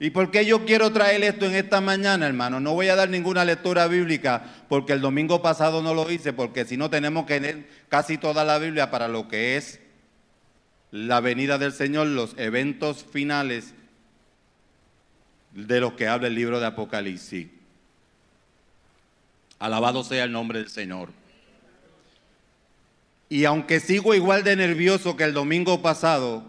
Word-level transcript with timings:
¿Y 0.00 0.10
por 0.10 0.30
qué 0.30 0.46
yo 0.46 0.64
quiero 0.64 0.92
traer 0.92 1.24
esto 1.24 1.46
en 1.46 1.56
esta 1.56 1.80
mañana, 1.80 2.26
hermano? 2.26 2.60
No 2.60 2.74
voy 2.74 2.88
a 2.88 2.94
dar 2.94 3.10
ninguna 3.10 3.44
lectura 3.44 3.88
bíblica 3.88 4.44
porque 4.68 4.92
el 4.92 5.00
domingo 5.00 5.42
pasado 5.42 5.82
no 5.82 5.92
lo 5.92 6.08
hice, 6.10 6.32
porque 6.32 6.64
si 6.64 6.76
no 6.76 6.88
tenemos 6.88 7.26
que 7.26 7.40
leer 7.40 7.68
casi 7.88 8.16
toda 8.16 8.44
la 8.44 8.58
Biblia 8.58 8.90
para 8.90 9.08
lo 9.08 9.26
que 9.26 9.56
es 9.56 9.80
la 10.92 11.20
venida 11.20 11.58
del 11.58 11.72
Señor, 11.72 12.06
los 12.06 12.34
eventos 12.38 13.04
finales 13.04 13.74
de 15.52 15.80
los 15.80 15.94
que 15.94 16.06
habla 16.06 16.28
el 16.28 16.34
libro 16.36 16.60
de 16.60 16.66
Apocalipsis. 16.66 17.48
Alabado 19.58 20.04
sea 20.04 20.24
el 20.24 20.30
nombre 20.30 20.60
del 20.60 20.70
Señor. 20.70 21.10
Y 23.28 23.44
aunque 23.44 23.80
sigo 23.80 24.14
igual 24.14 24.44
de 24.44 24.54
nervioso 24.54 25.16
que 25.16 25.24
el 25.24 25.34
domingo 25.34 25.82
pasado, 25.82 26.44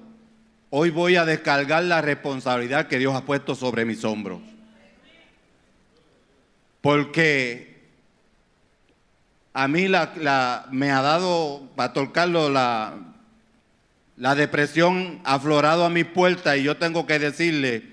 hoy 0.70 0.90
voy 0.90 1.16
a 1.16 1.26
descargar 1.26 1.84
la 1.84 2.02
responsabilidad 2.02 2.88
que 2.88 3.00
Dios 3.00 3.16
ha 3.16 3.26
puesto 3.26 3.56
sobre 3.56 3.86
mis 3.86 4.04
hombros. 4.04 4.42
Porque 6.82 7.78
a 9.54 9.68
mí 9.68 9.88
me 9.88 10.92
ha 10.92 11.02
dado, 11.02 11.70
Pastor 11.76 12.12
Carlos, 12.12 12.52
la, 12.52 12.98
la 14.16 14.36
depresión 14.36 15.20
ha 15.24 15.36
aflorado 15.36 15.86
a 15.86 15.90
mi 15.90 16.04
puerta 16.04 16.56
y 16.56 16.64
yo 16.64 16.78
tengo 16.78 17.06
que 17.06 17.20
decirle, 17.20 17.84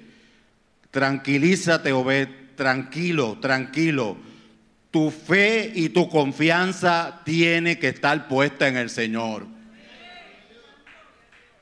tranquilízate, 0.90 1.92
Obed, 1.92 2.28
tranquilo, 2.56 3.38
tranquilo 3.40 4.16
tu 4.96 5.10
fe 5.10 5.72
y 5.74 5.90
tu 5.90 6.08
confianza 6.08 7.20
tiene 7.22 7.78
que 7.78 7.88
estar 7.88 8.28
puesta 8.28 8.66
en 8.66 8.78
el 8.78 8.88
Señor. 8.88 9.46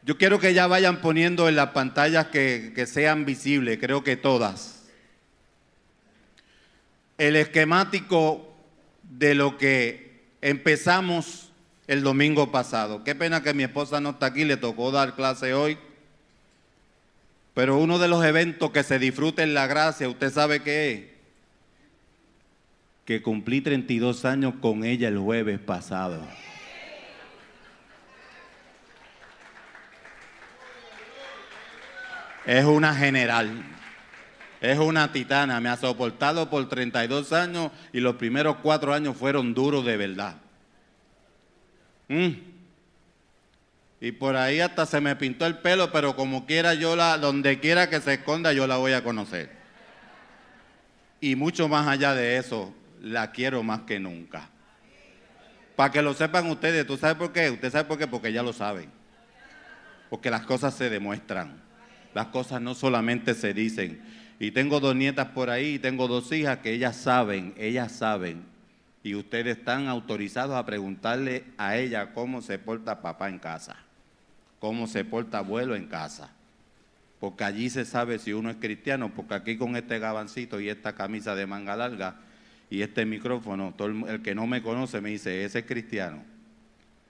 Yo 0.05 0.19
quiero 0.19 0.39
que 0.39 0.55
ya 0.55 0.67
vayan 0.67 1.01
poniendo 1.01 1.49
en 1.49 1.57
las 1.57 1.71
pantallas 1.71 2.27
que, 2.27 2.73
que 2.75 2.87
sean 2.87 3.25
visibles, 3.25 3.79
creo 3.79 4.05
que 4.05 4.17
todas. 4.17 4.85
El 7.17 7.37
esquemático 7.37 8.55
de 9.03 9.35
lo 9.35 9.57
que 9.57 10.23
empezamos 10.43 11.51
el 11.87 12.03
domingo 12.03 12.51
pasado. 12.51 13.05
Qué 13.05 13.15
pena 13.15 13.43
que 13.43 13.55
mi 13.55 13.63
esposa 13.63 14.01
no 14.01 14.11
está 14.11 14.27
aquí, 14.27 14.45
le 14.45 14.57
tocó 14.57 14.91
dar 14.91 15.15
clase 15.15 15.55
hoy. 15.55 15.79
Pero 17.55 17.79
uno 17.79 17.99
de 17.99 18.09
los 18.09 18.25
eventos 18.25 18.71
que 18.73 18.83
se 18.83 18.99
disfruta 18.99 19.43
en 19.43 19.55
la 19.55 19.67
gracia, 19.67 20.09
usted 20.09 20.31
sabe 20.31 20.61
qué 20.61 20.93
es 20.93 21.15
que 23.05 23.21
cumplí 23.21 23.61
32 23.61 24.25
años 24.25 24.55
con 24.61 24.85
ella 24.85 25.09
el 25.09 25.19
jueves 25.19 25.61
pasado. 25.61 26.27
Es 32.47 32.65
una 32.65 32.95
general, 32.95 33.65
es 34.61 34.79
una 34.79 35.13
titana, 35.13 35.61
me 35.61 35.69
ha 35.69 35.77
soportado 35.77 36.51
por 36.51 36.69
32 36.69 37.33
años 37.33 37.71
y 37.93 38.01
los 38.01 38.17
primeros 38.17 38.57
cuatro 38.63 38.93
años 38.93 39.17
fueron 39.17 39.55
duros 39.55 39.85
de 39.85 39.97
verdad. 39.97 40.37
Mm. 42.09 42.33
Y 44.01 44.13
por 44.13 44.37
ahí 44.37 44.61
hasta 44.61 44.85
se 44.85 45.01
me 45.01 45.17
pintó 45.17 45.47
el 45.47 45.59
pelo, 45.59 45.91
pero 45.91 46.15
como 46.15 46.45
quiera 46.45 46.75
yo 46.75 46.97
la, 46.97 47.17
donde 47.17 47.61
quiera 47.61 47.89
que 47.89 48.01
se 48.01 48.15
esconda, 48.15 48.53
yo 48.53 48.67
la 48.67 48.77
voy 48.77 48.93
a 48.93 49.03
conocer. 49.03 49.51
Y 51.21 51.37
mucho 51.37 51.69
más 51.69 51.89
allá 51.89 52.15
de 52.15 52.37
eso, 52.37 52.75
la 53.01 53.33
quiero 53.33 53.63
más 53.63 53.81
que 53.81 53.99
nunca. 53.99 54.51
Para 55.77 55.91
que 55.91 56.03
lo 56.03 56.13
sepan 56.13 56.51
ustedes, 56.51 56.87
¿tú 56.87 56.99
sabes 56.99 57.17
por 57.17 57.33
qué? 57.33 57.51
Usted 57.51 57.71
sabe 57.71 57.85
por 57.85 57.99
qué, 57.99 58.07
porque 58.07 58.33
ya 58.33 58.43
lo 58.43 58.53
saben. 58.53 58.91
Porque 60.11 60.31
las 60.31 60.43
cosas 60.43 60.75
se 60.75 60.91
demuestran. 60.91 61.64
Las 62.15 62.29
cosas 62.29 62.63
no 62.63 62.75
solamente 62.75 63.35
se 63.35 63.53
dicen. 63.53 64.01
Y 64.39 64.51
tengo 64.51 64.81
dos 64.81 64.97
nietas 64.97 65.29
por 65.29 65.51
ahí 65.51 65.75
y 65.75 65.79
tengo 65.79 66.09
dos 66.09 66.31
hijas 66.33 66.59
que 66.59 66.73
ellas 66.73 66.97
saben, 66.97 67.55
ellas 67.57 67.93
saben. 67.93 68.45
Y 69.03 69.15
ustedes 69.15 69.59
están 69.59 69.89
autorizados 69.89 70.57
a 70.57 70.65
preguntarle 70.65 71.45
a 71.59 71.77
ella 71.77 72.13
cómo 72.13 72.41
se 72.41 72.59
porta 72.59 73.03
papá 73.03 73.29
en 73.29 73.39
casa, 73.39 73.77
cómo 74.59 74.87
se 74.87 75.05
porta 75.05 75.39
abuelo 75.39 75.77
en 75.77 75.87
casa. 75.87 76.31
Porque 77.21 77.45
allí 77.45 77.71
se 77.71 77.85
sabe 77.85 78.19
si 78.19 78.33
uno 78.33 78.51
es 78.51 78.57
cristiano, 78.57 79.13
porque 79.15 79.35
aquí 79.35 79.57
con 79.57 79.77
este 79.77 79.99
gabancito 79.99 80.61
y 80.61 80.69
esta 80.69 80.95
camisa 80.95 81.35
de 81.35 81.47
manga 81.47 81.77
larga, 81.77 82.17
y 82.71 82.83
este 82.83 83.05
micrófono, 83.07 83.75
todo 83.77 83.89
el, 84.09 84.23
que 84.23 84.35
no 84.35 84.47
me 84.47 84.63
conoce 84.63 85.01
me 85.01 85.11
dice, 85.11 85.45
ese 85.45 85.61
es 85.61 85.65
cristiano. 85.65 86.25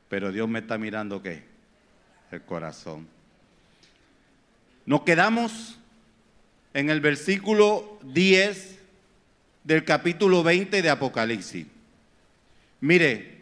Pero 0.09 0.31
Dios 0.31 0.49
me 0.49 0.59
está 0.59 0.79
mirando 0.79 1.23
qué? 1.23 1.43
El 2.31 2.43
corazón. 2.43 3.14
Nos 4.87 5.03
quedamos 5.03 5.79
en 6.75 6.91
el 6.91 7.01
versículo 7.01 7.99
10 8.03 8.79
del 9.63 9.85
capítulo 9.85 10.43
20 10.43 10.83
de 10.83 10.91
Apocalipsis. 10.91 11.67
Mire, 12.81 13.35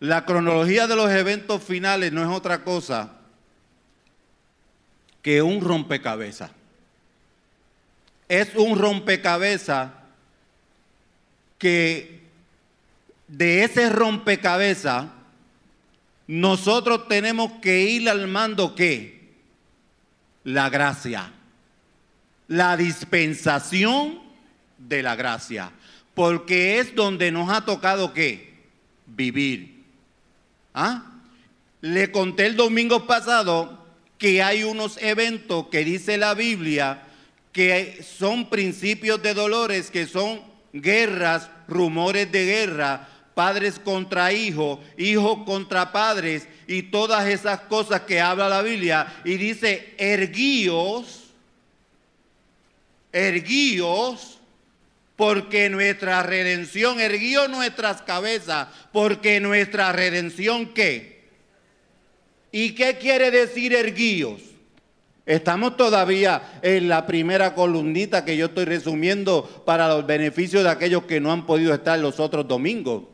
la 0.00 0.24
cronología 0.24 0.88
de 0.88 0.96
los 0.96 1.10
eventos 1.10 1.62
finales 1.62 2.12
no 2.12 2.22
es 2.22 2.28
otra 2.28 2.64
cosa 2.64 3.12
que 5.22 5.40
un 5.42 5.60
rompecabezas. 5.60 6.50
Es 8.28 8.54
un 8.56 8.78
rompecabezas 8.78 9.90
que 11.58 12.22
de 13.28 13.64
ese 13.64 13.88
rompecabezas 13.88 15.06
nosotros 16.26 17.08
tenemos 17.08 17.52
que 17.60 17.82
ir 17.82 18.08
al 18.08 18.26
mando 18.26 18.74
qué? 18.74 19.17
La 20.44 20.70
gracia. 20.70 21.32
La 22.48 22.76
dispensación 22.76 24.20
de 24.78 25.02
la 25.02 25.16
gracia. 25.16 25.70
Porque 26.14 26.78
es 26.78 26.94
donde 26.94 27.30
nos 27.30 27.50
ha 27.50 27.64
tocado 27.64 28.12
qué? 28.12 28.54
Vivir. 29.06 29.84
¿Ah? 30.74 31.02
Le 31.80 32.10
conté 32.10 32.46
el 32.46 32.56
domingo 32.56 33.06
pasado 33.06 33.86
que 34.18 34.42
hay 34.42 34.64
unos 34.64 35.00
eventos 35.00 35.68
que 35.68 35.84
dice 35.84 36.18
la 36.18 36.34
Biblia 36.34 37.02
que 37.52 38.02
son 38.02 38.50
principios 38.50 39.22
de 39.22 39.34
dolores 39.34 39.90
que 39.90 40.06
son 40.06 40.40
guerras, 40.72 41.50
rumores 41.66 42.30
de 42.30 42.44
guerra, 42.44 43.08
padres 43.38 43.78
contra 43.78 44.32
hijos, 44.32 44.80
hijos 44.96 45.44
contra 45.46 45.92
padres 45.92 46.48
y 46.66 46.82
todas 46.82 47.28
esas 47.28 47.60
cosas 47.60 48.00
que 48.00 48.20
habla 48.20 48.48
la 48.48 48.62
Biblia. 48.62 49.20
Y 49.24 49.36
dice, 49.36 49.94
erguíos, 49.96 51.28
erguíos, 53.12 54.40
porque 55.14 55.70
nuestra 55.70 56.24
redención, 56.24 56.98
erguíos 56.98 57.48
nuestras 57.48 58.02
cabezas, 58.02 58.66
porque 58.90 59.38
nuestra 59.38 59.92
redención 59.92 60.74
qué. 60.74 61.28
¿Y 62.50 62.74
qué 62.74 62.98
quiere 62.98 63.30
decir 63.30 63.72
erguíos? 63.72 64.40
Estamos 65.26 65.76
todavía 65.76 66.58
en 66.60 66.88
la 66.88 67.06
primera 67.06 67.54
columnita 67.54 68.24
que 68.24 68.36
yo 68.36 68.46
estoy 68.46 68.64
resumiendo 68.64 69.62
para 69.64 69.86
los 69.86 70.04
beneficios 70.04 70.64
de 70.64 70.70
aquellos 70.70 71.04
que 71.04 71.20
no 71.20 71.30
han 71.30 71.46
podido 71.46 71.72
estar 71.72 72.00
los 72.00 72.18
otros 72.18 72.48
domingos. 72.48 73.04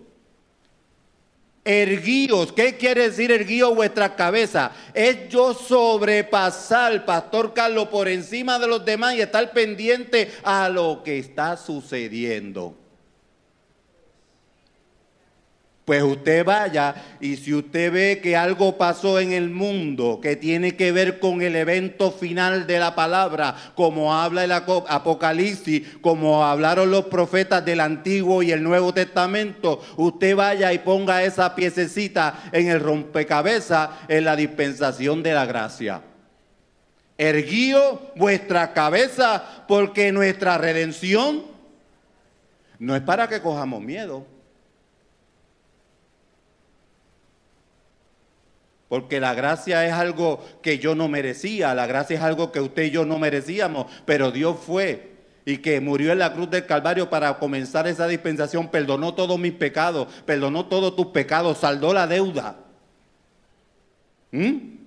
Erguíos, 1.64 2.52
¿qué 2.52 2.76
quiere 2.76 3.08
decir 3.08 3.32
erguíos 3.32 3.74
vuestra 3.74 4.14
cabeza? 4.14 4.72
Es 4.92 5.30
yo 5.30 5.54
sobrepasar, 5.54 7.06
Pastor 7.06 7.54
Carlos, 7.54 7.88
por 7.88 8.06
encima 8.06 8.58
de 8.58 8.66
los 8.66 8.84
demás 8.84 9.14
y 9.14 9.22
estar 9.22 9.50
pendiente 9.52 10.30
a 10.42 10.68
lo 10.68 11.02
que 11.02 11.18
está 11.18 11.56
sucediendo. 11.56 12.83
Pues 15.84 16.02
usted 16.02 16.46
vaya 16.46 16.94
y 17.20 17.36
si 17.36 17.52
usted 17.52 17.92
ve 17.92 18.20
que 18.22 18.36
algo 18.36 18.78
pasó 18.78 19.20
en 19.20 19.32
el 19.32 19.50
mundo 19.50 20.18
que 20.22 20.34
tiene 20.34 20.76
que 20.76 20.92
ver 20.92 21.18
con 21.18 21.42
el 21.42 21.54
evento 21.56 22.10
final 22.10 22.66
de 22.66 22.78
la 22.78 22.94
palabra, 22.94 23.54
como 23.74 24.14
habla 24.14 24.44
el 24.44 24.52
Apocalipsis, 24.52 25.82
como 26.00 26.46
hablaron 26.46 26.90
los 26.90 27.04
profetas 27.06 27.62
del 27.66 27.80
Antiguo 27.80 28.42
y 28.42 28.50
el 28.50 28.62
Nuevo 28.62 28.94
Testamento, 28.94 29.82
usted 29.98 30.34
vaya 30.34 30.72
y 30.72 30.78
ponga 30.78 31.22
esa 31.22 31.54
piececita 31.54 32.44
en 32.52 32.68
el 32.68 32.80
rompecabezas 32.80 33.90
en 34.08 34.24
la 34.24 34.36
dispensación 34.36 35.22
de 35.22 35.34
la 35.34 35.44
gracia. 35.44 36.00
Erguío 37.18 38.10
vuestra 38.16 38.72
cabeza 38.72 39.64
porque 39.68 40.12
nuestra 40.12 40.56
redención 40.56 41.42
no 42.78 42.96
es 42.96 43.02
para 43.02 43.28
que 43.28 43.42
cojamos 43.42 43.82
miedo 43.82 44.33
Porque 48.88 49.20
la 49.20 49.34
gracia 49.34 49.86
es 49.86 49.92
algo 49.92 50.44
que 50.62 50.78
yo 50.78 50.94
no 50.94 51.08
merecía, 51.08 51.74
la 51.74 51.86
gracia 51.86 52.16
es 52.16 52.22
algo 52.22 52.52
que 52.52 52.60
usted 52.60 52.84
y 52.84 52.90
yo 52.90 53.04
no 53.04 53.18
merecíamos, 53.18 53.86
pero 54.04 54.30
Dios 54.30 54.56
fue 54.64 55.14
y 55.46 55.58
que 55.58 55.80
murió 55.80 56.12
en 56.12 56.18
la 56.18 56.32
cruz 56.32 56.50
del 56.50 56.66
Calvario 56.66 57.10
para 57.10 57.38
comenzar 57.38 57.86
esa 57.86 58.06
dispensación, 58.06 58.70
perdonó 58.70 59.14
todos 59.14 59.38
mis 59.38 59.52
pecados, 59.52 60.08
perdonó 60.24 60.66
todos 60.66 60.96
tus 60.96 61.06
pecados, 61.06 61.58
saldó 61.58 61.92
la 61.92 62.06
deuda. 62.06 62.56
¿Mm? 64.30 64.83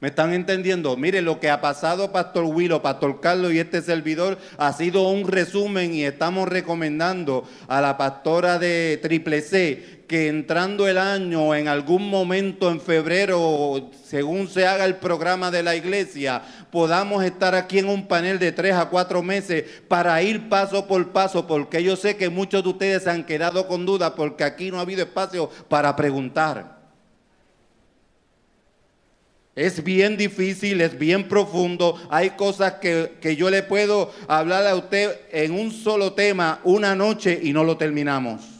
¿Me 0.00 0.08
están 0.08 0.32
entendiendo? 0.32 0.96
Mire, 0.96 1.20
lo 1.20 1.40
que 1.40 1.50
ha 1.50 1.60
pasado, 1.60 2.10
Pastor 2.10 2.44
Willo, 2.44 2.80
Pastor 2.80 3.20
Carlos 3.20 3.52
y 3.52 3.58
este 3.58 3.82
servidor 3.82 4.38
ha 4.56 4.72
sido 4.72 5.06
un 5.06 5.28
resumen 5.28 5.92
y 5.92 6.04
estamos 6.04 6.48
recomendando 6.48 7.44
a 7.68 7.82
la 7.82 7.98
pastora 7.98 8.58
de 8.58 8.98
Triple 9.02 9.42
C 9.42 10.00
que 10.08 10.28
entrando 10.28 10.88
el 10.88 10.96
año, 10.96 11.54
en 11.54 11.68
algún 11.68 12.08
momento 12.08 12.70
en 12.70 12.80
febrero, 12.80 13.90
según 14.02 14.48
se 14.48 14.66
haga 14.66 14.86
el 14.86 14.96
programa 14.96 15.50
de 15.50 15.62
la 15.62 15.76
iglesia, 15.76 16.42
podamos 16.72 17.22
estar 17.22 17.54
aquí 17.54 17.78
en 17.78 17.88
un 17.90 18.08
panel 18.08 18.38
de 18.38 18.52
tres 18.52 18.76
a 18.76 18.86
cuatro 18.86 19.22
meses 19.22 19.64
para 19.86 20.20
ir 20.22 20.48
paso 20.48 20.88
por 20.88 21.12
paso, 21.12 21.46
porque 21.46 21.82
yo 21.82 21.94
sé 21.94 22.16
que 22.16 22.30
muchos 22.30 22.62
de 22.62 22.70
ustedes 22.70 23.06
han 23.06 23.24
quedado 23.24 23.68
con 23.68 23.84
dudas 23.84 24.14
porque 24.16 24.44
aquí 24.44 24.70
no 24.70 24.78
ha 24.78 24.80
habido 24.80 25.02
espacio 25.02 25.50
para 25.68 25.94
preguntar. 25.94 26.79
Es 29.60 29.84
bien 29.84 30.16
difícil, 30.16 30.80
es 30.80 30.98
bien 30.98 31.28
profundo. 31.28 32.00
Hay 32.08 32.30
cosas 32.30 32.76
que, 32.80 33.12
que, 33.20 33.36
yo 33.36 33.50
le 33.50 33.62
puedo 33.62 34.10
hablar 34.26 34.66
a 34.66 34.74
usted 34.74 35.20
en 35.30 35.52
un 35.52 35.70
solo 35.70 36.14
tema 36.14 36.60
una 36.64 36.94
noche 36.94 37.38
y 37.42 37.52
no 37.52 37.62
lo 37.62 37.76
terminamos. 37.76 38.59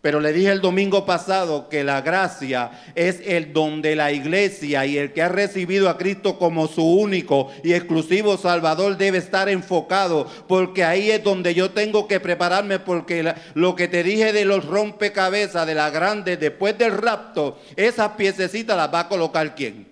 Pero 0.00 0.18
le 0.18 0.32
dije 0.32 0.50
el 0.50 0.62
domingo 0.62 1.04
pasado 1.04 1.68
que 1.68 1.84
la 1.84 2.00
gracia 2.00 2.70
es 2.94 3.20
el 3.26 3.52
don 3.52 3.82
de 3.82 3.96
la 3.96 4.12
iglesia 4.12 4.86
y 4.86 4.96
el 4.96 5.12
que 5.12 5.20
ha 5.20 5.28
recibido 5.28 5.90
a 5.90 5.98
Cristo 5.98 6.38
como 6.38 6.68
su 6.68 6.82
único 6.82 7.52
y 7.62 7.74
exclusivo 7.74 8.38
Salvador 8.38 8.96
debe 8.96 9.18
estar 9.18 9.50
enfocado 9.50 10.26
porque 10.48 10.84
ahí 10.84 11.10
es 11.10 11.22
donde 11.22 11.52
yo 11.52 11.72
tengo 11.72 12.08
que 12.08 12.18
prepararme 12.18 12.78
porque 12.78 13.34
lo 13.52 13.76
que 13.76 13.88
te 13.88 14.02
dije 14.02 14.32
de 14.32 14.46
los 14.46 14.64
rompecabezas, 14.64 15.66
de 15.66 15.74
la 15.74 15.90
grande, 15.90 16.38
después 16.38 16.78
del 16.78 16.96
rapto, 16.96 17.60
esas 17.76 18.12
piececitas 18.12 18.78
las 18.78 18.92
va 18.92 19.00
a 19.00 19.08
colocar 19.08 19.54
quién. 19.54 19.86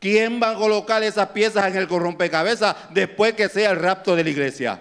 ¿Quién 0.00 0.40
va 0.42 0.52
a 0.52 0.54
colocar 0.54 1.02
esas 1.02 1.28
piezas 1.28 1.66
en 1.66 1.76
el 1.76 1.88
rompecabezas 1.88 2.74
después 2.90 3.34
que 3.34 3.50
sea 3.50 3.70
el 3.72 3.78
rapto 3.78 4.16
de 4.16 4.24
la 4.24 4.30
iglesia? 4.30 4.80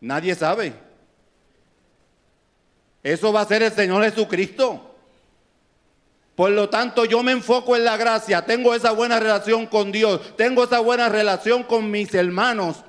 Nadie 0.00 0.34
sabe. 0.34 0.91
Eso 3.02 3.32
va 3.32 3.40
a 3.40 3.46
ser 3.46 3.62
el 3.62 3.72
Señor 3.72 4.04
Jesucristo. 4.04 4.92
Por 6.34 6.50
lo 6.50 6.68
tanto, 6.70 7.04
yo 7.04 7.22
me 7.22 7.32
enfoco 7.32 7.76
en 7.76 7.84
la 7.84 7.96
gracia, 7.96 8.46
tengo 8.46 8.74
esa 8.74 8.92
buena 8.92 9.20
relación 9.20 9.66
con 9.66 9.92
Dios, 9.92 10.34
tengo 10.36 10.64
esa 10.64 10.80
buena 10.80 11.08
relación 11.08 11.62
con 11.62 11.90
mis 11.90 12.14
hermanos, 12.14 12.84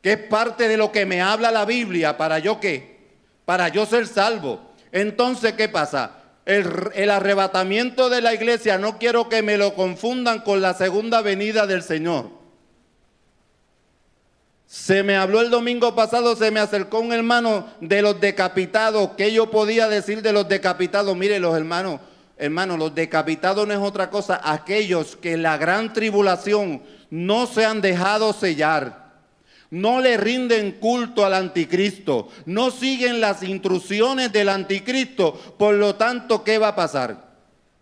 que 0.00 0.12
es 0.12 0.18
parte 0.18 0.66
de 0.66 0.76
lo 0.76 0.90
que 0.90 1.06
me 1.06 1.22
habla 1.22 1.52
la 1.52 1.64
Biblia, 1.64 2.16
para 2.16 2.40
yo 2.40 2.58
qué, 2.58 3.10
para 3.44 3.68
yo 3.68 3.86
ser 3.86 4.08
salvo. 4.08 4.60
Entonces, 4.90 5.52
¿qué 5.52 5.68
pasa? 5.68 6.18
El, 6.44 6.90
el, 6.94 7.10
arrebatamiento 7.10 8.10
de 8.10 8.20
la 8.20 8.34
iglesia 8.34 8.78
no 8.78 8.98
quiero 8.98 9.28
que 9.28 9.42
me 9.42 9.56
lo 9.56 9.74
confundan 9.74 10.40
con 10.40 10.60
la 10.60 10.74
segunda 10.74 11.22
venida 11.22 11.68
del 11.68 11.84
Señor. 11.84 12.41
Se 14.72 15.02
me 15.02 15.16
habló 15.16 15.42
el 15.42 15.50
domingo 15.50 15.94
pasado, 15.94 16.34
se 16.34 16.50
me 16.50 16.58
acercó 16.58 17.00
un 17.00 17.12
hermano 17.12 17.66
de 17.82 18.00
los 18.00 18.18
decapitados. 18.18 19.10
¿Qué 19.18 19.30
yo 19.30 19.50
podía 19.50 19.86
decir 19.86 20.22
de 20.22 20.32
los 20.32 20.48
decapitados? 20.48 21.14
Mire, 21.14 21.38
los 21.38 21.54
hermanos, 21.54 22.00
hermanos, 22.38 22.78
los 22.78 22.94
decapitados 22.94 23.68
no 23.68 23.74
es 23.74 23.80
otra 23.80 24.08
cosa. 24.08 24.40
Aquellos 24.42 25.14
que 25.14 25.34
en 25.34 25.42
la 25.42 25.58
gran 25.58 25.92
tribulación 25.92 26.82
no 27.10 27.46
se 27.46 27.66
han 27.66 27.82
dejado 27.82 28.32
sellar, 28.32 29.12
no 29.68 30.00
le 30.00 30.16
rinden 30.16 30.72
culto 30.80 31.26
al 31.26 31.34
anticristo, 31.34 32.30
no 32.46 32.70
siguen 32.70 33.20
las 33.20 33.42
instrucciones 33.42 34.32
del 34.32 34.48
anticristo. 34.48 35.34
Por 35.58 35.74
lo 35.74 35.96
tanto, 35.96 36.44
¿qué 36.44 36.56
va 36.56 36.68
a 36.68 36.76
pasar? 36.76 37.26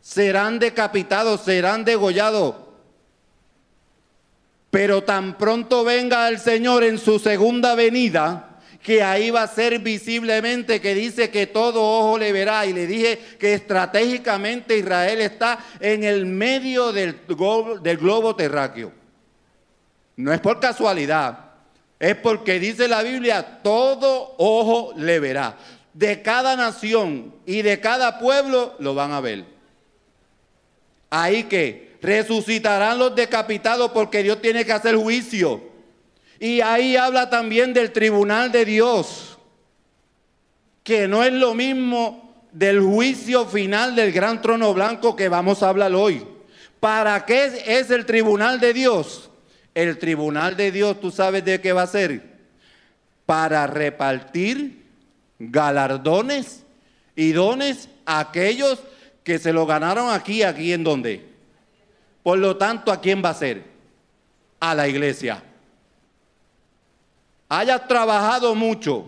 Serán 0.00 0.58
decapitados, 0.58 1.42
serán 1.42 1.84
degollados 1.84 2.56
pero 4.70 5.02
tan 5.02 5.36
pronto 5.36 5.84
venga 5.84 6.28
el 6.28 6.38
Señor 6.38 6.84
en 6.84 6.98
su 6.98 7.18
segunda 7.18 7.74
venida, 7.74 8.58
que 8.82 9.02
ahí 9.02 9.30
va 9.30 9.42
a 9.42 9.48
ser 9.48 9.80
visiblemente 9.80 10.80
que 10.80 10.94
dice 10.94 11.30
que 11.30 11.46
todo 11.46 11.82
ojo 11.82 12.16
le 12.16 12.32
verá. 12.32 12.64
Y 12.64 12.72
le 12.72 12.86
dije 12.86 13.18
que 13.38 13.52
estratégicamente 13.52 14.78
Israel 14.78 15.20
está 15.20 15.58
en 15.80 16.04
el 16.04 16.24
medio 16.24 16.92
del 16.92 17.20
globo, 17.28 17.78
del 17.78 17.98
globo 17.98 18.34
terráqueo. 18.34 18.92
No 20.16 20.32
es 20.32 20.40
por 20.40 20.60
casualidad, 20.60 21.50
es 21.98 22.16
porque 22.16 22.58
dice 22.58 22.88
la 22.88 23.02
Biblia, 23.02 23.60
todo 23.62 24.34
ojo 24.38 24.94
le 24.96 25.20
verá. 25.20 25.56
De 25.92 26.22
cada 26.22 26.56
nación 26.56 27.34
y 27.44 27.62
de 27.62 27.80
cada 27.80 28.18
pueblo 28.18 28.76
lo 28.78 28.94
van 28.94 29.12
a 29.12 29.20
ver. 29.20 29.44
Ahí 31.10 31.44
que 31.44 31.89
resucitarán 32.02 32.98
los 32.98 33.14
decapitados 33.14 33.90
porque 33.92 34.22
Dios 34.22 34.40
tiene 34.40 34.64
que 34.64 34.72
hacer 34.72 34.96
juicio. 34.96 35.62
Y 36.38 36.60
ahí 36.62 36.96
habla 36.96 37.28
también 37.28 37.74
del 37.74 37.92
tribunal 37.92 38.50
de 38.50 38.64
Dios, 38.64 39.38
que 40.82 41.06
no 41.06 41.22
es 41.22 41.32
lo 41.32 41.54
mismo 41.54 42.46
del 42.52 42.80
juicio 42.80 43.46
final 43.46 43.94
del 43.94 44.10
gran 44.12 44.40
trono 44.40 44.72
blanco 44.72 45.14
que 45.14 45.28
vamos 45.28 45.62
a 45.62 45.68
hablar 45.68 45.92
hoy. 45.94 46.26
¿Para 46.80 47.26
qué 47.26 47.62
es 47.66 47.90
el 47.90 48.06
tribunal 48.06 48.58
de 48.58 48.72
Dios? 48.72 49.30
El 49.74 49.98
tribunal 49.98 50.56
de 50.56 50.72
Dios, 50.72 50.98
tú 50.98 51.10
sabes 51.10 51.44
de 51.44 51.60
qué 51.60 51.74
va 51.74 51.82
a 51.82 51.86
ser. 51.86 52.22
Para 53.26 53.66
repartir 53.66 54.86
galardones 55.38 56.64
y 57.14 57.32
dones 57.32 57.90
a 58.06 58.20
aquellos 58.20 58.80
que 59.22 59.38
se 59.38 59.52
lo 59.52 59.66
ganaron 59.66 60.10
aquí, 60.10 60.42
aquí 60.42 60.72
en 60.72 60.82
donde 60.82 61.29
por 62.22 62.38
lo 62.38 62.56
tanto, 62.56 62.92
¿a 62.92 63.00
quién 63.00 63.22
va 63.24 63.30
a 63.30 63.34
ser? 63.34 63.64
A 64.58 64.74
la 64.74 64.88
iglesia. 64.88 65.42
Hayas 67.48 67.88
trabajado 67.88 68.54
mucho, 68.54 69.06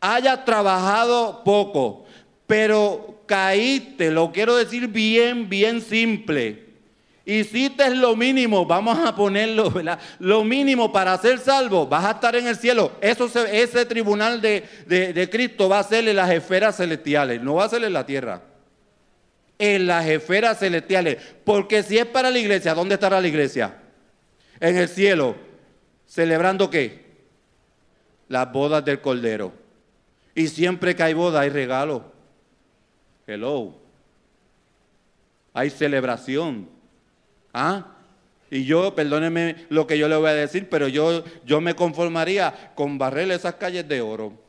hayas 0.00 0.44
trabajado 0.44 1.42
poco, 1.44 2.06
pero 2.46 3.22
caíste, 3.26 4.10
lo 4.10 4.32
quiero 4.32 4.56
decir 4.56 4.88
bien, 4.88 5.48
bien 5.48 5.82
simple. 5.82 6.64
Hiciste 7.26 7.94
lo 7.94 8.16
mínimo, 8.16 8.66
vamos 8.66 8.98
a 8.98 9.14
ponerlo, 9.14 9.70
¿verdad? 9.70 9.98
Lo 10.18 10.44
mínimo 10.44 10.92
para 10.92 11.16
ser 11.18 11.38
salvo, 11.38 11.86
vas 11.86 12.04
a 12.04 12.10
estar 12.12 12.36
en 12.36 12.46
el 12.46 12.56
cielo. 12.56 12.92
Eso 13.00 13.26
ese 13.46 13.84
tribunal 13.86 14.40
de, 14.40 14.64
de 14.86 15.30
Cristo 15.30 15.68
va 15.68 15.80
a 15.80 15.84
ser 15.84 16.06
en 16.06 16.16
las 16.16 16.30
esferas 16.30 16.76
celestiales, 16.76 17.42
no 17.42 17.54
va 17.54 17.64
a 17.64 17.68
ser 17.68 17.82
en 17.84 17.92
la 17.92 18.06
tierra 18.06 18.53
en 19.58 19.86
las 19.86 20.06
esferas 20.06 20.58
celestiales. 20.58 21.18
Porque 21.44 21.82
si 21.82 21.98
es 21.98 22.06
para 22.06 22.30
la 22.30 22.38
iglesia, 22.38 22.74
¿dónde 22.74 22.94
estará 22.94 23.20
la 23.20 23.28
iglesia? 23.28 23.78
En 24.60 24.76
el 24.76 24.88
cielo. 24.88 25.36
¿Celebrando 26.06 26.70
qué? 26.70 27.04
Las 28.28 28.50
bodas 28.52 28.84
del 28.84 29.00
Cordero. 29.00 29.52
Y 30.34 30.48
siempre 30.48 30.94
que 30.94 31.02
hay 31.02 31.14
boda 31.14 31.40
hay 31.40 31.50
regalo. 31.50 32.12
Hello. 33.26 33.74
Hay 35.52 35.70
celebración. 35.70 36.68
¿Ah? 37.52 37.94
Y 38.50 38.64
yo, 38.64 38.94
perdóneme 38.94 39.66
lo 39.68 39.86
que 39.86 39.98
yo 39.98 40.08
le 40.08 40.16
voy 40.16 40.30
a 40.30 40.34
decir, 40.34 40.68
pero 40.68 40.88
yo, 40.88 41.24
yo 41.44 41.60
me 41.60 41.74
conformaría 41.74 42.72
con 42.74 42.98
barrer 42.98 43.30
esas 43.30 43.54
calles 43.54 43.88
de 43.88 44.00
oro. 44.00 44.43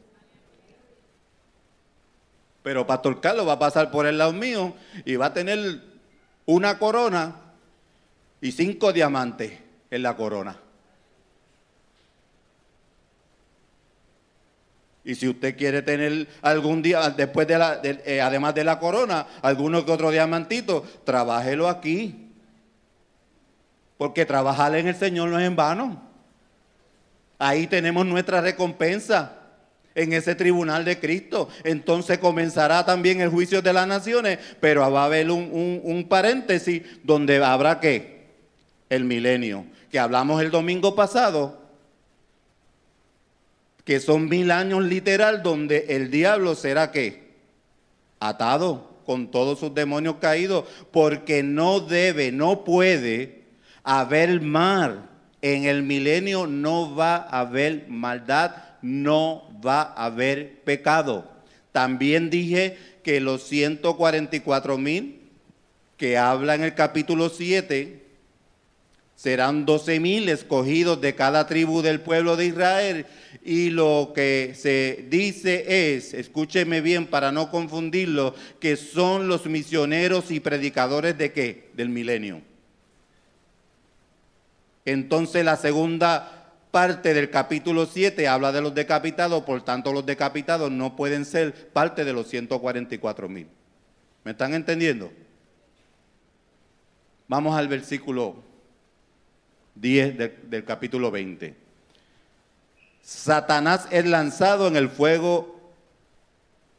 Pero 2.65 2.87
Pastor 2.87 3.21
Carlos 3.21 3.47
va 3.47 3.53
a 3.53 3.59
pasar 3.59 3.91
por 3.91 4.07
el 4.07 4.17
lado 4.17 4.33
mío 4.33 4.73
y 5.05 5.17
va 5.17 5.27
a 5.27 5.33
tener 5.35 5.83
una 6.47 6.79
corona 6.79 7.35
y 8.41 8.51
cinco 8.51 8.91
diamantes 8.91 9.53
en 9.91 10.01
la 10.01 10.15
corona. 10.15 10.59
Y 15.03 15.13
si 15.13 15.27
usted 15.27 15.55
quiere 15.55 15.83
tener 15.83 16.27
algún 16.41 16.81
día, 16.81 17.11
después 17.11 17.47
de 17.47 17.59
la, 17.59 17.81
eh, 17.83 18.19
además 18.19 18.55
de 18.55 18.63
la 18.63 18.79
corona, 18.79 19.27
alguno 19.43 19.85
que 19.85 19.91
otro 19.91 20.09
diamantito, 20.09 20.83
trabájelo 21.03 21.69
aquí. 21.69 22.31
Porque 23.99 24.25
trabajar 24.25 24.75
en 24.75 24.87
el 24.87 24.95
Señor 24.95 25.29
no 25.29 25.37
es 25.37 25.45
en 25.45 25.55
vano. 25.55 26.01
Ahí 27.37 27.67
tenemos 27.67 28.07
nuestra 28.07 28.41
recompensa 28.41 29.34
en 29.95 30.11
ese 30.13 30.35
tribunal 30.35 30.85
de 30.85 30.99
Cristo. 30.99 31.49
Entonces 31.63 32.19
comenzará 32.19 32.85
también 32.85 33.21
el 33.21 33.29
juicio 33.29 33.61
de 33.61 33.73
las 33.73 33.87
naciones, 33.87 34.37
pero 34.59 34.89
va 34.91 35.03
a 35.03 35.05
haber 35.05 35.31
un, 35.31 36.05
paréntesis 36.09 36.83
donde 37.03 37.43
habrá 37.43 37.79
que 37.79 38.27
el 38.89 39.05
milenio, 39.05 39.65
que 39.89 39.97
hablamos 39.97 40.41
el 40.41 40.51
domingo 40.51 40.93
pasado, 40.95 41.63
que 43.83 43.99
son 43.99 44.27
mil 44.27 44.51
años 44.51 44.83
literal 44.83 45.41
donde 45.41 45.85
el 45.89 46.11
diablo 46.11 46.55
será 46.55 46.91
que 46.91 47.25
atado 48.19 48.95
con 49.05 49.29
todos 49.29 49.59
sus 49.59 49.73
demonios 49.73 50.15
caídos, 50.15 50.65
porque 50.91 51.43
no 51.43 51.79
debe, 51.79 52.31
no 52.31 52.63
puede 52.63 53.43
haber 53.83 54.41
mal. 54.41 55.09
En 55.41 55.65
el 55.65 55.83
milenio 55.83 56.47
no 56.47 56.95
va 56.95 57.17
a 57.17 57.41
haber 57.41 57.85
maldad 57.87 58.55
no 58.85 59.49
va 59.65 59.81
a 59.81 60.05
haber 60.05 60.61
pecado. 60.61 61.29
También 61.71 62.29
dije 62.29 62.77
que 63.03 63.19
los 63.19 63.43
144 63.43 64.77
mil 64.77 65.25
que 65.97 66.17
habla 66.17 66.55
en 66.55 66.63
el 66.63 66.73
capítulo 66.73 67.29
7, 67.29 68.01
serán 69.15 69.65
doce 69.65 69.99
mil 69.99 70.27
escogidos 70.27 70.99
de 70.99 71.15
cada 71.15 71.47
tribu 71.47 71.81
del 71.81 72.01
pueblo 72.01 72.35
de 72.35 72.47
Israel. 72.47 73.05
Y 73.43 73.69
lo 73.69 74.11
que 74.13 74.53
se 74.57 75.05
dice 75.09 75.95
es, 75.95 76.13
escúcheme 76.13 76.81
bien 76.81 77.05
para 77.05 77.31
no 77.31 77.49
confundirlo, 77.49 78.35
que 78.59 78.75
son 78.75 79.27
los 79.27 79.45
misioneros 79.45 80.31
y 80.31 80.39
predicadores 80.39 81.17
de 81.17 81.31
qué? 81.31 81.69
Del 81.73 81.89
milenio. 81.89 82.41
Entonces 84.83 85.45
la 85.45 85.55
segunda 85.55 86.34
parte 86.75 87.13
del 87.13 87.29
capítulo 87.29 87.85
7 87.85 88.27
habla 88.27 88.51
de 88.51 88.59
los 88.59 88.75
decapitados, 88.75 89.45
por 89.45 89.63
tanto 89.63 89.93
los 89.93 90.05
decapitados 90.05 90.69
no 90.69 90.97
pueden 90.97 91.23
ser 91.23 91.69
parte 91.69 92.03
de 92.03 92.11
los 92.11 92.27
144 92.27 93.29
mil. 93.29 93.47
¿Me 94.25 94.31
están 94.31 94.53
entendiendo? 94.53 95.09
Vamos 97.29 97.55
al 97.55 97.69
versículo 97.69 98.43
10 99.75 100.17
del, 100.49 100.65
capítulo 100.65 101.11
20. 101.11 101.55
Satanás 103.01 103.87
es 103.89 104.05
lanzado 104.05 104.67
en 104.67 104.75
el 104.75 104.89
fuego 104.89 105.73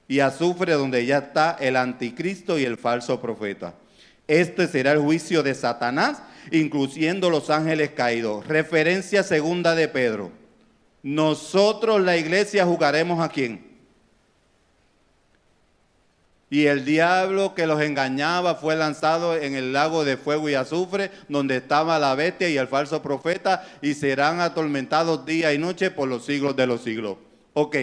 y 0.09 0.21
azufre 0.21 0.75
donde 0.75 1.07
ya 1.07 1.17
está 1.21 1.57
el 1.59 1.75
anticristo 1.75 2.59
y 2.59 2.67
el 2.67 2.77
falso 2.77 3.19
profeta. 3.23 3.73
Este 4.29 4.69
será 4.69 4.93
el 4.93 4.99
juicio 4.99 5.43
de 5.43 5.55
Satanás, 5.55 6.21
incluyendo 6.51 7.31
los 7.31 7.51
ángeles 7.51 7.91
caídos. 7.91 8.47
Referencia 8.47 9.23
segunda 9.23 9.75
de 9.75 9.89
Pedro. 9.89 10.31
Nosotros, 11.03 12.01
la 12.01 12.17
iglesia, 12.17 12.65
jugaremos 12.67 13.21
a 13.21 13.29
quién? 13.29 13.67
Y 16.49 16.67
el 16.67 16.85
diablo 16.85 17.55
que 17.55 17.67
los 17.67 17.81
engañaba 17.81 18.55
fue 18.55 18.77
lanzado 18.77 19.37
en 19.37 19.55
el 19.55 19.73
lago 19.73 20.05
de 20.05 20.17
fuego 20.17 20.49
y 20.49 20.55
azufre, 20.55 21.11
donde 21.29 21.57
estaba 21.57 21.99
la 21.99 22.15
bestia 22.15 22.49
y 22.49 22.57
el 22.57 22.69
falso 22.69 23.03
profeta, 23.03 23.67
y 23.83 23.95
serán 23.95 24.41
atormentados 24.41 25.27
día 25.27 25.53
y 25.53 25.59
noche 25.59 25.91
por 25.91 26.09
los 26.09 26.25
siglos 26.25 26.55
de 26.55 26.67
los 26.67 26.83
siglos. 26.83 27.17
Ok. 27.53 27.77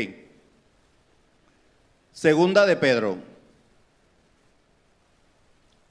Segunda 2.14 2.66
de 2.66 2.76
Pedro. 2.78 3.33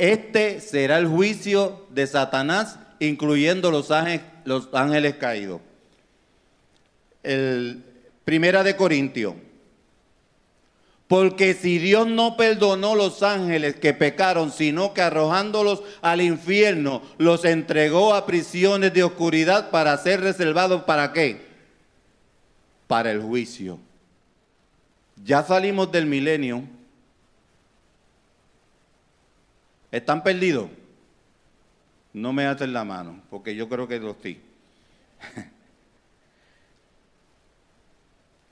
Este 0.03 0.61
será 0.61 0.99
el 0.99 1.07
juicio 1.07 1.87
de 1.91 2.09
Satanás, 2.09 2.77
incluyendo 2.99 3.71
los 3.71 3.93
ángeles, 3.93 4.23
los 4.45 4.69
ángeles 4.73 5.15
caídos. 5.15 5.61
El, 7.23 7.85
primera 8.25 8.65
de 8.65 8.75
Corintios. 8.75 9.35
Porque 11.07 11.55
si 11.55 11.79
Dios 11.79 12.09
no 12.09 12.37
perdonó 12.37 12.97
los 12.97 13.23
ángeles 13.23 13.77
que 13.77 13.95
pecaron, 13.95 14.51
sino 14.51 14.93
que 14.93 15.03
arrojándolos 15.03 15.85
al 16.01 16.21
infierno, 16.21 17.01
los 17.19 17.45
entregó 17.45 18.13
a 18.13 18.27
prisiones 18.27 18.93
de 18.93 19.05
oscuridad 19.05 19.71
para 19.71 19.97
ser 19.99 20.21
reservados 20.21 20.83
para 20.83 21.13
qué? 21.13 21.47
Para 22.89 23.13
el 23.13 23.21
juicio. 23.21 23.79
Ya 25.25 25.45
salimos 25.45 25.93
del 25.93 26.07
milenio. 26.07 26.65
¿Están 29.93 30.25
perdidos? 30.25 30.71
No 32.15 32.33
me 32.33 32.47
hacen 32.47 32.73
la 32.73 32.83
mano, 32.83 33.23
porque 33.29 33.55
yo 33.55 33.69
creo 33.69 33.87
que 33.87 34.01
lo 34.01 34.13
estoy. 34.13 34.41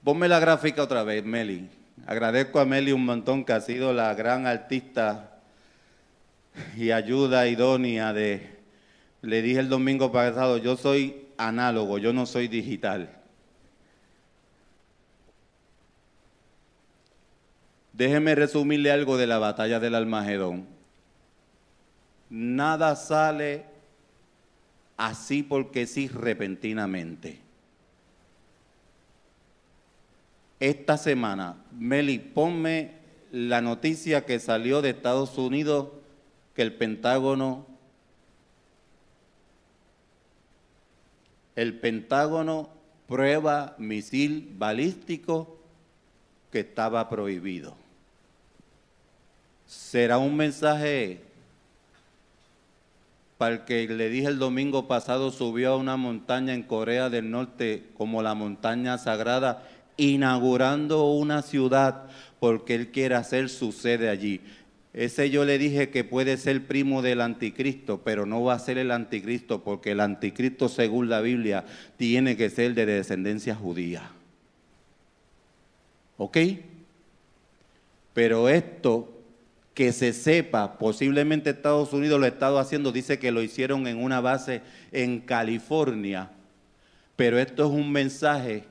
Ponme 0.05 0.29
la 0.29 0.39
gráfica 0.39 0.83
otra 0.83 1.03
vez, 1.03 1.25
Meli. 1.25 1.69
Agradezco 2.07 2.61
a 2.61 2.67
Meli 2.67 2.93
un 2.93 3.07
montón 3.07 3.45
que 3.45 3.55
ha 3.55 3.61
sido 3.61 3.93
la 3.95 4.15
gran 4.15 4.47
artista 4.47 5.39
y 6.77 6.91
ayuda 6.91 7.49
idónea 7.49 8.13
de... 8.13 8.61
Le 9.23 9.43
dije 9.43 9.61
el 9.61 9.69
domingo 9.69 10.13
pasado, 10.13 10.59
yo 10.59 10.77
soy 10.77 11.27
análogo, 11.37 11.99
yo 11.99 12.13
no 12.13 12.27
soy 12.27 12.49
digital. 12.49 13.17
Déjeme 17.93 18.35
resumirle 18.35 18.91
algo 18.91 19.19
de 19.19 19.27
la 19.27 19.39
batalla 19.39 19.79
del 19.81 19.95
Almagedón. 19.95 20.80
Nada 22.31 22.97
sale 22.97 23.65
así 24.97 25.43
porque 25.43 25.87
sí 25.87 26.09
repentinamente. 26.09 27.51
esta 30.61 30.99
semana. 30.99 31.57
Meli, 31.73 32.19
ponme 32.19 32.93
la 33.33 33.63
noticia 33.63 34.27
que 34.27 34.39
salió 34.39 34.83
de 34.83 34.91
Estados 34.91 35.37
Unidos 35.39 35.89
que 36.55 36.63
el 36.63 36.75
Pentágono, 36.75 37.67
el 41.57 41.79
Pentágono 41.81 42.69
prueba 43.09 43.75
misil 43.79 44.53
balístico 44.57 45.59
que 46.53 46.61
estaba 46.61 47.09
prohibido. 47.09 47.75
¿Será 49.67 50.19
un 50.19 50.37
mensaje 50.37 51.23
para 53.41 53.55
el 53.55 53.61
que 53.65 53.89
le 53.89 54.11
dije 54.11 54.29
el 54.29 54.39
domingo 54.39 54.87
pasado 54.87 55.31
subió 55.31 55.73
a 55.73 55.77
una 55.79 55.97
montaña 55.97 56.53
en 56.53 56.63
Corea 56.63 57.09
del 57.09 57.31
Norte 57.31 57.85
como 57.97 58.23
la 58.23 58.35
montaña 58.35 58.99
sagrada 58.99 59.67
inaugurando 59.97 61.11
una 61.11 61.41
ciudad 61.41 62.03
porque 62.39 62.75
él 62.75 62.89
quiere 62.89 63.15
hacer 63.15 63.49
su 63.49 63.73
sede 63.73 64.11
allí. 64.11 64.43
Ese 64.93 65.31
yo 65.31 65.47
le 65.47 65.57
dije 65.57 65.89
que 65.89 66.05
puede 66.05 66.37
ser 66.37 66.67
primo 66.67 67.01
del 67.01 67.23
anticristo, 67.23 68.03
pero 68.05 68.27
no 68.27 68.43
va 68.43 68.53
a 68.53 68.59
ser 68.59 68.77
el 68.77 68.91
anticristo 68.91 69.65
porque 69.65 69.93
el 69.93 70.01
anticristo 70.01 70.69
según 70.69 71.09
la 71.09 71.23
Biblia 71.23 71.65
tiene 71.97 72.37
que 72.37 72.51
ser 72.51 72.75
de 72.75 72.85
descendencia 72.85 73.55
judía. 73.55 74.11
¿Ok? 76.19 76.37
Pero 78.13 78.51
esto 78.51 79.20
que 79.81 79.95
se 79.95 80.13
sepa, 80.13 80.77
posiblemente 80.77 81.49
Estados 81.49 81.95
Unidos 81.95 82.21
lo 82.21 82.27
ha 82.27 82.29
estado 82.29 82.59
haciendo, 82.59 82.93
dice 82.93 83.19
que 83.19 83.33
lo 83.33 83.43
hicieron 83.43 83.87
en 83.87 83.97
una 83.97 84.21
base 84.21 84.61
en 84.93 85.21
California, 85.21 86.31
pero 87.17 87.39
esto 87.39 87.65
es 87.65 87.71
un 87.71 87.91
mensaje 87.91 88.65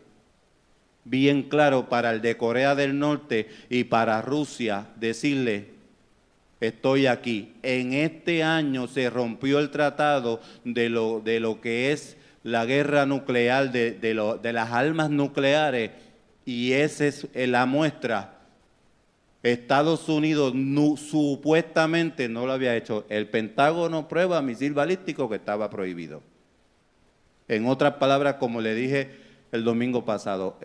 bien 1.05 1.41
claro 1.41 1.89
para 1.89 2.11
el 2.11 2.21
de 2.21 2.37
Corea 2.37 2.75
del 2.75 2.99
Norte 2.99 3.49
y 3.71 3.85
para 3.85 4.21
Rusia 4.21 4.85
decirle, 4.97 5.69
estoy 6.59 7.07
aquí. 7.07 7.53
En 7.63 7.93
este 7.93 8.43
año 8.43 8.85
se 8.85 9.09
rompió 9.09 9.57
el 9.57 9.71
tratado 9.71 10.39
de 10.63 10.89
lo, 10.89 11.21
de 11.21 11.39
lo 11.39 11.59
que 11.59 11.91
es 11.91 12.17
la 12.43 12.67
guerra 12.67 13.07
nuclear, 13.07 13.71
de, 13.71 13.93
de, 13.93 14.53
las 14.53 14.71
armas 14.71 15.09
nucleares, 15.09 15.89
y 16.45 16.73
esa 16.73 17.05
es 17.07 17.27
la 17.33 17.65
muestra. 17.65 18.38
Estados 19.41 20.09
Unidos 20.09 20.53
supuestamente 20.97 22.27
no 22.27 22.45
lo 22.45 22.51
había 22.51 22.75
hecho. 22.75 23.05
El 23.09 23.29
Pentágono 23.29 24.07
prueba 24.07 24.41
misil 24.41 24.73
balístico 24.73 25.29
que 25.29 25.37
estaba 25.37 25.69
prohibido. 25.69 26.21
En 27.47 27.65
otras 27.65 27.93
palabras, 27.95 28.35
como 28.35 28.61
le 28.61 28.75
dije 28.75 29.11
el 29.51 29.63
domingo 29.63 30.03
pasado, 30.03 30.57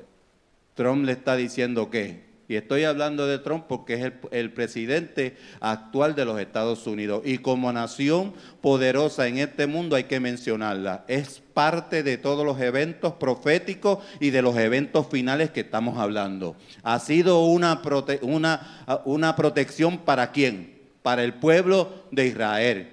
Trump 0.75 1.05
le 1.05 1.13
está 1.13 1.37
diciendo 1.37 1.89
que, 1.89 2.24
y 2.49 2.57
estoy 2.57 2.85
hablando 2.85 3.27
de 3.27 3.39
Trump 3.39 3.65
porque 3.69 3.95
es 3.95 4.13
el, 4.31 4.53
presidente 4.53 5.37
actual 5.61 6.15
de 6.15 6.25
los 6.25 6.39
Estados 6.39 6.87
Unidos, 6.87 7.23
y 7.25 7.39
como 7.39 7.73
nación 7.73 8.35
poderosa 8.61 9.27
en 9.27 9.39
este 9.39 9.67
mundo 9.67 9.97
hay 9.97 10.05
que 10.05 10.21
mencionarla, 10.21 11.05
es 11.09 11.43
parte 11.55 12.03
de 12.03 12.19
todos 12.19 12.45
los 12.45 12.61
eventos 12.61 13.15
proféticos 13.15 13.99
y 14.21 14.31
de 14.31 14.43
los 14.43 14.57
eventos 14.57 15.07
finales 15.09 15.51
que 15.51 15.61
estamos 15.61 15.99
hablando. 15.99 16.57
Ha 16.83 16.99
sido 16.99 17.45
una, 17.45 17.81
una, 18.23 19.03
una 19.05 19.37
protección 19.37 19.99
para 19.99 20.33
quién? 20.33 20.75
Para 21.03 21.25
el 21.25 21.35
pueblo 21.35 22.05
de 22.11 22.27
Israel. 22.27 22.89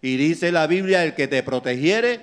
Y 0.00 0.16
dice 0.16 0.52
la 0.52 0.66
Biblia, 0.66 1.04
el 1.04 1.14
que 1.14 1.28
te 1.28 1.42
protegiere, 1.42 2.20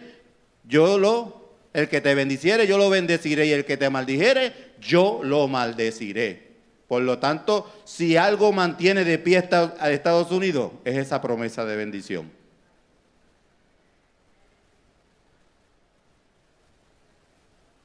yo 0.64 0.98
lo 0.98 1.46
el 1.76 1.90
que 1.90 2.00
te 2.00 2.16
bendiciere, 2.16 2.68
yo 2.68 2.78
lo 2.78 2.90
bendeciré, 2.90 3.48
y 3.48 3.52
el 3.52 3.66
que 3.66 3.76
te 3.76 3.90
maldijere, 3.90 4.54
yo 4.80 5.20
lo 5.24 5.50
maldeciré. 5.50 6.45
Por 6.88 7.01
lo 7.01 7.18
tanto, 7.18 7.72
si 7.84 8.15
algo 8.15 8.51
mantiene 8.51 9.04
de 9.04 9.18
pie 9.18 9.38
a 9.80 9.92
Estados 9.92 10.32
Unidos, 10.32 10.72
es 10.84 10.98
esa 10.98 11.22
promesa 11.22 11.65
de 11.65 11.75
bendición. 11.75 12.32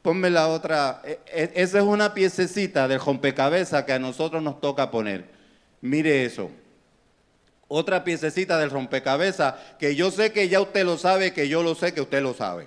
Ponme 0.02 0.30
la 0.30 0.48
otra. 0.48 1.02
E, 1.04 1.20
e, 1.26 1.52
esa 1.54 1.78
es 1.78 1.84
una 1.84 2.14
piececita 2.14 2.88
del 2.88 3.00
rompecabezas 3.00 3.84
que 3.84 3.92
a 3.92 3.98
nosotros 3.98 4.42
nos 4.42 4.60
toca 4.60 4.90
poner. 4.90 5.26
Mire 5.80 6.24
eso. 6.24 6.50
Otra 7.68 8.02
piececita 8.02 8.58
del 8.58 8.70
rompecabezas 8.70 9.54
que 9.78 9.94
yo 9.94 10.10
sé 10.10 10.32
que 10.32 10.48
ya 10.48 10.60
usted 10.60 10.84
lo 10.84 10.98
sabe, 10.98 11.32
que 11.32 11.48
yo 11.48 11.62
lo 11.62 11.74
sé 11.74 11.94
que 11.94 12.00
usted 12.00 12.22
lo 12.22 12.34
sabe. 12.34 12.66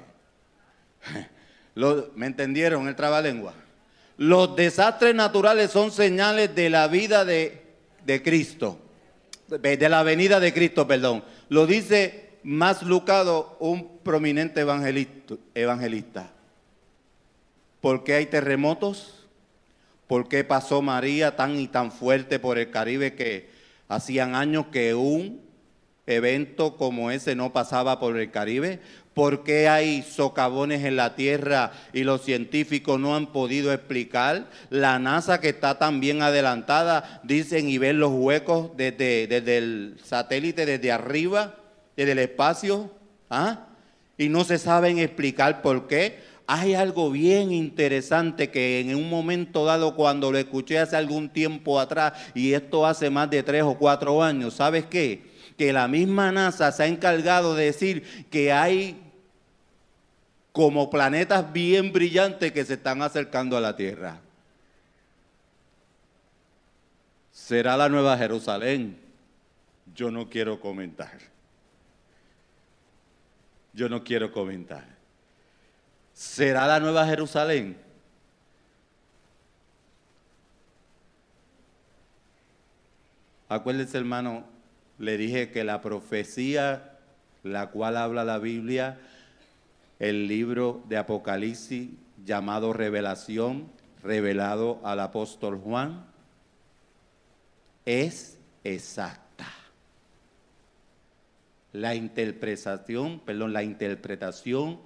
¿Me 2.16 2.28
entendieron 2.28 2.88
el 2.88 2.96
trabalengua? 2.96 3.54
Los 4.24 4.56
desastres 4.56 5.14
naturales 5.14 5.70
son 5.70 5.92
señales 5.92 6.56
de 6.56 6.70
la 6.70 6.88
vida 6.88 7.26
de, 7.26 7.62
Cristo. 8.24 8.80
de 9.50 9.90
la 9.90 10.02
venida 10.04 10.40
de 10.40 10.54
Cristo, 10.54 10.88
perdón. 10.88 11.26
Lo 11.50 11.68
dice 11.68 12.30
más 12.42 12.84
Lucado, 12.84 13.58
un 13.60 13.98
prominente 13.98 14.62
evangelista. 14.62 15.36
evangelista. 15.54 16.32
¿Por 17.82 18.06
qué 18.06 18.14
hay 18.14 18.28
terremotos? 18.28 19.28
¿Por 20.08 20.30
qué 20.30 20.46
pasó 20.46 20.82
María 20.82 21.36
tan 21.36 21.60
y 21.60 21.68
tan 21.68 21.92
fuerte 21.92 22.40
por 22.40 22.58
el 22.58 22.72
Caribe 22.72 23.16
que 23.16 23.50
hacían 23.90 24.36
años 24.36 24.68
que 24.72 24.96
un 24.96 25.42
evento 26.08 26.78
como 26.78 27.12
ese 27.12 27.36
no 27.36 27.52
pasaba 27.52 28.00
por 28.00 28.18
el 28.18 28.32
Caribe? 28.32 28.80
¿Por 29.14 29.44
qué 29.44 29.70
hay 29.70 30.02
socavones 30.02 30.84
en 30.84 30.96
la 30.96 31.16
Tierra 31.16 31.72
y 31.94 32.04
los 32.04 32.24
científicos 32.24 33.00
no 33.00 33.16
han 33.16 33.32
podido 33.32 33.72
explicar? 33.72 34.50
La 34.72 34.98
NASA 34.98 35.40
que 35.40 35.50
está 35.50 35.78
tan 35.78 36.00
bien 36.00 36.24
adelantada, 36.24 37.22
dicen 37.24 37.70
y 37.70 37.78
ven 37.78 38.00
los 38.00 38.12
huecos 38.12 38.72
desde, 38.76 39.28
desde 39.28 39.58
el 39.58 39.98
satélite, 40.04 40.66
desde 40.66 40.92
arriba, 40.92 41.56
desde 41.96 42.14
el 42.14 42.20
espacio, 42.20 42.90
¿ah? 43.30 43.68
y 44.18 44.30
no 44.30 44.44
se 44.44 44.58
saben 44.58 44.98
explicar 44.98 45.62
por 45.62 45.88
qué. 45.88 46.34
Hay 46.48 46.74
algo 46.74 47.12
bien 47.12 47.52
interesante 47.52 48.50
que 48.50 48.80
en 48.80 48.96
un 48.96 49.10
momento 49.10 49.64
dado 49.64 49.96
cuando 49.96 50.32
lo 50.32 50.38
escuché 50.40 50.80
hace 50.80 50.96
algún 50.96 51.30
tiempo 51.30 51.80
atrás, 51.80 52.14
y 52.34 52.54
esto 52.54 52.86
hace 52.86 53.12
más 53.12 53.30
de 53.30 53.44
tres 53.44 53.62
o 53.62 53.78
cuatro 53.78 54.24
años, 54.24 54.56
¿sabes 54.56 54.86
qué? 54.86 55.32
Que 55.56 55.72
la 55.72 55.88
misma 55.88 56.32
NASA 56.32 56.72
se 56.72 56.84
ha 56.84 56.88
encargado 56.88 57.56
de 57.56 57.66
decir 57.66 58.28
que 58.30 58.52
hay 58.52 59.03
como 60.54 60.92
planetas 60.92 61.52
bien 61.52 61.92
brillantes 61.92 62.52
que 62.52 62.64
se 62.64 62.76
están 62.76 63.02
acercando 63.02 63.58
a 63.58 63.62
la 63.62 63.76
Tierra. 63.76 64.20
¿Será 67.32 67.76
la 67.76 67.90
Nueva 67.90 68.16
Jerusalén? 68.18 69.00
Yo 69.96 70.12
no 70.12 70.30
quiero 70.30 70.60
comentar. 70.60 71.18
Yo 73.74 73.90
no 73.90 74.04
quiero 74.04 74.32
comentar. 74.32 74.86
¿Será 76.14 76.68
la 76.68 76.80
Nueva 76.80 77.08
Jerusalén? 77.08 77.76
Acuérdense, 83.50 83.98
hermano, 83.98 84.46
le 85.00 85.18
dije 85.18 85.50
que 85.50 85.64
la 85.64 85.82
profecía, 85.82 87.00
la 87.42 87.72
cual 87.72 87.98
habla 87.98 88.24
la 88.24 88.38
Biblia, 88.38 89.00
el 90.00 90.28
libro 90.28 90.84
de 90.90 90.98
Apocalipsis 90.98 91.90
llamado 92.26 92.74
Revelación, 92.74 93.70
revelado 94.02 94.80
al 94.84 95.00
apóstol 95.00 95.58
Juan, 95.58 96.06
es 97.86 98.38
exacta. 98.64 99.48
La 101.72 101.96
interpretación, 101.96 103.20
perdón, 103.20 103.54
la 103.54 103.64
interpretación 103.64 104.80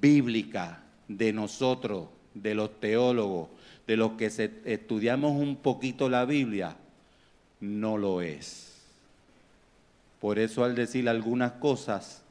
bíblica 0.00 0.82
de 1.08 1.32
nosotros, 1.32 2.08
de 2.34 2.54
los 2.54 2.80
teólogos, 2.80 3.48
de 3.86 3.96
los 3.96 4.12
que 4.12 4.26
estudiamos 4.64 5.32
un 5.32 5.56
poquito 5.56 6.08
la 6.08 6.24
Biblia, 6.24 6.76
no 7.60 7.96
lo 7.96 8.22
es. 8.22 8.72
Por 10.20 10.38
eso 10.38 10.64
al 10.64 10.74
decir 10.74 11.08
algunas 11.08 11.52
cosas, 11.52 12.21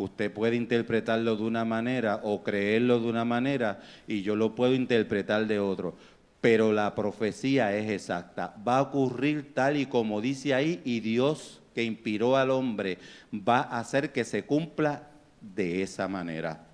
Usted 0.00 0.32
puede 0.32 0.56
interpretarlo 0.56 1.36
de 1.36 1.42
una 1.42 1.66
manera 1.66 2.20
o 2.22 2.42
creerlo 2.42 3.00
de 3.00 3.06
una 3.06 3.26
manera 3.26 3.80
y 4.06 4.22
yo 4.22 4.34
lo 4.34 4.54
puedo 4.54 4.72
interpretar 4.72 5.46
de 5.46 5.58
otro. 5.58 5.94
Pero 6.40 6.72
la 6.72 6.94
profecía 6.94 7.76
es 7.76 7.90
exacta. 7.90 8.54
Va 8.66 8.78
a 8.78 8.82
ocurrir 8.82 9.52
tal 9.52 9.76
y 9.76 9.84
como 9.84 10.22
dice 10.22 10.54
ahí 10.54 10.80
y 10.86 11.00
Dios 11.00 11.60
que 11.74 11.84
inspiró 11.84 12.38
al 12.38 12.50
hombre 12.50 12.96
va 13.30 13.58
a 13.60 13.78
hacer 13.78 14.10
que 14.10 14.24
se 14.24 14.44
cumpla 14.44 15.10
de 15.42 15.82
esa 15.82 16.08
manera. 16.08 16.66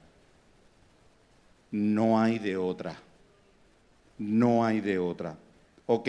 No 1.72 2.20
hay 2.20 2.38
de 2.38 2.56
otra. 2.56 2.96
No 4.18 4.64
hay 4.64 4.80
de 4.80 5.00
otra. 5.00 5.36
Ok. 5.86 6.08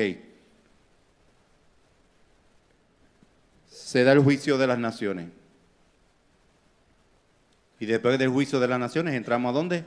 Se 3.67 4.03
da 4.03 4.12
el 4.12 4.19
juicio 4.19 4.60
de 4.60 4.67
las 4.67 4.77
naciones. 4.77 5.37
Y 7.79 7.85
después 7.85 8.17
del 8.17 8.29
juicio 8.29 8.59
de 8.59 8.67
las 8.67 8.79
naciones 8.79 9.13
entramos 9.13 9.49
a 9.49 9.53
dónde? 9.53 9.83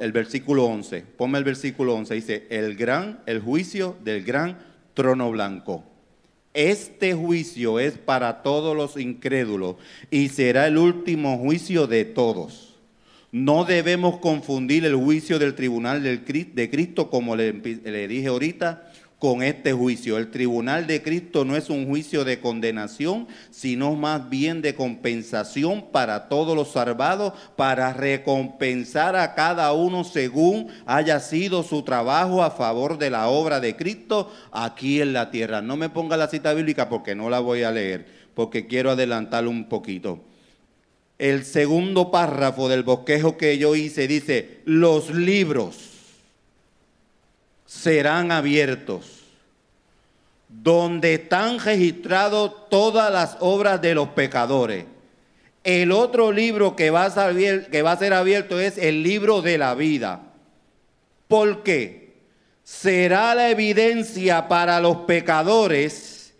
el 0.00 0.12
versículo 0.12 0.64
11. 0.64 1.04
Ponme 1.16 1.38
el 1.38 1.44
versículo 1.44 1.94
11. 1.94 2.14
Dice, 2.14 2.46
el 2.50 2.76
gran, 2.76 3.20
el 3.26 3.40
juicio 3.40 3.96
del 4.04 4.22
gran 4.22 4.58
trono 4.94 5.30
blanco. 5.30 5.84
Este 6.54 7.12
juicio 7.12 7.78
es 7.78 7.98
para 7.98 8.42
todos 8.42 8.76
los 8.76 8.96
incrédulos 8.96 9.76
y 10.10 10.28
será 10.28 10.66
el 10.66 10.78
último 10.78 11.36
juicio 11.38 11.86
de 11.86 12.04
todos. 12.04 12.74
No 13.32 13.64
debemos 13.64 14.18
confundir 14.18 14.86
el 14.86 14.94
juicio 14.94 15.38
del 15.38 15.54
tribunal 15.54 16.02
de 16.02 16.70
Cristo, 16.70 17.10
como 17.10 17.36
le, 17.36 17.52
le 17.52 18.08
dije 18.08 18.28
ahorita, 18.28 18.85
con 19.18 19.42
este 19.42 19.72
juicio. 19.72 20.18
El 20.18 20.30
tribunal 20.30 20.86
de 20.86 21.02
Cristo 21.02 21.44
no 21.44 21.56
es 21.56 21.70
un 21.70 21.86
juicio 21.86 22.24
de 22.24 22.40
condenación, 22.40 23.26
sino 23.50 23.94
más 23.94 24.28
bien 24.28 24.60
de 24.60 24.74
compensación 24.74 25.86
para 25.90 26.28
todos 26.28 26.54
los 26.54 26.72
salvados, 26.72 27.32
para 27.56 27.92
recompensar 27.92 29.16
a 29.16 29.34
cada 29.34 29.72
uno 29.72 30.04
según 30.04 30.68
haya 30.84 31.20
sido 31.20 31.62
su 31.62 31.82
trabajo 31.82 32.42
a 32.42 32.50
favor 32.50 32.98
de 32.98 33.10
la 33.10 33.28
obra 33.28 33.60
de 33.60 33.74
Cristo 33.76 34.30
aquí 34.52 35.00
en 35.00 35.12
la 35.12 35.30
tierra. 35.30 35.62
No 35.62 35.76
me 35.76 35.88
ponga 35.88 36.16
la 36.16 36.28
cita 36.28 36.52
bíblica 36.52 36.88
porque 36.88 37.14
no 37.14 37.30
la 37.30 37.40
voy 37.40 37.62
a 37.62 37.70
leer, 37.70 38.06
porque 38.34 38.66
quiero 38.66 38.90
adelantarlo 38.90 39.50
un 39.50 39.68
poquito. 39.68 40.20
El 41.18 41.46
segundo 41.46 42.10
párrafo 42.10 42.68
del 42.68 42.82
bosquejo 42.82 43.38
que 43.38 43.56
yo 43.56 43.74
hice 43.74 44.06
dice, 44.06 44.60
los 44.66 45.08
libros 45.14 45.95
serán 47.66 48.30
abiertos, 48.30 49.24
donde 50.48 51.14
están 51.14 51.58
registradas 51.58 52.52
todas 52.70 53.12
las 53.12 53.36
obras 53.40 53.82
de 53.82 53.94
los 53.94 54.08
pecadores. 54.10 54.86
El 55.64 55.90
otro 55.90 56.30
libro 56.30 56.76
que 56.76 56.90
va, 56.90 57.04
a 57.04 57.10
ser, 57.10 57.68
que 57.68 57.82
va 57.82 57.92
a 57.92 57.98
ser 57.98 58.12
abierto 58.12 58.60
es 58.60 58.78
el 58.78 59.02
libro 59.02 59.42
de 59.42 59.58
la 59.58 59.74
vida. 59.74 60.22
¿Por 61.26 61.64
qué? 61.64 62.14
Será 62.62 63.34
la 63.34 63.50
evidencia 63.50 64.46
para 64.46 64.80
los 64.80 64.98
pecadores 64.98 66.34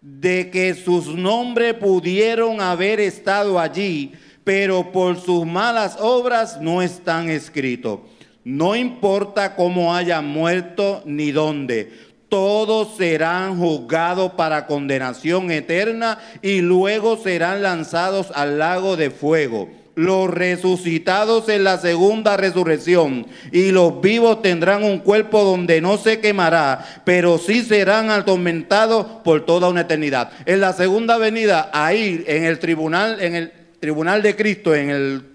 de 0.00 0.50
que 0.50 0.74
sus 0.74 1.08
nombres 1.08 1.74
pudieron 1.74 2.60
haber 2.60 3.00
estado 3.00 3.58
allí, 3.58 4.12
pero 4.44 4.92
por 4.92 5.20
sus 5.20 5.44
malas 5.44 5.96
obras 6.00 6.60
no 6.60 6.80
están 6.80 7.28
escritos. 7.28 8.00
No 8.44 8.74
importa 8.74 9.54
cómo 9.54 9.94
hayan 9.94 10.26
muerto 10.26 11.02
ni 11.04 11.30
dónde, 11.30 11.92
todos 12.30 12.96
serán 12.96 13.58
juzgados 13.58 14.32
para 14.32 14.66
condenación 14.66 15.50
eterna 15.50 16.18
y 16.40 16.60
luego 16.60 17.18
serán 17.18 17.62
lanzados 17.62 18.30
al 18.34 18.58
lago 18.58 18.96
de 18.96 19.10
fuego. 19.10 19.68
Los 19.96 20.30
resucitados 20.30 21.48
en 21.48 21.64
la 21.64 21.76
segunda 21.76 22.36
resurrección 22.36 23.26
y 23.52 23.72
los 23.72 24.00
vivos 24.00 24.40
tendrán 24.40 24.84
un 24.84 25.00
cuerpo 25.00 25.42
donde 25.42 25.80
no 25.80 25.98
se 25.98 26.20
quemará, 26.20 27.02
pero 27.04 27.36
sí 27.36 27.62
serán 27.62 28.08
atormentados 28.08 29.04
por 29.24 29.44
toda 29.44 29.68
una 29.68 29.82
eternidad. 29.82 30.30
En 30.46 30.60
la 30.60 30.72
segunda 30.72 31.18
venida, 31.18 31.68
ahí 31.74 32.24
en 32.26 32.44
el 32.44 32.60
tribunal, 32.60 33.20
en 33.20 33.34
el 33.34 33.52
tribunal 33.80 34.22
de 34.22 34.36
Cristo, 34.36 34.74
en 34.74 34.90
el 34.90 35.29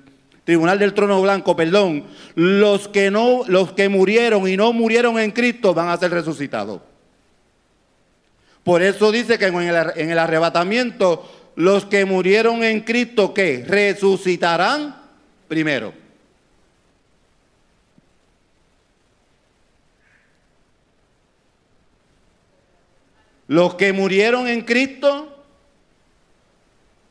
tribunal 0.46 0.80
del 0.80 0.94
trono 0.94 1.22
blanco, 1.22 1.56
perdón, 1.56 2.06
los 2.36 2.88
que 2.88 3.12
no, 3.12 3.42
los 3.48 3.74
que 3.74 3.90
murieron 3.90 4.48
y 4.48 4.56
no 4.56 4.72
murieron 4.72 5.20
en 5.20 5.32
Cristo 5.32 5.74
van 5.74 5.90
a 5.90 5.98
ser 5.98 6.12
resucitados. 6.12 6.82
Por 8.64 8.82
eso 8.82 9.12
dice 9.12 9.38
que 9.38 9.48
en 9.48 9.56
el, 9.56 9.76
en 9.96 10.12
el 10.12 10.20
arrebatamiento, 10.20 11.52
los 11.56 11.86
que 11.86 12.06
murieron 12.06 12.64
en 12.64 12.82
Cristo, 12.82 13.34
¿qué? 13.34 13.66
Resucitarán 13.68 14.96
primero. 15.48 15.94
Los 23.48 23.76
que 23.76 23.94
murieron 23.94 24.48
en 24.48 24.62
Cristo 24.62 25.35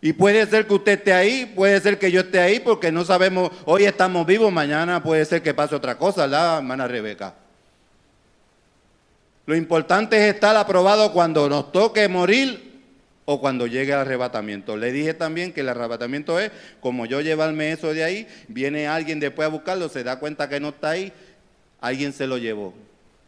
y 0.05 0.13
puede 0.13 0.47
ser 0.47 0.67
que 0.67 0.75
usted 0.75 0.93
esté 0.99 1.15
ahí, 1.15 1.47
puede 1.47 1.81
ser 1.81 1.99
que 1.99 2.13
yo 2.13 2.21
esté 2.21 2.39
ahí, 2.39 2.61
porque 2.61 2.93
no 2.93 3.07
sabemos, 3.07 3.51
hoy 3.65 3.85
estamos 3.85 4.27
vivos, 4.27 4.53
mañana 4.53 5.03
puede 5.03 5.25
ser 5.25 5.41
que 5.41 5.55
pase 5.55 5.75
otra 5.75 5.97
cosa, 5.97 6.27
la 6.27 6.59
hermana 6.59 6.87
Rebeca. 6.87 7.35
Lo 9.47 9.57
importante 9.57 10.19
es 10.19 10.35
estar 10.35 10.55
aprobado 10.57 11.11
cuando 11.11 11.49
nos 11.49 11.73
toque 11.73 12.07
morir 12.07 12.83
o 13.25 13.41
cuando 13.41 13.67
llegue 13.67 13.93
el 13.93 14.01
arrebatamiento. 14.01 14.77
Le 14.77 14.93
dije 14.93 15.15
también 15.15 15.55
que 15.55 15.63
el 15.63 15.71
arrebatamiento 15.71 16.39
es, 16.39 16.53
como 16.81 17.07
yo 17.07 17.23
llevarme 17.23 17.73
eso 17.73 17.95
de 17.95 18.05
ahí, 18.05 18.29
viene 18.49 18.87
alguien 18.87 19.21
después 19.21 19.47
a 19.47 19.51
buscarlo, 19.51 19.89
se 19.89 20.05
da 20.05 20.19
cuenta 20.19 20.51
que 20.51 20.61
no 20.61 20.69
está 20.69 20.91
ahí, 20.91 21.15
alguien 21.81 22.13
se 22.13 22.27
lo 22.27 22.37
llevó. 22.37 22.75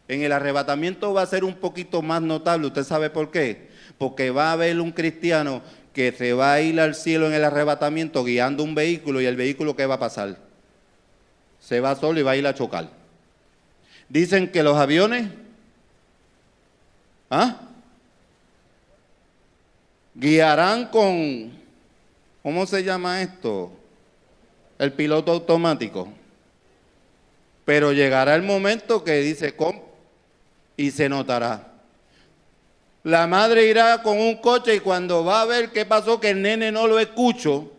En 0.07 0.21
el 0.21 0.31
arrebatamiento 0.31 1.11
va 1.11 1.23
a 1.23 1.25
ser 1.25 1.43
un 1.43 1.55
poquito 1.55 2.03
más 2.03 2.21
notable, 2.21 2.67
¿usted 2.67 2.83
sabe 2.83 3.09
por 3.09 3.31
qué? 3.31 3.67
Porque 3.97 4.29
va 4.29 4.49
a 4.49 4.51
haber 4.51 4.79
un 4.79 4.91
cristiano 4.91 5.63
que 5.97 6.11
se 6.11 6.31
va 6.33 6.53
a 6.53 6.61
ir 6.61 6.79
al 6.79 6.93
cielo 6.93 7.25
en 7.25 7.33
el 7.33 7.43
arrebatamiento 7.43 8.23
guiando 8.23 8.61
un 8.61 8.75
vehículo 8.75 9.19
y 9.19 9.25
el 9.25 9.35
vehículo 9.35 9.75
¿qué 9.75 9.87
va 9.87 9.95
a 9.95 9.99
pasar? 9.99 10.37
Se 11.59 11.79
va 11.79 11.95
solo 11.95 12.19
y 12.19 12.21
va 12.21 12.33
a 12.33 12.35
ir 12.35 12.45
a 12.45 12.53
chocar. 12.53 12.87
Dicen 14.07 14.51
que 14.51 14.61
los 14.61 14.77
aviones 14.77 15.31
¿ah? 17.31 17.61
guiarán 20.13 20.85
con, 20.89 21.51
¿cómo 22.43 22.67
se 22.67 22.83
llama 22.83 23.23
esto? 23.23 23.71
El 24.77 24.93
piloto 24.93 25.31
automático. 25.31 26.09
Pero 27.65 27.91
llegará 27.91 28.35
el 28.35 28.43
momento 28.43 29.03
que 29.03 29.13
dice, 29.21 29.55
¿cómo? 29.55 29.87
y 30.77 30.91
se 30.91 31.09
notará. 31.09 31.66
La 33.07 33.25
madre 33.25 33.65
irá 33.65 34.03
con 34.03 34.19
un 34.19 34.35
coche 34.35 34.75
y 34.75 34.79
cuando 34.81 35.23
va 35.23 35.39
a 35.39 35.45
ver 35.45 35.71
qué 35.71 35.85
pasó, 35.85 36.19
que 36.19 36.31
el 36.31 36.41
nene 36.41 36.73
no 36.73 36.87
lo 36.87 36.99
escucho, 36.99 37.71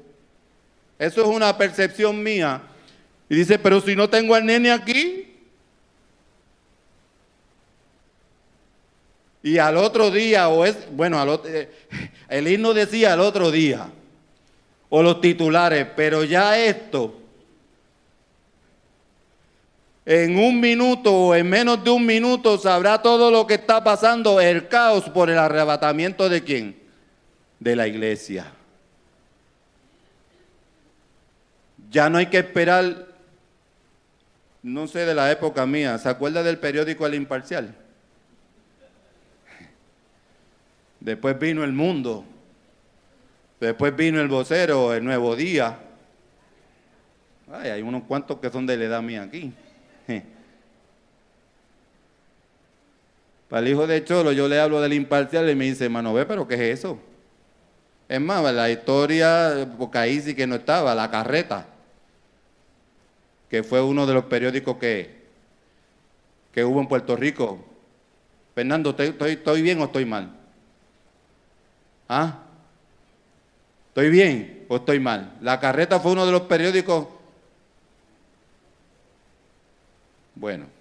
eso 0.99 1.21
es 1.21 1.29
una 1.29 1.55
percepción 1.59 2.23
mía. 2.23 2.63
Y 3.29 3.35
dice, 3.35 3.59
pero 3.59 3.79
si 3.83 3.95
no 3.95 4.09
tengo 4.09 4.35
al 4.35 4.47
nene 4.47 4.73
aquí. 4.73 5.37
Y 9.43 9.59
al 9.59 9.77
otro 9.77 10.11
día, 10.11 10.49
o 10.49 10.65
es, 10.65 10.79
bueno, 10.93 11.21
al 11.21 11.29
otro, 11.29 11.51
eh, 11.51 11.71
el 12.31 12.49
himno 12.49 12.73
decía 12.73 13.13
al 13.13 13.21
otro 13.21 13.51
día, 13.51 13.87
o 14.89 15.03
los 15.03 15.21
titulares, 15.21 15.89
pero 15.95 16.25
ya 16.25 16.59
esto 16.59 17.18
en 20.11 20.39
un 20.39 20.59
minuto 20.59 21.13
o 21.13 21.35
en 21.35 21.47
menos 21.47 21.85
de 21.85 21.91
un 21.91 22.07
minuto 22.07 22.57
sabrá 22.57 23.03
todo 23.03 23.31
lo 23.31 23.47
que 23.47 23.53
está 23.53 23.85
pasando, 23.85 24.41
el 24.41 24.67
caos 24.67 25.11
por 25.11 25.29
el 25.29 25.37
arrebatamiento 25.37 26.31
de 26.31 26.43
quién? 26.43 26.83
De 27.61 27.77
la 27.77 27.87
iglesia. 27.87 28.51
Ya 31.91 32.09
no 32.09 32.17
hay 32.17 32.25
que 32.29 32.39
esperar, 32.39 33.07
no 34.63 34.89
sé 34.89 35.05
de 35.05 35.15
la 35.15 35.31
época 35.31 35.67
mía, 35.67 35.99
¿se 35.99 36.09
acuerda 36.09 36.43
del 36.43 36.57
periódico 36.57 37.05
El 37.05 37.13
Imparcial? 37.13 37.75
Después 41.01 41.39
vino 41.39 41.63
El 41.63 41.75
Mundo, 41.75 42.25
después 43.61 43.95
vino 43.95 44.23
El 44.23 44.29
Vocero, 44.29 44.95
El 44.95 45.05
Nuevo 45.05 45.37
Día. 45.37 45.79
Ay, 47.53 47.69
hay 47.69 47.83
unos 47.83 48.05
cuantos 48.05 48.39
que 48.39 48.49
son 48.49 48.65
de 48.65 48.79
la 48.79 48.85
edad 48.87 49.03
mía 49.03 49.25
aquí. 49.25 49.53
Para 53.49 53.61
el 53.61 53.69
hijo 53.73 53.87
de 53.87 54.05
Cholo 54.05 54.33
yo 54.33 54.49
le 54.49 54.61
hablo 54.61 54.81
del 54.81 54.93
imparcial 54.93 55.49
y 55.49 55.55
me 55.55 55.65
dice, 55.65 55.85
hermano, 55.85 56.13
ve, 56.13 56.27
pero 56.27 56.47
¿qué 56.47 56.55
es 56.55 56.79
eso? 56.79 56.99
Es 58.09 58.21
más, 58.21 58.43
la 58.53 58.71
historia, 58.71 59.69
porque 59.79 59.99
ahí 59.99 60.21
sí 60.21 60.35
que 60.35 60.47
no 60.47 60.57
estaba, 60.57 60.95
la 60.95 61.11
carreta, 61.11 61.67
que 63.49 63.63
fue 63.63 63.83
uno 63.83 64.07
de 64.07 64.15
los 64.15 64.25
periódicos 64.25 64.77
que, 64.77 65.27
que 66.53 66.65
hubo 66.65 66.81
en 66.81 66.89
Puerto 66.89 67.17
Rico. 67.17 67.65
Fernando, 68.55 68.91
¿estoy, 68.91 69.33
estoy 69.33 69.63
bien 69.63 69.81
o 69.81 69.85
estoy 69.85 70.05
mal? 70.05 70.31
¿Ah? 72.09 72.39
¿Estoy 73.89 74.11
bien 74.11 74.67
o 74.69 74.77
estoy 74.77 75.01
mal? 75.01 75.35
La 75.41 75.61
carreta 75.61 76.01
fue 76.01 76.13
uno 76.13 76.27
de 76.27 76.33
los 76.33 76.43
periódicos 76.43 77.09
Bueno. 80.39 80.78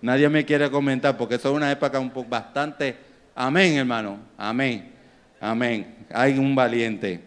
Nadie 0.00 0.28
me 0.28 0.44
quiere 0.44 0.70
comentar 0.70 1.16
porque 1.16 1.34
eso 1.36 1.50
es 1.50 1.54
una 1.54 1.70
época 1.70 1.98
un 1.98 2.10
poco 2.10 2.28
bastante... 2.28 2.96
Amén, 3.34 3.76
hermano. 3.76 4.18
Amén. 4.36 4.92
Amén. 5.40 6.06
Hay 6.12 6.38
un 6.38 6.54
valiente. 6.54 7.22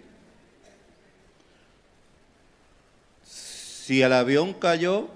Si 3.24 4.02
el 4.02 4.14
avión 4.14 4.54
cayó 4.54 5.10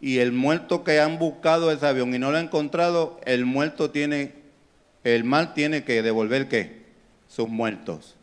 y 0.00 0.18
el 0.18 0.32
muerto 0.32 0.84
que 0.84 1.00
han 1.00 1.18
buscado 1.18 1.72
ese 1.72 1.86
avión 1.86 2.14
y 2.14 2.18
no 2.18 2.30
lo 2.30 2.38
han 2.38 2.46
encontrado, 2.46 3.20
el 3.24 3.44
muerto 3.44 3.90
tiene, 3.90 4.34
el 5.04 5.24
mal 5.24 5.54
tiene 5.54 5.84
que 5.84 6.02
devolver 6.02 6.48
qué? 6.48 6.82
Sus 7.28 7.48
muertos. 7.48 8.16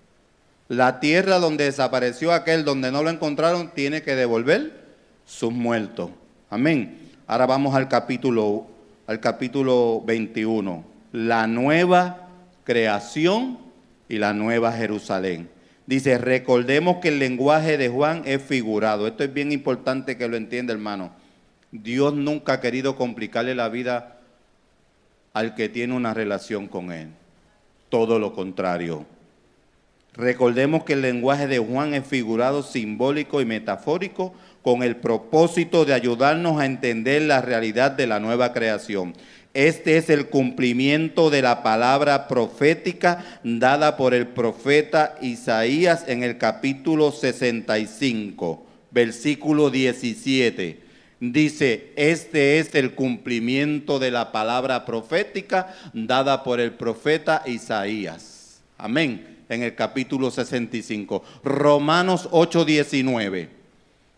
La 0.67 0.99
tierra 0.99 1.39
donde 1.39 1.65
desapareció 1.65 2.31
aquel, 2.31 2.65
donde 2.65 2.91
no 2.91 3.03
lo 3.03 3.09
encontraron, 3.09 3.71
tiene 3.73 4.01
que 4.01 4.15
devolver 4.15 4.85
sus 5.25 5.51
muertos. 5.51 6.11
Amén. 6.49 7.04
Ahora 7.27 7.47
vamos 7.47 7.73
al 7.73 7.89
capítulo, 7.89 8.67
al 9.07 9.19
capítulo 9.19 10.03
21. 10.05 10.85
La 11.11 11.47
nueva 11.47 12.27
creación 12.63 13.57
y 14.07 14.19
la 14.19 14.33
nueva 14.33 14.71
Jerusalén. 14.73 15.49
Dice, 15.87 16.19
recordemos 16.19 16.97
que 16.97 17.07
el 17.07 17.17
lenguaje 17.17 17.79
de 17.79 17.89
Juan 17.89 18.21
es 18.25 18.43
figurado. 18.43 19.07
Esto 19.07 19.23
es 19.23 19.33
bien 19.33 19.51
importante 19.51 20.17
que 20.17 20.27
lo 20.27 20.37
entienda, 20.37 20.71
hermano. 20.71 21.13
Dios 21.71 22.13
nunca 22.13 22.53
ha 22.53 22.61
querido 22.61 22.95
complicarle 22.95 23.55
la 23.55 23.69
vida 23.69 24.19
al 25.33 25.55
que 25.55 25.67
tiene 25.67 25.95
una 25.95 26.13
relación 26.13 26.67
con 26.67 26.91
Él. 26.91 27.09
Todo 27.89 28.19
lo 28.19 28.33
contrario. 28.33 29.03
Recordemos 30.13 30.83
que 30.83 30.93
el 30.93 31.01
lenguaje 31.01 31.47
de 31.47 31.57
Juan 31.57 31.95
es 31.95 32.05
figurado, 32.05 32.61
simbólico 32.61 33.41
y 33.41 33.45
metafórico 33.45 34.33
con 34.65 34.81
el 34.81 34.95
propósito 34.95 35.85
de 35.85 35.93
ayudarnos 35.93 36.59
a 36.59 36.65
entender 36.65 37.21
la 37.21 37.39
realidad 37.39 37.91
de 37.91 38.07
la 38.07 38.19
nueva 38.19 38.51
creación. 38.51 39.13
Este 39.53 39.97
es 39.97 40.09
el 40.09 40.25
cumplimiento 40.25 41.29
de 41.29 41.43
la 41.43 41.61
palabra 41.61 42.27
profética 42.27 43.23
dada 43.43 43.95
por 43.95 44.15
el 44.15 44.25
profeta 44.25 45.17
Isaías 45.21 46.05
en 46.07 46.23
el 46.23 46.39
capítulo 46.39 47.11
65, 47.11 48.65
versículo 48.89 49.69
17. 49.69 50.79
Dice, 51.19 51.91
este 51.95 52.57
es 52.57 52.73
el 52.73 52.95
cumplimiento 52.95 53.99
de 53.99 54.09
la 54.09 54.31
palabra 54.31 54.83
profética 54.83 55.75
dada 55.93 56.43
por 56.43 56.59
el 56.59 56.73
profeta 56.73 57.43
Isaías. 57.45 58.61
Amén. 58.79 59.43
En 59.47 59.61
el 59.61 59.75
capítulo 59.75 60.31
65. 60.31 61.23
Romanos 61.43 62.29
8, 62.31 62.65
19. 62.65 63.64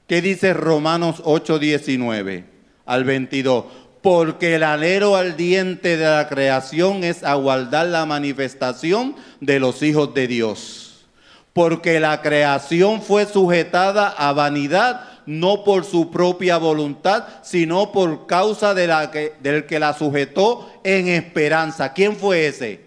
¿Qué 0.07 0.21
dice 0.21 0.53
Romanos 0.53 1.21
8, 1.25 1.59
19 1.59 2.45
al 2.85 3.03
22? 3.03 3.65
Porque 4.01 4.55
el 4.55 4.63
alero 4.63 5.17
al 5.17 5.35
diente 5.35 5.97
de 5.97 6.05
la 6.05 6.29
creación 6.29 7.03
es 7.03 7.25
aguardar 7.25 7.87
la 7.87 8.05
manifestación 8.05 9.17
de 9.41 9.59
los 9.59 9.83
hijos 9.83 10.13
de 10.13 10.27
Dios. 10.27 11.05
Porque 11.51 11.99
la 11.99 12.21
creación 12.21 13.01
fue 13.01 13.25
sujetada 13.25 14.07
a 14.07 14.31
vanidad, 14.31 15.01
no 15.25 15.65
por 15.65 15.83
su 15.83 16.09
propia 16.09 16.57
voluntad, 16.57 17.25
sino 17.43 17.91
por 17.91 18.27
causa 18.27 18.73
de 18.73 18.87
la 18.87 19.11
que, 19.11 19.33
del 19.41 19.65
que 19.65 19.77
la 19.77 19.93
sujetó 19.93 20.71
en 20.85 21.09
esperanza. 21.09 21.91
¿Quién 21.91 22.15
fue 22.15 22.47
ese? 22.47 22.79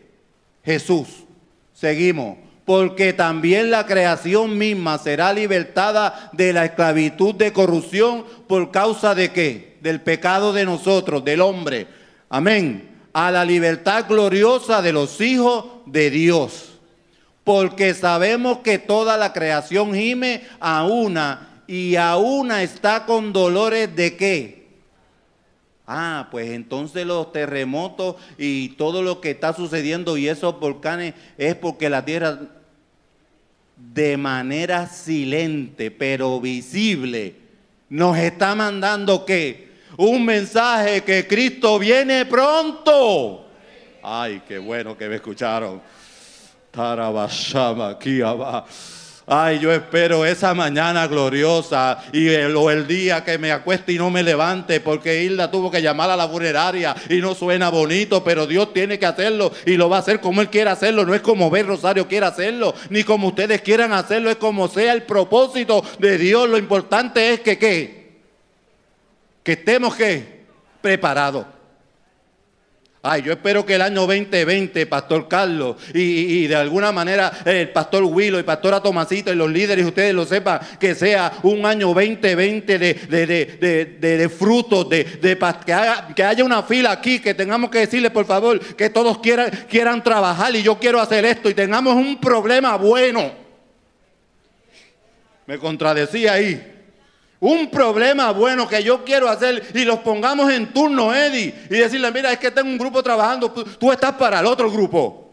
Jesús. 0.64 1.24
Seguimos 1.74 2.38
porque 2.70 3.12
también 3.12 3.72
la 3.72 3.84
creación 3.84 4.56
misma 4.56 4.96
será 4.96 5.32
libertada 5.32 6.30
de 6.32 6.52
la 6.52 6.66
esclavitud 6.66 7.34
de 7.34 7.52
corrupción 7.52 8.24
por 8.46 8.70
causa 8.70 9.12
de 9.16 9.32
qué? 9.32 9.76
Del 9.80 10.00
pecado 10.00 10.52
de 10.52 10.64
nosotros, 10.64 11.24
del 11.24 11.40
hombre. 11.40 11.88
Amén. 12.28 12.88
A 13.12 13.32
la 13.32 13.44
libertad 13.44 14.04
gloriosa 14.08 14.82
de 14.82 14.92
los 14.92 15.20
hijos 15.20 15.64
de 15.84 16.10
Dios. 16.10 16.78
Porque 17.42 17.92
sabemos 17.92 18.58
que 18.58 18.78
toda 18.78 19.16
la 19.16 19.32
creación 19.32 19.92
gime 19.92 20.44
a 20.60 20.84
una 20.84 21.64
y 21.66 21.96
a 21.96 22.18
una 22.18 22.62
está 22.62 23.04
con 23.04 23.32
dolores 23.32 23.96
de 23.96 24.16
qué? 24.16 24.68
Ah, 25.88 26.28
pues 26.30 26.50
entonces 26.52 27.04
los 27.04 27.32
terremotos 27.32 28.14
y 28.38 28.68
todo 28.76 29.02
lo 29.02 29.20
que 29.20 29.32
está 29.32 29.54
sucediendo 29.54 30.16
y 30.16 30.28
esos 30.28 30.60
volcanes 30.60 31.14
es 31.36 31.56
porque 31.56 31.90
la 31.90 32.04
tierra 32.04 32.38
de 33.92 34.16
manera 34.16 34.86
silente, 34.86 35.90
pero 35.90 36.40
visible, 36.40 37.34
nos 37.88 38.16
está 38.16 38.54
mandando 38.54 39.24
que 39.24 39.70
un 39.96 40.24
mensaje 40.24 41.02
que 41.02 41.26
Cristo 41.26 41.78
viene 41.78 42.24
pronto. 42.26 43.46
Ay, 44.02 44.42
qué 44.46 44.58
bueno 44.58 44.96
que 44.96 45.08
me 45.08 45.16
escucharon. 45.16 45.80
Tarabashama, 46.70 47.98
Ay, 49.32 49.60
yo 49.60 49.72
espero 49.72 50.26
esa 50.26 50.54
mañana 50.54 51.06
gloriosa 51.06 52.02
y 52.12 52.26
el, 52.30 52.56
o 52.56 52.68
el 52.68 52.88
día 52.88 53.22
que 53.22 53.38
me 53.38 53.52
acueste 53.52 53.92
y 53.92 53.96
no 53.96 54.10
me 54.10 54.24
levante 54.24 54.80
porque 54.80 55.22
Hilda 55.22 55.52
tuvo 55.52 55.70
que 55.70 55.80
llamar 55.80 56.10
a 56.10 56.16
la 56.16 56.28
funeraria 56.28 56.96
y 57.08 57.18
no 57.18 57.36
suena 57.36 57.68
bonito, 57.68 58.24
pero 58.24 58.44
Dios 58.48 58.72
tiene 58.72 58.98
que 58.98 59.06
hacerlo 59.06 59.52
y 59.66 59.76
lo 59.76 59.88
va 59.88 59.98
a 59.98 60.00
hacer 60.00 60.20
como 60.20 60.40
Él 60.40 60.50
quiera 60.50 60.72
hacerlo. 60.72 61.04
No 61.04 61.14
es 61.14 61.20
como 61.20 61.48
ver 61.48 61.64
Rosario 61.64 62.08
quiera 62.08 62.26
hacerlo, 62.26 62.74
ni 62.88 63.04
como 63.04 63.28
ustedes 63.28 63.62
quieran 63.62 63.92
hacerlo, 63.92 64.32
es 64.32 64.36
como 64.36 64.66
sea 64.66 64.92
el 64.92 65.04
propósito 65.04 65.84
de 66.00 66.18
Dios. 66.18 66.48
Lo 66.48 66.58
importante 66.58 67.32
es 67.32 67.38
que 67.38 67.56
¿qué? 67.56 68.18
Que 69.44 69.52
estemos 69.52 69.94
¿qué? 69.94 70.40
Preparados. 70.82 71.46
Ay, 73.02 73.22
yo 73.22 73.32
espero 73.32 73.64
que 73.64 73.76
el 73.76 73.80
año 73.82 74.06
2020, 74.06 74.84
Pastor 74.84 75.26
Carlos, 75.26 75.76
y, 75.94 76.46
de 76.46 76.54
alguna 76.54 76.92
manera 76.92 77.32
el 77.46 77.70
Pastor 77.70 78.04
Willo 78.04 78.38
y 78.38 78.42
Pastora 78.42 78.82
Tomasito 78.82 79.32
y 79.32 79.36
los 79.36 79.50
líderes, 79.50 79.86
ustedes 79.86 80.12
lo 80.12 80.26
sepan, 80.26 80.60
que 80.78 80.94
sea 80.94 81.32
un 81.42 81.64
año 81.64 81.94
2020 81.94 82.78
de, 82.78 82.94
de, 82.94 83.26
de, 83.26 84.18
de 84.18 84.28
frutos, 84.28 84.86
de, 84.90 85.06
que, 85.64 85.72
haya, 85.72 86.08
que 86.14 86.22
haya 86.22 86.44
una 86.44 86.62
fila 86.62 86.90
aquí, 86.90 87.20
que 87.20 87.32
tengamos 87.32 87.70
que 87.70 87.78
decirle, 87.78 88.10
por 88.10 88.26
favor, 88.26 88.60
que 88.60 88.90
todos 88.90 89.18
quieran, 89.20 89.50
quieran 89.70 90.04
trabajar 90.04 90.54
y 90.54 90.62
yo 90.62 90.78
quiero 90.78 91.00
hacer 91.00 91.24
esto 91.24 91.48
y 91.48 91.54
tengamos 91.54 91.94
un 91.94 92.20
problema 92.20 92.76
bueno. 92.76 93.32
Me 95.46 95.58
contradecía 95.58 96.34
ahí 96.34 96.79
un 97.40 97.70
problema 97.70 98.32
bueno 98.32 98.68
que 98.68 98.82
yo 98.82 99.02
quiero 99.02 99.28
hacer 99.28 99.66
y 99.74 99.84
los 99.84 100.00
pongamos 100.00 100.52
en 100.52 100.72
turno, 100.72 101.14
Eddie, 101.14 101.54
y 101.70 101.78
decirle, 101.78 102.12
mira, 102.12 102.30
es 102.30 102.38
que 102.38 102.50
tengo 102.50 102.68
un 102.68 102.78
grupo 102.78 103.02
trabajando, 103.02 103.50
tú 103.50 103.90
estás 103.90 104.12
para 104.12 104.40
el 104.40 104.46
otro 104.46 104.70
grupo. 104.70 105.30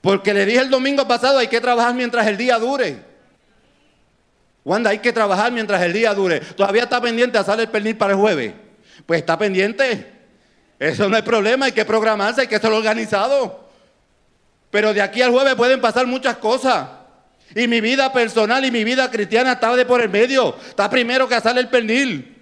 Porque 0.00 0.32
le 0.32 0.46
dije 0.46 0.60
el 0.60 0.70
domingo 0.70 1.06
pasado, 1.06 1.38
hay 1.38 1.48
que 1.48 1.60
trabajar 1.60 1.94
mientras 1.94 2.26
el 2.26 2.36
día 2.36 2.58
dure. 2.58 3.02
Wanda, 4.64 4.90
hay 4.90 4.98
que 4.98 5.12
trabajar 5.12 5.50
mientras 5.50 5.82
el 5.82 5.92
día 5.92 6.14
dure. 6.14 6.40
Todavía 6.40 6.84
está 6.84 7.00
pendiente 7.00 7.38
a 7.38 7.44
salir 7.44 7.62
el 7.62 7.70
pernil 7.70 7.96
para 7.96 8.12
el 8.12 8.18
jueves. 8.18 8.52
Pues 9.06 9.20
está 9.20 9.36
pendiente. 9.36 10.12
Eso 10.78 11.08
no 11.08 11.16
es 11.16 11.22
problema, 11.22 11.66
hay 11.66 11.72
que 11.72 11.84
programarse, 11.84 12.42
hay 12.42 12.46
que 12.46 12.56
estar 12.56 12.72
organizado. 12.72 13.68
Pero 14.70 14.92
de 14.92 15.02
aquí 15.02 15.22
al 15.22 15.30
jueves 15.30 15.54
pueden 15.54 15.80
pasar 15.80 16.06
muchas 16.06 16.36
cosas. 16.36 17.01
Y 17.54 17.68
mi 17.68 17.80
vida 17.80 18.12
personal 18.12 18.64
y 18.64 18.70
mi 18.70 18.84
vida 18.84 19.10
cristiana 19.10 19.52
está 19.52 19.74
de 19.76 19.84
por 19.84 20.00
el 20.00 20.08
medio. 20.08 20.56
Está 20.68 20.88
primero 20.88 21.28
que 21.28 21.40
sale 21.40 21.60
el 21.60 21.68
pernil. 21.68 22.32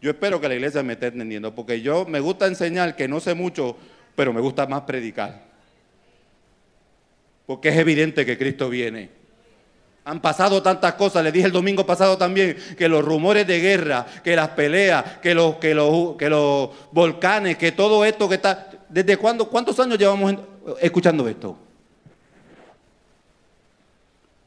Yo 0.00 0.10
espero 0.10 0.40
que 0.40 0.48
la 0.48 0.54
iglesia 0.54 0.82
me 0.82 0.92
esté 0.92 1.08
entendiendo, 1.08 1.54
porque 1.54 1.80
yo 1.80 2.04
me 2.06 2.20
gusta 2.20 2.46
enseñar 2.46 2.96
que 2.96 3.08
no 3.08 3.18
sé 3.18 3.34
mucho, 3.34 3.76
pero 4.14 4.32
me 4.32 4.40
gusta 4.40 4.66
más 4.66 4.82
predicar. 4.82 5.42
Porque 7.46 7.70
es 7.70 7.76
evidente 7.76 8.24
que 8.24 8.38
Cristo 8.38 8.68
viene. 8.68 9.10
Han 10.04 10.20
pasado 10.20 10.62
tantas 10.62 10.94
cosas, 10.94 11.24
le 11.24 11.32
dije 11.32 11.46
el 11.46 11.52
domingo 11.52 11.84
pasado 11.84 12.16
también, 12.16 12.56
que 12.78 12.88
los 12.88 13.04
rumores 13.04 13.46
de 13.46 13.58
guerra, 13.58 14.06
que 14.22 14.36
las 14.36 14.50
peleas, 14.50 15.18
que 15.20 15.34
los, 15.34 15.56
que 15.56 15.74
los, 15.74 16.16
que 16.16 16.30
los 16.30 16.70
volcanes, 16.92 17.56
que 17.56 17.72
todo 17.72 18.04
esto 18.04 18.28
que 18.28 18.36
está... 18.36 18.70
¿Desde 18.88 19.16
cuándo, 19.16 19.48
cuántos 19.48 19.80
años 19.80 19.98
llevamos 19.98 20.36
escuchando 20.80 21.26
esto? 21.26 21.58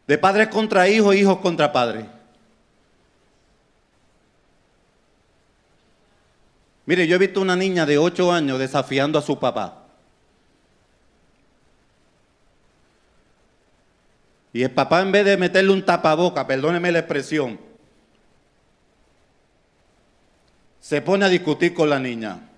De 0.09 0.17
padres 0.17 0.47
contra 0.47 0.89
hijos, 0.89 1.15
hijos 1.15 1.37
contra 1.37 1.71
padres. 1.71 2.03
Mire, 6.87 7.05
yo 7.05 7.15
he 7.15 7.19
visto 7.19 7.39
una 7.39 7.55
niña 7.55 7.85
de 7.85 7.99
8 7.99 8.31
años 8.31 8.57
desafiando 8.57 9.19
a 9.19 9.21
su 9.21 9.37
papá. 9.37 9.83
Y 14.51 14.63
el 14.63 14.71
papá 14.71 15.01
en 15.01 15.11
vez 15.11 15.25
de 15.25 15.37
meterle 15.37 15.71
un 15.71 15.85
tapaboca, 15.85 16.47
perdóneme 16.47 16.91
la 16.91 16.97
expresión, 16.97 17.59
se 20.79 21.03
pone 21.03 21.25
a 21.25 21.29
discutir 21.29 21.75
con 21.75 21.87
la 21.87 21.99
niña. 21.99 22.49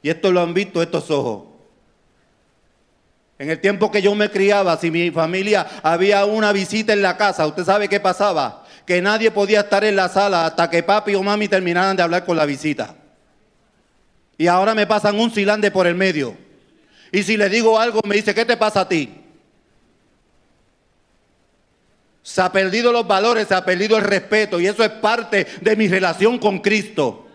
Y 0.00 0.08
esto 0.08 0.32
lo 0.32 0.40
han 0.40 0.54
visto 0.54 0.80
estos 0.80 1.10
ojos. 1.10 1.51
En 3.42 3.50
el 3.50 3.58
tiempo 3.58 3.90
que 3.90 4.00
yo 4.00 4.14
me 4.14 4.30
criaba, 4.30 4.76
si 4.76 4.88
mi 4.88 5.10
familia 5.10 5.66
había 5.82 6.24
una 6.26 6.52
visita 6.52 6.92
en 6.92 7.02
la 7.02 7.16
casa, 7.16 7.44
¿usted 7.44 7.64
sabe 7.64 7.88
qué 7.88 7.98
pasaba? 7.98 8.64
Que 8.86 9.02
nadie 9.02 9.32
podía 9.32 9.62
estar 9.62 9.82
en 9.82 9.96
la 9.96 10.08
sala 10.08 10.46
hasta 10.46 10.70
que 10.70 10.84
papi 10.84 11.16
o 11.16 11.24
mami 11.24 11.48
terminaran 11.48 11.96
de 11.96 12.04
hablar 12.04 12.24
con 12.24 12.36
la 12.36 12.46
visita. 12.46 12.94
Y 14.38 14.46
ahora 14.46 14.76
me 14.76 14.86
pasan 14.86 15.18
un 15.18 15.34
silande 15.34 15.72
por 15.72 15.88
el 15.88 15.96
medio. 15.96 16.36
Y 17.10 17.24
si 17.24 17.36
le 17.36 17.48
digo 17.48 17.80
algo, 17.80 18.00
me 18.04 18.14
dice, 18.14 18.32
¿qué 18.32 18.44
te 18.44 18.56
pasa 18.56 18.82
a 18.82 18.88
ti? 18.88 19.12
Se 22.22 22.42
ha 22.42 22.52
perdido 22.52 22.92
los 22.92 23.08
valores, 23.08 23.48
se 23.48 23.56
ha 23.56 23.64
perdido 23.64 23.96
el 23.96 24.04
respeto 24.04 24.60
y 24.60 24.68
eso 24.68 24.84
es 24.84 24.90
parte 24.90 25.48
de 25.60 25.74
mi 25.74 25.88
relación 25.88 26.38
con 26.38 26.60
Cristo. 26.60 27.26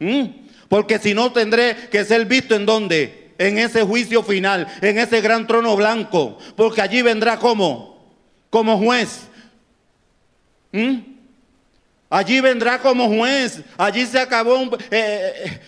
¿Mm? 0.00 0.24
Porque 0.68 0.98
si 0.98 1.14
no 1.14 1.32
tendré 1.32 1.88
que 1.92 2.04
ser 2.04 2.26
visto 2.26 2.56
en 2.56 2.66
donde? 2.66 3.19
En 3.40 3.56
ese 3.56 3.82
juicio 3.82 4.22
final, 4.22 4.66
en 4.82 4.98
ese 4.98 5.22
gran 5.22 5.46
trono 5.46 5.74
blanco, 5.74 6.36
porque 6.56 6.82
allí 6.82 7.00
vendrá 7.00 7.38
como, 7.38 8.14
como 8.50 8.76
juez. 8.76 9.22
¿Mm? 10.70 10.98
Allí 12.10 12.40
vendrá 12.42 12.78
como 12.78 13.08
juez, 13.08 13.62
allí 13.78 14.04
se 14.04 14.18
acabó. 14.20 14.56
Un, 14.56 14.74
eh, 14.90 15.32
eh, 15.44 15.60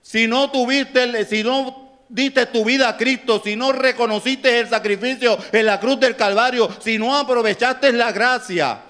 si 0.00 0.26
no 0.26 0.50
tuviste, 0.50 1.26
si 1.26 1.42
no 1.42 2.00
diste 2.08 2.46
tu 2.46 2.64
vida 2.64 2.88
a 2.88 2.96
Cristo, 2.96 3.42
si 3.44 3.56
no 3.56 3.72
reconociste 3.72 4.58
el 4.58 4.66
sacrificio 4.66 5.36
en 5.52 5.66
la 5.66 5.78
cruz 5.78 6.00
del 6.00 6.16
Calvario, 6.16 6.70
si 6.80 6.96
no 6.96 7.14
aprovechaste 7.14 7.92
la 7.92 8.10
gracia, 8.10 8.80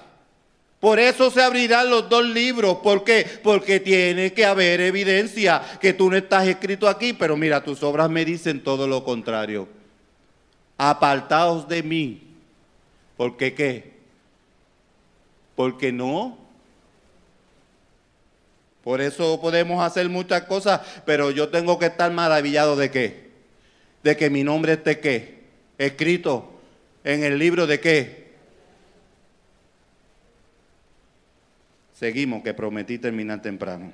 por 0.79 0.99
eso 0.99 1.31
se 1.31 1.41
abrirán 1.41 1.89
los 1.89 2.07
dos 2.07 2.23
libros. 2.25 2.77
¿Por 2.77 3.03
qué? 3.03 3.25
Porque 3.43 3.79
tiene 3.79 4.33
que 4.33 4.45
haber 4.45 4.79
evidencia 4.81 5.61
que 5.81 5.93
tú 5.93 6.09
no 6.09 6.17
estás 6.17 6.47
escrito 6.47 6.87
aquí, 6.87 7.13
pero 7.13 7.35
mira, 7.35 7.63
tus 7.63 7.81
obras 7.81 8.09
me 8.09 8.23
dicen 8.23 8.63
todo 8.63 8.87
lo 8.87 9.03
contrario. 9.03 9.67
Apartaos 10.77 11.67
de 11.67 11.81
mí. 11.81 12.21
¿Por 13.15 13.37
qué 13.37 13.55
qué? 13.55 13.93
Porque 15.55 15.91
no. 15.91 16.37
Por 18.83 19.01
eso 19.01 19.41
podemos 19.41 19.83
hacer 19.83 20.07
muchas 20.07 20.43
cosas, 20.43 20.81
pero 21.05 21.31
yo 21.31 21.49
tengo 21.49 21.79
que 21.79 21.87
estar 21.87 22.11
maravillado 22.11 22.75
de 22.75 22.91
qué? 22.91 23.31
De 24.03 24.15
que 24.15 24.29
mi 24.29 24.43
nombre 24.43 24.73
esté 24.73 24.99
qué? 24.99 25.43
Escrito 25.79 26.53
en 27.03 27.23
el 27.23 27.39
libro 27.39 27.65
de 27.65 27.79
qué? 27.79 28.26
Seguimos, 31.97 32.43
que 32.43 32.53
prometí 32.53 32.99
terminar 32.99 33.41
temprano. 33.41 33.91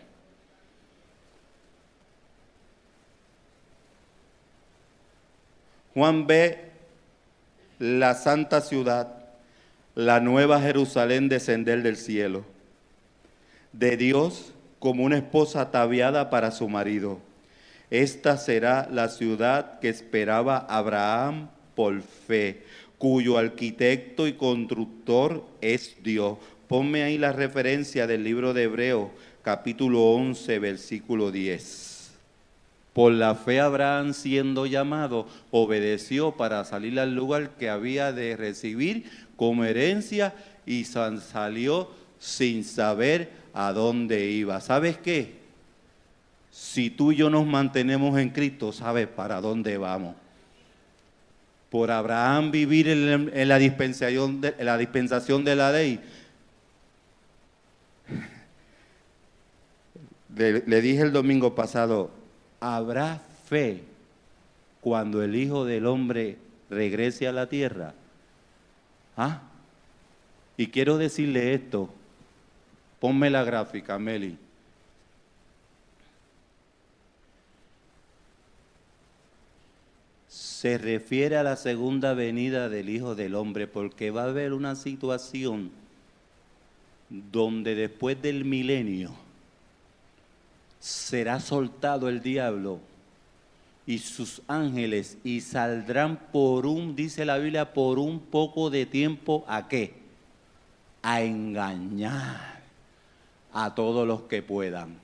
Juan 5.94 6.28
ve 6.28 6.72
la 7.80 8.14
santa 8.16 8.60
ciudad, 8.60 9.24
la 9.96 10.20
nueva 10.20 10.60
Jerusalén 10.60 11.30
descender 11.30 11.82
del 11.82 11.96
cielo, 11.96 12.44
de 13.72 13.96
Dios 13.96 14.54
como 14.80 15.06
una 15.06 15.16
esposa 15.16 15.62
ataviada 15.62 16.30
para 16.30 16.52
su 16.52 16.68
marido. 16.68 17.20
Esta 17.90 18.36
será 18.36 18.90
la 18.92 19.08
ciudad 19.08 19.80
que 19.80 19.88
esperaba 19.88 20.58
Abraham 20.58 21.48
por 21.74 22.02
fe, 22.02 22.64
cuyo 22.98 23.38
arquitecto 23.38 24.28
y 24.28 24.34
constructor 24.34 25.46
es 25.62 25.96
Dios. 26.04 26.38
Ponme 26.74 27.04
ahí 27.04 27.20
la 27.20 27.32
referencia 27.32 28.08
del 28.08 28.24
libro 28.24 28.52
de 28.52 28.64
Hebreo, 28.64 29.12
capítulo 29.44 30.06
11, 30.06 30.58
versículo 30.58 31.32
10. 31.32 32.14
Por 32.94 33.12
la 33.12 33.36
fe 33.36 33.60
Abraham 33.60 34.16
siendo 34.16 34.66
llamado, 34.66 35.28
obedeció 35.52 36.32
para 36.32 36.66
salir 36.66 37.00
al 37.00 37.14
lugar 37.14 37.52
que 37.60 37.70
había 37.70 38.12
de 38.12 38.36
recibir 38.36 39.06
como 39.36 39.66
herencia 39.66 40.34
y 40.66 40.86
salió 40.86 41.92
sin 42.18 42.64
saber 42.64 43.30
a 43.54 43.72
dónde 43.72 44.32
iba. 44.32 44.60
¿Sabes 44.60 44.98
qué? 44.98 45.36
Si 46.50 46.90
tú 46.90 47.12
y 47.12 47.18
yo 47.18 47.30
nos 47.30 47.46
mantenemos 47.46 48.18
en 48.18 48.32
Cristo, 48.32 48.72
sabes 48.72 49.06
para 49.06 49.42
dónde 49.42 49.78
vamos. 49.78 50.16
Por 51.70 51.92
Abraham 51.92 52.50
vivir 52.50 52.88
en 52.88 53.48
la 53.48 53.60
dispensación 53.60 54.42
de, 54.42 54.56
en 54.58 54.66
la, 54.66 54.78
dispensación 54.80 55.44
de 55.44 55.56
la 55.56 55.72
ley, 55.72 56.00
le, 60.36 60.82
dije 60.82 61.02
el 61.02 61.12
domingo 61.12 61.56
pasado, 61.56 62.10
¿habrá 62.60 63.22
fe 63.48 63.84
cuando 64.82 65.24
el 65.24 65.36
Hijo 65.36 65.66
del 65.66 65.86
Hombre 65.86 66.38
regrese 66.70 67.28
a 67.28 67.32
la 67.32 67.48
tierra? 67.48 67.94
¿Ah? 69.16 69.42
Y 70.58 70.68
quiero 70.68 70.98
decirle 70.98 71.54
esto, 71.54 71.90
ponme 73.00 73.30
la 73.30 73.44
gráfica, 73.44 74.00
Meli. 74.00 74.38
Se 80.30 80.78
refiere 80.78 81.38
a 81.38 81.44
la 81.44 81.58
segunda 81.58 82.14
venida 82.14 82.70
del 82.70 82.90
Hijo 82.90 83.16
del 83.16 83.36
Hombre 83.36 83.68
porque 83.68 84.12
va 84.12 84.24
a 84.24 84.30
haber 84.30 84.54
una 84.54 84.76
situación 84.76 85.72
donde 87.10 87.76
después 87.76 88.20
del 88.22 88.46
milenio 88.46 89.23
será 90.84 91.40
soltado 91.40 92.10
el 92.10 92.22
diablo 92.22 92.82
y 93.86 94.00
sus 94.00 94.42
ángeles 94.50 95.18
y 95.24 95.40
saldrán 95.40 96.18
por 96.34 96.66
un, 96.66 96.94
dice 96.94 97.24
la 97.24 97.38
Biblia, 97.38 97.72
por 97.72 98.00
un 98.00 98.20
poco 98.20 98.70
de 98.70 98.86
tiempo 98.86 99.46
a 99.48 99.70
qué? 99.70 99.94
a 101.02 101.22
engañar 101.22 102.62
a 103.54 103.76
todos 103.76 104.06
los 104.06 104.24
que 104.24 104.42
puedan. 104.42 104.98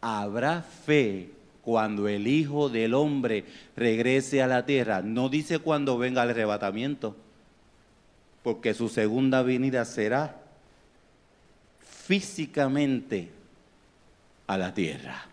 Habrá 0.00 0.62
fe 0.62 1.30
cuando 1.62 2.06
el 2.06 2.28
Hijo 2.28 2.68
del 2.68 2.94
Hombre 2.94 3.44
regrese 3.76 4.42
a 4.42 4.46
la 4.46 4.66
tierra. 4.66 5.02
No 5.02 5.28
dice 5.28 5.58
cuando 5.58 5.98
venga 5.98 6.22
el 6.22 6.30
arrebatamiento, 6.30 7.16
porque 8.42 8.74
su 8.74 8.88
segunda 8.88 9.42
venida 9.42 9.84
será 9.84 10.40
físicamente 11.80 13.37
a 14.48 14.58
la 14.58 14.74
tierra. 14.74 15.26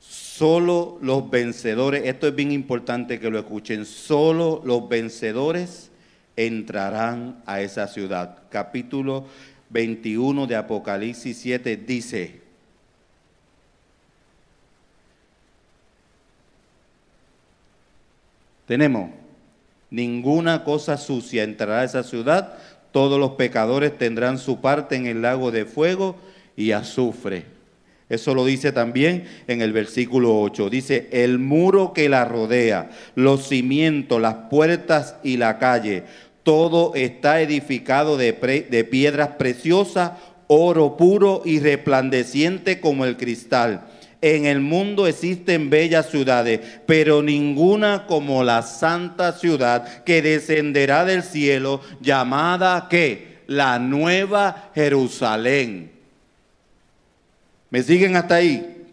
Solo 0.00 0.98
los 1.00 1.30
vencedores, 1.30 2.02
esto 2.06 2.26
es 2.26 2.34
bien 2.34 2.50
importante 2.50 3.20
que 3.20 3.30
lo 3.30 3.38
escuchen, 3.38 3.84
solo 3.84 4.62
los 4.64 4.88
vencedores 4.88 5.90
entrarán 6.36 7.42
a 7.46 7.60
esa 7.60 7.86
ciudad. 7.86 8.38
Capítulo 8.50 9.26
21 9.70 10.46
de 10.46 10.56
Apocalipsis 10.56 11.38
7 11.38 11.76
dice, 11.76 12.40
tenemos, 18.66 19.10
ninguna 19.90 20.64
cosa 20.64 20.96
sucia 20.96 21.44
entrará 21.44 21.80
a 21.80 21.84
esa 21.84 22.02
ciudad, 22.02 22.58
todos 22.94 23.18
los 23.18 23.32
pecadores 23.32 23.98
tendrán 23.98 24.38
su 24.38 24.60
parte 24.60 24.94
en 24.94 25.06
el 25.06 25.20
lago 25.20 25.50
de 25.50 25.64
fuego 25.64 26.14
y 26.56 26.70
azufre. 26.70 27.44
Eso 28.08 28.36
lo 28.36 28.44
dice 28.44 28.70
también 28.70 29.24
en 29.48 29.62
el 29.62 29.72
versículo 29.72 30.40
8. 30.40 30.70
Dice, 30.70 31.08
el 31.10 31.40
muro 31.40 31.92
que 31.92 32.08
la 32.08 32.24
rodea, 32.24 32.90
los 33.16 33.48
cimientos, 33.48 34.20
las 34.20 34.36
puertas 34.48 35.16
y 35.24 35.38
la 35.38 35.58
calle, 35.58 36.04
todo 36.44 36.94
está 36.94 37.40
edificado 37.40 38.16
de, 38.16 38.30
de 38.70 38.84
piedras 38.84 39.30
preciosas, 39.38 40.12
oro 40.46 40.96
puro 40.96 41.42
y 41.44 41.58
resplandeciente 41.58 42.78
como 42.78 43.06
el 43.06 43.16
cristal. 43.16 43.88
En 44.24 44.46
el 44.46 44.60
mundo 44.60 45.06
existen 45.06 45.68
bellas 45.68 46.08
ciudades, 46.08 46.60
pero 46.86 47.22
ninguna 47.22 48.06
como 48.06 48.42
la 48.42 48.62
santa 48.62 49.32
ciudad 49.32 50.02
que 50.04 50.22
descenderá 50.22 51.04
del 51.04 51.22
cielo, 51.22 51.82
llamada 52.00 52.88
que 52.88 53.42
la 53.46 53.78
nueva 53.78 54.70
Jerusalén. 54.74 55.92
¿Me 57.68 57.82
siguen 57.82 58.16
hasta 58.16 58.36
ahí? 58.36 58.86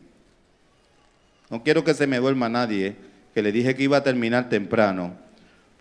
No 1.50 1.64
quiero 1.64 1.86
que 1.86 1.94
se 1.94 2.08
me 2.08 2.18
duerma 2.18 2.50
nadie, 2.50 2.98
que 3.34 3.42
le 3.42 3.54
dije 3.54 3.74
que 3.74 3.84
iba 3.84 3.96
a 3.96 4.04
terminar 4.04 4.50
temprano 4.50 5.16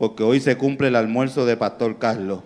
porque 0.00 0.22
hoy 0.22 0.40
se 0.40 0.56
cumple 0.56 0.88
el 0.88 0.96
almuerzo 0.96 1.44
de 1.44 1.58
Pastor 1.58 1.98
Carlos. 1.98 2.40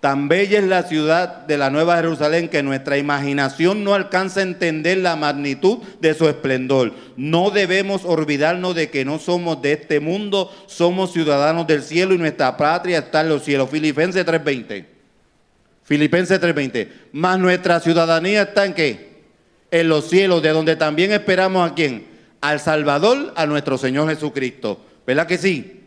Tan 0.00 0.28
bella 0.28 0.58
es 0.58 0.64
la 0.64 0.82
ciudad 0.84 1.46
de 1.46 1.58
la 1.58 1.68
Nueva 1.68 1.96
Jerusalén 1.96 2.48
que 2.48 2.62
nuestra 2.62 2.96
imaginación 2.96 3.84
no 3.84 3.94
alcanza 3.94 4.40
a 4.40 4.44
entender 4.44 4.98
la 4.98 5.14
magnitud 5.14 5.78
de 6.00 6.14
su 6.14 6.26
esplendor. 6.26 6.94
No 7.16 7.50
debemos 7.50 8.06
olvidarnos 8.06 8.74
de 8.74 8.88
que 8.88 9.04
no 9.04 9.18
somos 9.18 9.60
de 9.60 9.72
este 9.72 10.00
mundo, 10.00 10.50
somos 10.66 11.12
ciudadanos 11.12 11.66
del 11.66 11.82
cielo 11.82 12.14
y 12.14 12.18
nuestra 12.18 12.56
patria 12.56 12.98
está 12.98 13.20
en 13.20 13.28
los 13.28 13.44
cielos. 13.44 13.68
Filipenses 13.68 14.24
3:20. 14.24 14.86
Filipenses 15.82 16.40
3:20. 16.40 16.88
Más 17.12 17.38
nuestra 17.38 17.78
ciudadanía 17.80 18.42
está 18.42 18.64
en 18.64 18.72
qué? 18.72 19.10
En 19.70 19.88
los 19.88 20.08
cielos, 20.08 20.42
de 20.42 20.48
donde 20.48 20.76
también 20.76 21.12
esperamos 21.12 21.70
a 21.70 21.74
quién? 21.74 22.10
al 22.40 22.60
Salvador, 22.60 23.32
a 23.36 23.46
nuestro 23.46 23.78
Señor 23.78 24.08
Jesucristo. 24.08 24.80
¿Verdad 25.06 25.26
que 25.26 25.38
sí? 25.38 25.79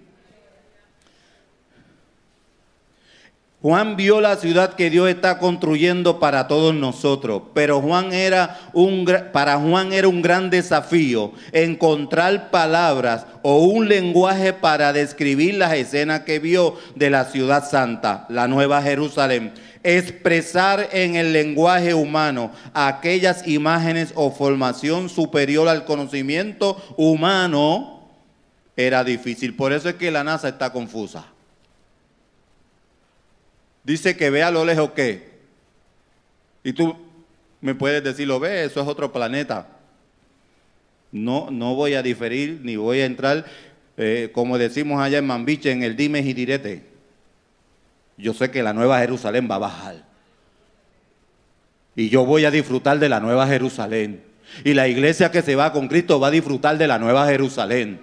Juan 3.63 3.95
vio 3.95 4.19
la 4.19 4.35
ciudad 4.35 4.73
que 4.73 4.89
Dios 4.89 5.07
está 5.07 5.39
construyendo 5.39 6.19
para 6.19 6.49
todos 6.49 6.75
nosotros, 6.75 7.43
pero 7.53 7.79
Juan 7.79 8.11
era 8.11 8.59
un, 8.73 9.09
para 9.31 9.57
Juan 9.57 9.93
era 9.93 10.09
un 10.09 10.21
gran 10.21 10.49
desafío 10.49 11.31
encontrar 11.53 12.51
palabras 12.51 13.25
o 13.41 13.59
un 13.59 13.87
lenguaje 13.87 14.51
para 14.51 14.91
describir 14.91 15.55
las 15.55 15.71
escenas 15.75 16.23
que 16.23 16.39
vio 16.39 16.75
de 16.95 17.09
la 17.09 17.23
ciudad 17.23 17.63
santa, 17.65 18.25
la 18.27 18.49
Nueva 18.49 18.81
Jerusalén 18.81 19.53
expresar 19.81 20.89
en 20.91 21.15
el 21.15 21.31
lenguaje 21.31 21.93
humano 21.93 22.51
aquellas 22.73 23.47
imágenes 23.47 24.11
o 24.15 24.31
formación 24.31 25.07
superior 25.07 25.69
al 25.69 25.85
conocimiento 25.85 26.81
humano 26.97 28.09
era 28.75 29.05
difícil. 29.05 29.55
Por 29.55 29.71
eso 29.71 29.87
es 29.87 29.95
que 29.95 30.11
la 30.11 30.25
NASA 30.25 30.49
está 30.49 30.71
confusa. 30.71 31.32
Dice 33.83 34.15
que 34.15 34.29
ve 34.29 34.43
a 34.43 34.51
lo 34.51 34.63
lejos 34.65 34.91
qué. 34.95 35.31
Y 36.63 36.73
tú 36.73 36.95
me 37.61 37.75
puedes 37.75 38.03
decir, 38.03 38.27
lo 38.27 38.39
ve, 38.39 38.63
eso 38.63 38.81
es 38.81 38.87
otro 38.87 39.11
planeta. 39.11 39.67
No, 41.11 41.51
no 41.51 41.75
voy 41.75 41.93
a 41.93 42.01
diferir 42.01 42.61
ni 42.63 42.75
voy 42.75 43.01
a 43.01 43.05
entrar, 43.05 43.45
eh, 43.97 44.31
como 44.33 44.57
decimos 44.57 45.01
allá 45.01 45.19
en 45.19 45.27
Mambiche, 45.27 45.71
en 45.71 45.83
el 45.83 45.95
dimes 45.95 46.25
y 46.25 46.33
direte. 46.33 46.83
Yo 48.17 48.33
sé 48.33 48.51
que 48.51 48.63
la 48.63 48.73
nueva 48.73 48.99
Jerusalén 48.99 49.47
va 49.49 49.55
a 49.55 49.59
bajar. 49.59 50.05
Y 51.95 52.09
yo 52.09 52.25
voy 52.25 52.45
a 52.45 52.51
disfrutar 52.51 52.99
de 52.99 53.09
la 53.09 53.19
nueva 53.19 53.47
Jerusalén. 53.47 54.23
Y 54.63 54.73
la 54.73 54.87
iglesia 54.87 55.31
que 55.31 55.41
se 55.41 55.55
va 55.55 55.71
con 55.71 55.87
Cristo 55.87 56.19
va 56.19 56.27
a 56.27 56.31
disfrutar 56.31 56.77
de 56.77 56.87
la 56.87 56.99
nueva 56.99 57.27
Jerusalén. 57.27 57.99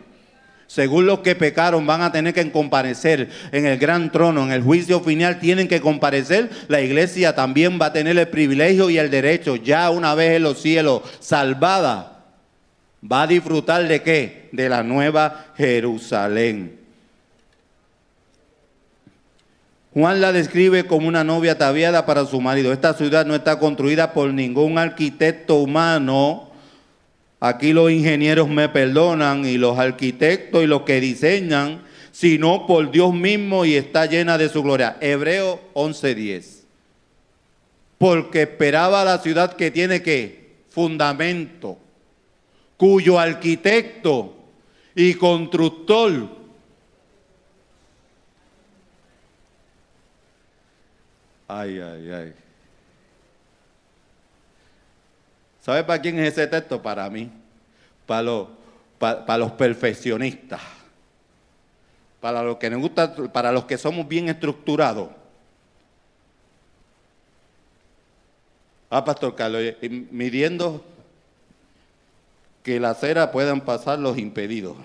Según 0.70 1.04
los 1.04 1.18
que 1.18 1.34
pecaron 1.34 1.84
van 1.84 2.00
a 2.00 2.12
tener 2.12 2.32
que 2.32 2.52
comparecer 2.52 3.28
en 3.50 3.66
el 3.66 3.76
gran 3.76 4.12
trono, 4.12 4.44
en 4.44 4.52
el 4.52 4.62
juicio 4.62 5.00
final 5.00 5.40
tienen 5.40 5.66
que 5.66 5.80
comparecer. 5.80 6.48
La 6.68 6.80
iglesia 6.80 7.34
también 7.34 7.80
va 7.82 7.86
a 7.86 7.92
tener 7.92 8.16
el 8.16 8.28
privilegio 8.28 8.88
y 8.88 8.96
el 8.96 9.10
derecho, 9.10 9.56
ya 9.56 9.90
una 9.90 10.14
vez 10.14 10.36
en 10.36 10.44
los 10.44 10.62
cielos, 10.62 11.02
salvada, 11.18 12.22
va 13.02 13.22
a 13.22 13.26
disfrutar 13.26 13.88
de 13.88 14.00
qué? 14.00 14.48
De 14.52 14.68
la 14.68 14.84
nueva 14.84 15.46
Jerusalén. 15.56 16.78
Juan 19.92 20.20
la 20.20 20.30
describe 20.30 20.86
como 20.86 21.08
una 21.08 21.24
novia 21.24 21.50
ataviada 21.50 22.06
para 22.06 22.24
su 22.26 22.40
marido. 22.40 22.72
Esta 22.72 22.94
ciudad 22.94 23.26
no 23.26 23.34
está 23.34 23.58
construida 23.58 24.12
por 24.12 24.32
ningún 24.32 24.78
arquitecto 24.78 25.56
humano. 25.56 26.49
Aquí 27.40 27.72
los 27.72 27.90
ingenieros 27.90 28.48
me 28.48 28.68
perdonan 28.68 29.46
y 29.46 29.56
los 29.56 29.78
arquitectos 29.78 30.62
y 30.62 30.66
los 30.66 30.82
que 30.82 31.00
diseñan, 31.00 31.82
sino 32.12 32.66
por 32.66 32.90
Dios 32.90 33.14
mismo 33.14 33.64
y 33.64 33.74
está 33.74 34.06
llena 34.06 34.36
de 34.36 34.50
su 34.50 34.62
gloria. 34.62 34.98
Hebreo 35.00 35.60
11:10. 35.74 36.64
Porque 37.96 38.42
esperaba 38.42 39.04
la 39.04 39.18
ciudad 39.18 39.54
que 39.54 39.70
tiene 39.70 40.02
que 40.02 40.50
fundamento, 40.68 41.78
cuyo 42.76 43.18
arquitecto 43.18 44.36
y 44.94 45.14
constructor 45.14 46.40
Ay, 51.52 51.80
ay, 51.80 52.10
ay. 52.12 52.39
¿Sabe 55.60 55.84
para 55.84 56.00
quién 56.00 56.18
es 56.18 56.32
ese 56.32 56.46
texto? 56.46 56.80
Para 56.80 57.08
mí. 57.10 57.30
Para 58.06 58.22
los, 58.22 59.52
perfeccionistas. 59.52 60.60
Para 62.20 62.42
los 62.42 62.56
que 62.56 62.70
nos 62.70 62.80
gusta, 62.80 63.14
para 63.32 63.52
los 63.52 63.64
que 63.64 63.78
somos 63.78 64.08
bien 64.08 64.28
estructurados. 64.28 65.10
Ah, 68.90 69.04
Pastor 69.04 69.36
Carlos, 69.36 69.62
midiendo 70.10 70.84
que 72.62 72.80
la 72.80 72.90
acera 72.90 73.30
puedan 73.30 73.60
pasar 73.60 73.98
los 73.98 74.18
impedidos. 74.18 74.76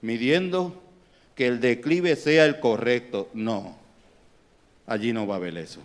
Midiendo 0.00 0.82
que 1.36 1.46
el 1.46 1.60
declive 1.60 2.16
sea 2.16 2.44
el 2.44 2.58
correcto. 2.58 3.28
No, 3.32 3.76
allí 4.86 5.12
no 5.12 5.26
va 5.26 5.34
a 5.34 5.38
haber 5.38 5.56
eso. 5.58 5.80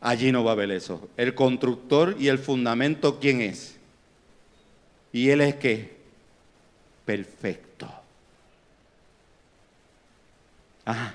Allí 0.00 0.32
no 0.32 0.44
va 0.44 0.52
a 0.52 0.54
haber 0.54 0.70
eso. 0.70 1.08
El 1.16 1.34
constructor 1.34 2.16
y 2.18 2.28
el 2.28 2.38
fundamento, 2.38 3.18
¿quién 3.20 3.40
es? 3.40 3.76
Y 5.12 5.30
él 5.30 5.40
es 5.40 5.56
qué? 5.56 5.96
Perfecto. 7.04 7.88
Ah, 10.86 11.14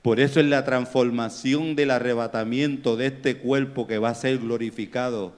por 0.00 0.18
eso 0.18 0.40
es 0.40 0.46
la 0.46 0.64
transformación 0.64 1.76
del 1.76 1.90
arrebatamiento 1.90 2.96
de 2.96 3.06
este 3.06 3.36
cuerpo 3.36 3.86
que 3.86 3.98
va 3.98 4.10
a 4.10 4.14
ser 4.14 4.38
glorificado, 4.38 5.34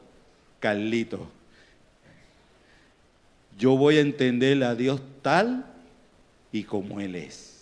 Carlito 0.61 1.29
yo 3.59 3.77
voy 3.77 3.97
a 3.99 4.01
entender 4.01 4.63
a 4.65 4.75
Dios 4.75 5.01
tal 5.23 5.65
y 6.53 6.65
como 6.65 7.01
Él 7.01 7.15
es. 7.15 7.54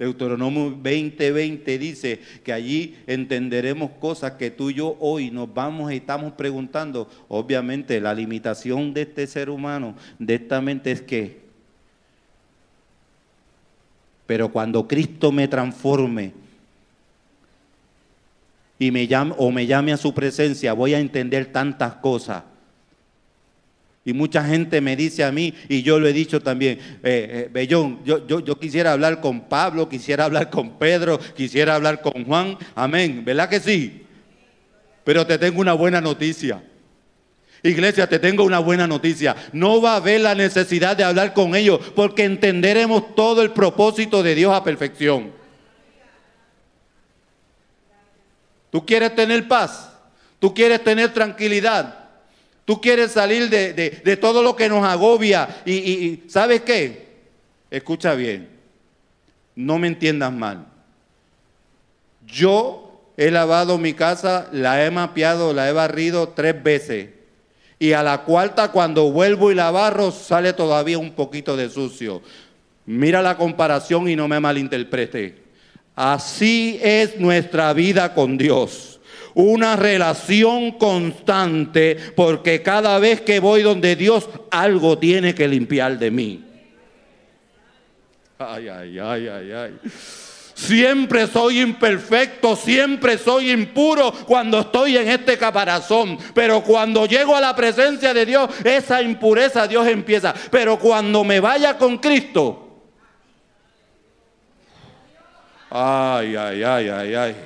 Deuteronomio 0.00 0.74
20:20 0.82 1.30
20 1.30 1.78
dice 1.78 2.20
que 2.42 2.54
allí 2.54 2.96
entenderemos 3.06 3.90
cosas 4.00 4.32
que 4.32 4.50
tú 4.50 4.70
y 4.70 4.74
yo 4.74 4.96
hoy 4.98 5.30
nos 5.30 5.52
vamos 5.52 5.92
y 5.92 5.96
estamos 5.96 6.32
preguntando. 6.32 7.06
Obviamente 7.28 8.00
la 8.00 8.14
limitación 8.14 8.94
de 8.94 9.02
este 9.02 9.26
ser 9.26 9.50
humano, 9.50 9.94
de 10.18 10.36
esta 10.36 10.62
mente 10.62 10.90
es 10.90 11.02
que, 11.02 11.40
pero 14.26 14.50
cuando 14.50 14.88
Cristo 14.88 15.30
me 15.32 15.46
transforme 15.48 16.32
y 18.78 18.90
me 18.90 19.06
llame 19.06 19.34
o 19.36 19.50
me 19.50 19.66
llame 19.66 19.92
a 19.92 19.98
su 19.98 20.14
presencia, 20.14 20.72
voy 20.72 20.94
a 20.94 20.98
entender 20.98 21.52
tantas 21.52 21.96
cosas 21.96 22.44
y 24.04 24.12
mucha 24.12 24.42
gente 24.44 24.80
me 24.80 24.96
dice 24.96 25.24
a 25.24 25.30
mí, 25.30 25.54
y 25.68 25.82
yo 25.82 26.00
lo 26.00 26.08
he 26.08 26.12
dicho 26.12 26.40
también, 26.40 26.78
eh, 26.78 26.98
eh, 27.02 27.48
Bellón, 27.52 28.00
yo, 28.04 28.26
yo, 28.26 28.40
yo, 28.40 28.58
quisiera 28.58 28.92
hablar 28.92 29.20
con 29.20 29.42
Pablo, 29.42 29.88
quisiera 29.88 30.24
hablar 30.24 30.48
con 30.48 30.78
Pedro, 30.78 31.18
quisiera 31.36 31.74
hablar 31.74 32.00
con 32.00 32.24
Juan, 32.24 32.56
amén, 32.74 33.22
¿verdad 33.24 33.48
que 33.48 33.60
sí? 33.60 34.06
Pero 35.04 35.26
te 35.26 35.36
tengo 35.38 35.60
una 35.60 35.74
buena 35.74 36.00
noticia. 36.00 36.62
Iglesia, 37.62 38.08
te 38.08 38.18
tengo 38.18 38.44
una 38.44 38.58
buena 38.58 38.86
noticia. 38.86 39.36
No 39.52 39.82
va 39.82 39.92
a 39.92 39.96
haber 39.96 40.22
la 40.22 40.34
necesidad 40.34 40.96
de 40.96 41.04
hablar 41.04 41.34
con 41.34 41.54
ellos 41.54 41.78
porque 41.94 42.24
entenderemos 42.24 43.14
todo 43.14 43.42
el 43.42 43.50
propósito 43.50 44.22
de 44.22 44.34
Dios 44.34 44.54
a 44.54 44.64
perfección. 44.64 45.30
¿Tú 48.70 48.86
quieres 48.86 49.14
tener 49.14 49.46
paz? 49.46 49.92
¿Tú 50.38 50.54
quieres 50.54 50.82
tener 50.82 51.12
tranquilidad? 51.12 51.99
Tú 52.70 52.80
quieres 52.80 53.10
salir 53.10 53.50
de, 53.50 54.16
todo 54.20 54.44
lo 54.44 54.54
que 54.54 54.68
nos 54.68 54.86
agobia. 54.86 55.60
Y, 55.64 55.72
y, 55.72 56.24
¿sabes 56.28 56.60
qué? 56.60 57.08
Escucha 57.68 58.14
bien. 58.14 58.48
No 59.56 59.76
me 59.80 59.88
entiendas 59.88 60.32
mal. 60.32 60.68
Yo 62.24 63.02
he 63.16 63.32
lavado 63.32 63.76
mi 63.76 63.92
casa, 63.92 64.48
la 64.52 64.86
he 64.86 64.90
mapeado, 64.92 65.52
la 65.52 65.68
he 65.68 65.72
barrido 65.72 66.28
tres 66.28 66.62
veces. 66.62 67.08
Y 67.80 67.90
a 67.90 68.04
la 68.04 68.18
cuarta, 68.22 68.70
cuando 68.70 69.10
vuelvo 69.10 69.50
y 69.50 69.56
la 69.56 69.72
barro, 69.72 70.12
sale 70.12 70.52
todavía 70.52 70.96
un 70.96 71.10
poquito 71.10 71.56
de 71.56 71.70
sucio. 71.70 72.22
Mira 72.86 73.20
la 73.20 73.36
comparación 73.36 74.08
y 74.08 74.14
no 74.14 74.28
me 74.28 74.38
malinterprete. 74.38 75.42
Así 75.96 76.78
es 76.80 77.18
nuestra 77.18 77.72
vida 77.72 78.14
con 78.14 78.38
Dios 78.38 78.99
una 79.34 79.76
relación 79.76 80.72
constante, 80.72 81.96
porque 82.16 82.62
cada 82.62 82.98
vez 82.98 83.20
que 83.20 83.40
voy 83.40 83.62
donde 83.62 83.96
Dios, 83.96 84.28
algo 84.50 84.98
tiene 84.98 85.34
que 85.34 85.48
limpiar 85.48 85.98
de 85.98 86.10
mí. 86.10 86.44
Ay, 88.38 88.68
ay, 88.68 88.98
ay, 88.98 89.28
ay, 89.28 89.52
ay. 89.52 89.78
Siempre 90.60 91.26
soy 91.26 91.60
imperfecto, 91.60 92.54
siempre 92.54 93.16
soy 93.16 93.50
impuro 93.50 94.12
cuando 94.26 94.60
estoy 94.60 94.98
en 94.98 95.08
este 95.08 95.38
caparazón. 95.38 96.18
Pero 96.34 96.62
cuando 96.62 97.06
llego 97.06 97.34
a 97.34 97.40
la 97.40 97.56
presencia 97.56 98.12
de 98.12 98.26
Dios, 98.26 98.50
esa 98.62 99.00
impureza 99.00 99.66
Dios 99.66 99.86
empieza. 99.86 100.34
Pero 100.50 100.78
cuando 100.78 101.24
me 101.24 101.40
vaya 101.40 101.78
con 101.78 101.96
Cristo, 101.96 102.82
ay, 105.70 106.36
ay, 106.36 106.62
ay, 106.62 106.88
ay, 106.88 107.14
ay. 107.14 107.36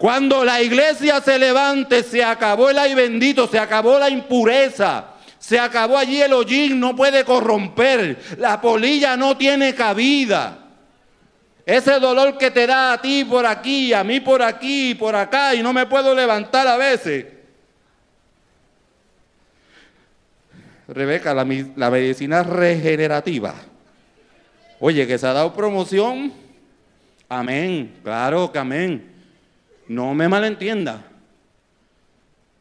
Cuando 0.00 0.46
la 0.46 0.62
iglesia 0.62 1.20
se 1.20 1.38
levante, 1.38 2.02
se 2.02 2.24
acabó 2.24 2.70
el 2.70 2.78
ay 2.78 2.94
bendito, 2.94 3.46
se 3.46 3.58
acabó 3.58 3.98
la 3.98 4.08
impureza. 4.08 5.08
Se 5.38 5.58
acabó 5.60 5.98
allí 5.98 6.22
el 6.22 6.32
hollín, 6.32 6.80
no 6.80 6.96
puede 6.96 7.22
corromper. 7.22 8.18
La 8.38 8.62
polilla 8.62 9.14
no 9.18 9.36
tiene 9.36 9.74
cabida. 9.74 10.56
Ese 11.66 12.00
dolor 12.00 12.38
que 12.38 12.50
te 12.50 12.66
da 12.66 12.94
a 12.94 13.02
ti 13.02 13.26
por 13.26 13.44
aquí, 13.44 13.92
a 13.92 14.02
mí 14.02 14.20
por 14.20 14.40
aquí, 14.40 14.94
por 14.94 15.14
acá, 15.14 15.54
y 15.54 15.62
no 15.62 15.74
me 15.74 15.84
puedo 15.84 16.14
levantar 16.14 16.66
a 16.66 16.78
veces. 16.78 17.26
Rebeca, 20.88 21.34
la, 21.34 21.46
la 21.76 21.90
medicina 21.90 22.42
regenerativa. 22.42 23.54
Oye, 24.78 25.06
que 25.06 25.18
se 25.18 25.26
ha 25.26 25.34
dado 25.34 25.52
promoción. 25.52 26.32
Amén, 27.28 27.96
claro 28.02 28.50
que 28.50 28.58
amén. 28.58 29.09
No 29.90 30.14
me 30.14 30.28
malentienda. 30.28 31.02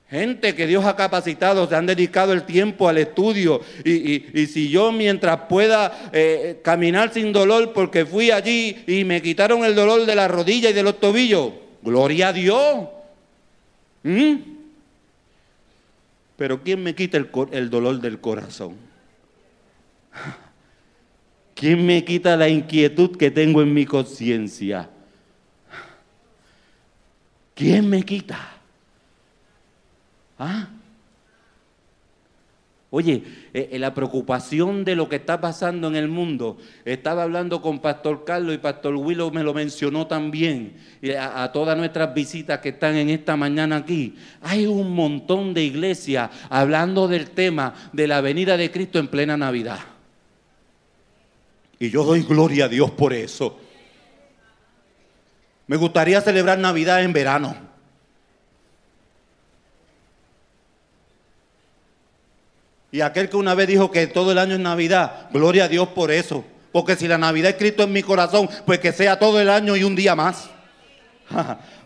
Gente 0.10 0.56
que 0.56 0.66
Dios 0.66 0.84
ha 0.86 0.96
capacitado, 0.96 1.70
se 1.70 1.76
han 1.76 1.86
dedicado 1.86 2.34
el 2.34 2.42
tiempo 2.42 2.90
al 2.90 2.98
estudio. 2.98 3.62
Y, 3.86 4.48
si 4.48 4.70
yo 4.70 4.92
mientras 4.92 5.42
pueda 5.42 6.10
eh, 6.12 6.60
caminar 6.64 7.14
sin 7.14 7.32
dolor 7.32 7.72
porque 7.72 8.04
fui 8.04 8.32
allí 8.32 8.84
y 8.88 9.04
me 9.04 9.22
quitaron 9.22 9.64
el 9.64 9.76
dolor 9.76 10.08
de 10.08 10.16
la 10.16 10.28
rodilla 10.28 10.72
y 10.72 10.74
de 10.74 10.82
los 10.82 11.00
tobillos, 11.00 11.52
gloria 11.84 12.30
a 12.30 12.34
Dios. 12.34 12.88
¿Mm? 14.02 14.36
Pero 16.36 16.64
¿quién 16.64 16.82
me 16.82 16.96
quita 16.96 17.18
el, 17.18 17.30
el 17.52 17.70
dolor 17.70 18.02
del 18.02 18.20
corazón? 18.20 18.76
¿Quién 21.54 21.86
me 21.86 22.04
quita 22.04 22.36
la 22.36 22.50
inquietud 22.50 23.16
que 23.16 23.30
tengo 23.30 23.62
en 23.62 23.72
mi 23.72 23.86
conciencia? 23.86 24.90
¿Quién 27.60 27.90
me 27.90 28.04
quita? 28.04 28.40
¿Ah? 30.40 30.70
Oye, 32.90 33.22
eh, 33.54 33.72
eh, 33.74 33.80
la 33.80 33.94
preocupación 33.94 34.86
de 34.86 34.96
lo 34.96 35.10
que 35.10 35.18
está 35.18 35.42
pasando 35.42 35.90
en 35.90 35.98
el 35.98 36.08
mundo. 36.08 36.58
Estaba 36.86 37.24
hablando 37.24 37.62
con 37.62 37.80
Pastor 37.80 38.24
Carlos 38.24 38.56
y 38.56 38.60
Pastor 38.60 38.96
Willow 38.96 39.30
me 39.32 39.44
lo 39.44 39.54
mencionó 39.54 40.08
también. 40.08 40.78
A, 41.20 41.52
todas 41.52 41.78
nuestras 41.78 42.14
visitas 42.14 42.60
que 42.60 42.70
están 42.70 42.96
en 42.96 43.10
esta 43.10 43.36
mañana 43.36 43.76
aquí. 43.76 44.16
Hay 44.42 44.66
un 44.66 44.96
montón 44.96 45.54
de 45.54 45.66
iglesias 45.66 46.30
hablando 46.50 47.10
del 47.10 47.32
tema 47.32 47.74
de 47.92 48.08
la 48.08 48.22
venida 48.22 48.56
de 48.56 48.72
Cristo 48.72 49.00
en 49.00 49.10
plena 49.10 49.36
Navidad. 49.36 49.80
Y 51.78 51.90
yo 51.90 52.06
doy 52.06 52.22
gloria 52.22 52.66
a 52.66 52.70
Dios 52.70 52.90
por 52.92 53.12
eso. 53.12 53.60
Me 55.70 55.78
gustaría 55.78 56.20
celebrar 56.20 56.58
Navidad 56.58 57.04
en 57.04 57.14
verano. 57.14 57.56
Y 62.92 63.02
aquel 63.02 63.30
que 63.30 63.38
una 63.38 63.54
vez 63.54 63.68
dijo 63.68 63.92
que 63.92 64.08
todo 64.08 64.32
el 64.32 64.40
año 64.40 64.56
es 64.56 64.60
Navidad, 64.60 65.30
gloria 65.32 65.66
a 65.66 65.68
Dios 65.68 65.90
por 65.90 66.10
eso. 66.10 66.44
Porque 66.72 66.96
si 66.96 67.08
la 67.08 67.20
Navidad 67.20 67.52
es 67.52 67.58
Cristo 67.58 67.84
en 67.84 67.94
mi 67.94 68.02
corazón, 68.02 68.50
pues 68.66 68.80
que 68.80 68.92
sea 68.92 69.20
todo 69.20 69.40
el 69.40 69.48
año 69.48 69.78
y 69.78 69.84
un 69.84 69.96
día 69.96 70.16
más. 70.16 70.50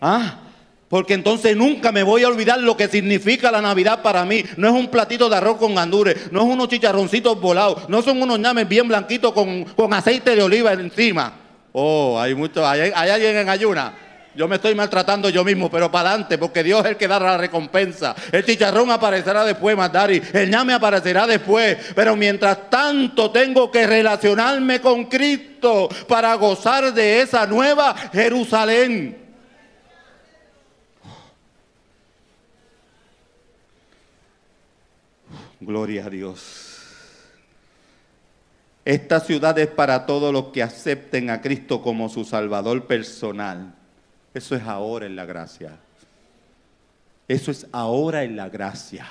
ah, 0.02 0.40
porque 0.88 1.14
entonces 1.14 1.58
nunca 1.58 1.92
me 1.92 2.04
voy 2.04 2.24
a 2.24 2.30
olvidar 2.30 2.62
lo 2.62 2.78
que 2.78 2.88
significa 2.88 3.52
la 3.52 3.62
Navidad 3.62 4.02
para 4.02 4.24
mí. 4.24 4.46
No 4.56 4.70
es 4.70 4.74
un 4.76 4.88
platito 4.88 5.28
de 5.28 5.36
arroz 5.36 5.58
con 5.58 5.76
gandures, 5.76 6.32
no 6.32 6.40
es 6.40 6.48
unos 6.48 6.70
chicharroncitos 6.70 7.42
volados, 7.42 7.90
no 7.90 8.02
son 8.02 8.22
unos 8.22 8.40
ñames 8.40 8.66
bien 8.66 8.88
blanquitos 8.88 9.34
con, 9.34 9.66
con 9.66 9.94
aceite 9.94 10.38
de 10.38 10.42
oliva 10.42 10.72
encima. 10.72 11.43
Oh, 11.74 12.20
hay 12.20 12.36
mucho, 12.36 12.66
hay, 12.66 12.92
alguien 12.92 13.36
en 13.36 13.50
ayuna. 13.50 13.94
Yo 14.36 14.48
me 14.48 14.56
estoy 14.56 14.74
maltratando 14.74 15.30
yo 15.30 15.44
mismo, 15.44 15.70
pero 15.70 15.92
para 15.92 16.10
adelante, 16.10 16.38
porque 16.38 16.64
Dios 16.64 16.84
es 16.86 16.92
el 16.92 16.98
que 16.98 17.08
da 17.08 17.20
la 17.20 17.38
recompensa. 17.38 18.16
El 18.32 18.46
chicharrón 18.46 18.90
aparecerá 18.90 19.44
después, 19.44 19.76
Mandari. 19.76 20.22
El 20.34 20.50
ñame 20.50 20.74
aparecerá 20.74 21.28
después. 21.28 21.78
Pero 21.96 22.16
mientras 22.16 22.70
tanto 22.70 23.32
tengo 23.32 23.70
que 23.72 23.86
relacionarme 23.86 24.82
con 24.82 25.06
Cristo 25.06 25.90
para 26.08 26.34
gozar 26.36 26.94
de 26.94 27.22
esa 27.22 27.46
nueva 27.46 27.96
Jerusalén. 28.12 29.18
Gloria 35.60 36.06
a 36.06 36.10
Dios. 36.10 36.73
Esta 38.86 39.20
ciudad 39.22 39.58
es 39.60 39.68
para 39.68 40.06
todos 40.06 40.34
los 40.34 40.48
que 40.48 40.62
acepten 40.62 41.30
a 41.30 41.42
Cristo 41.42 41.82
como 41.82 42.10
su 42.10 42.26
Salvador 42.26 42.86
personal. 42.86 43.74
Eso 44.34 44.56
es 44.56 44.64
ahora 44.64 45.06
en 45.06 45.16
la 45.16 45.26
gracia. 45.26 45.80
Eso 47.28 47.52
es 47.52 47.68
ahora 47.72 48.24
en 48.24 48.36
la 48.36 48.50
gracia. 48.50 49.08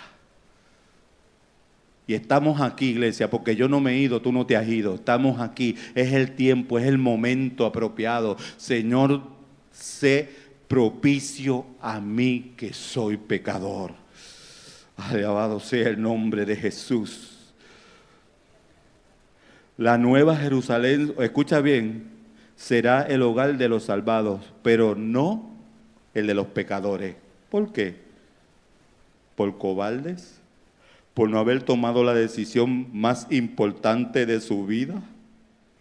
Y 2.06 2.14
estamos 2.14 2.60
aquí, 2.60 2.90
iglesia, 2.90 3.30
porque 3.30 3.56
yo 3.56 3.68
no 3.68 3.80
me 3.80 3.92
he 3.92 3.98
ido, 3.98 4.20
tú 4.20 4.32
no 4.32 4.44
te 4.44 4.56
has 4.56 4.68
ido. 4.68 4.96
Estamos 4.96 5.40
aquí. 5.40 5.76
Es 5.94 6.12
el 6.12 6.34
tiempo, 6.34 6.78
es 6.78 6.86
el 6.86 6.98
momento 6.98 7.64
apropiado. 7.64 8.36
Señor, 8.58 9.22
sé 9.70 10.28
propicio 10.68 11.64
a 11.80 12.00
mí 12.00 12.52
que 12.56 12.74
soy 12.74 13.16
pecador. 13.16 13.92
Alabado 14.96 15.60
sea 15.60 15.88
el 15.88 16.02
nombre 16.02 16.44
de 16.44 16.56
Jesús. 16.56 17.31
La 19.76 19.98
nueva 19.98 20.36
Jerusalén, 20.36 21.14
escucha 21.18 21.60
bien, 21.60 22.10
será 22.56 23.02
el 23.02 23.22
hogar 23.22 23.56
de 23.56 23.68
los 23.68 23.84
salvados, 23.84 24.52
pero 24.62 24.94
no 24.94 25.50
el 26.14 26.26
de 26.26 26.34
los 26.34 26.48
pecadores. 26.48 27.16
¿Por 27.50 27.72
qué? 27.72 27.96
¿Por 29.34 29.58
cobardes? 29.58 30.40
¿Por 31.14 31.28
no 31.28 31.38
haber 31.38 31.62
tomado 31.62 32.04
la 32.04 32.14
decisión 32.14 32.88
más 32.92 33.26
importante 33.30 34.26
de 34.26 34.40
su 34.40 34.66
vida? 34.66 35.02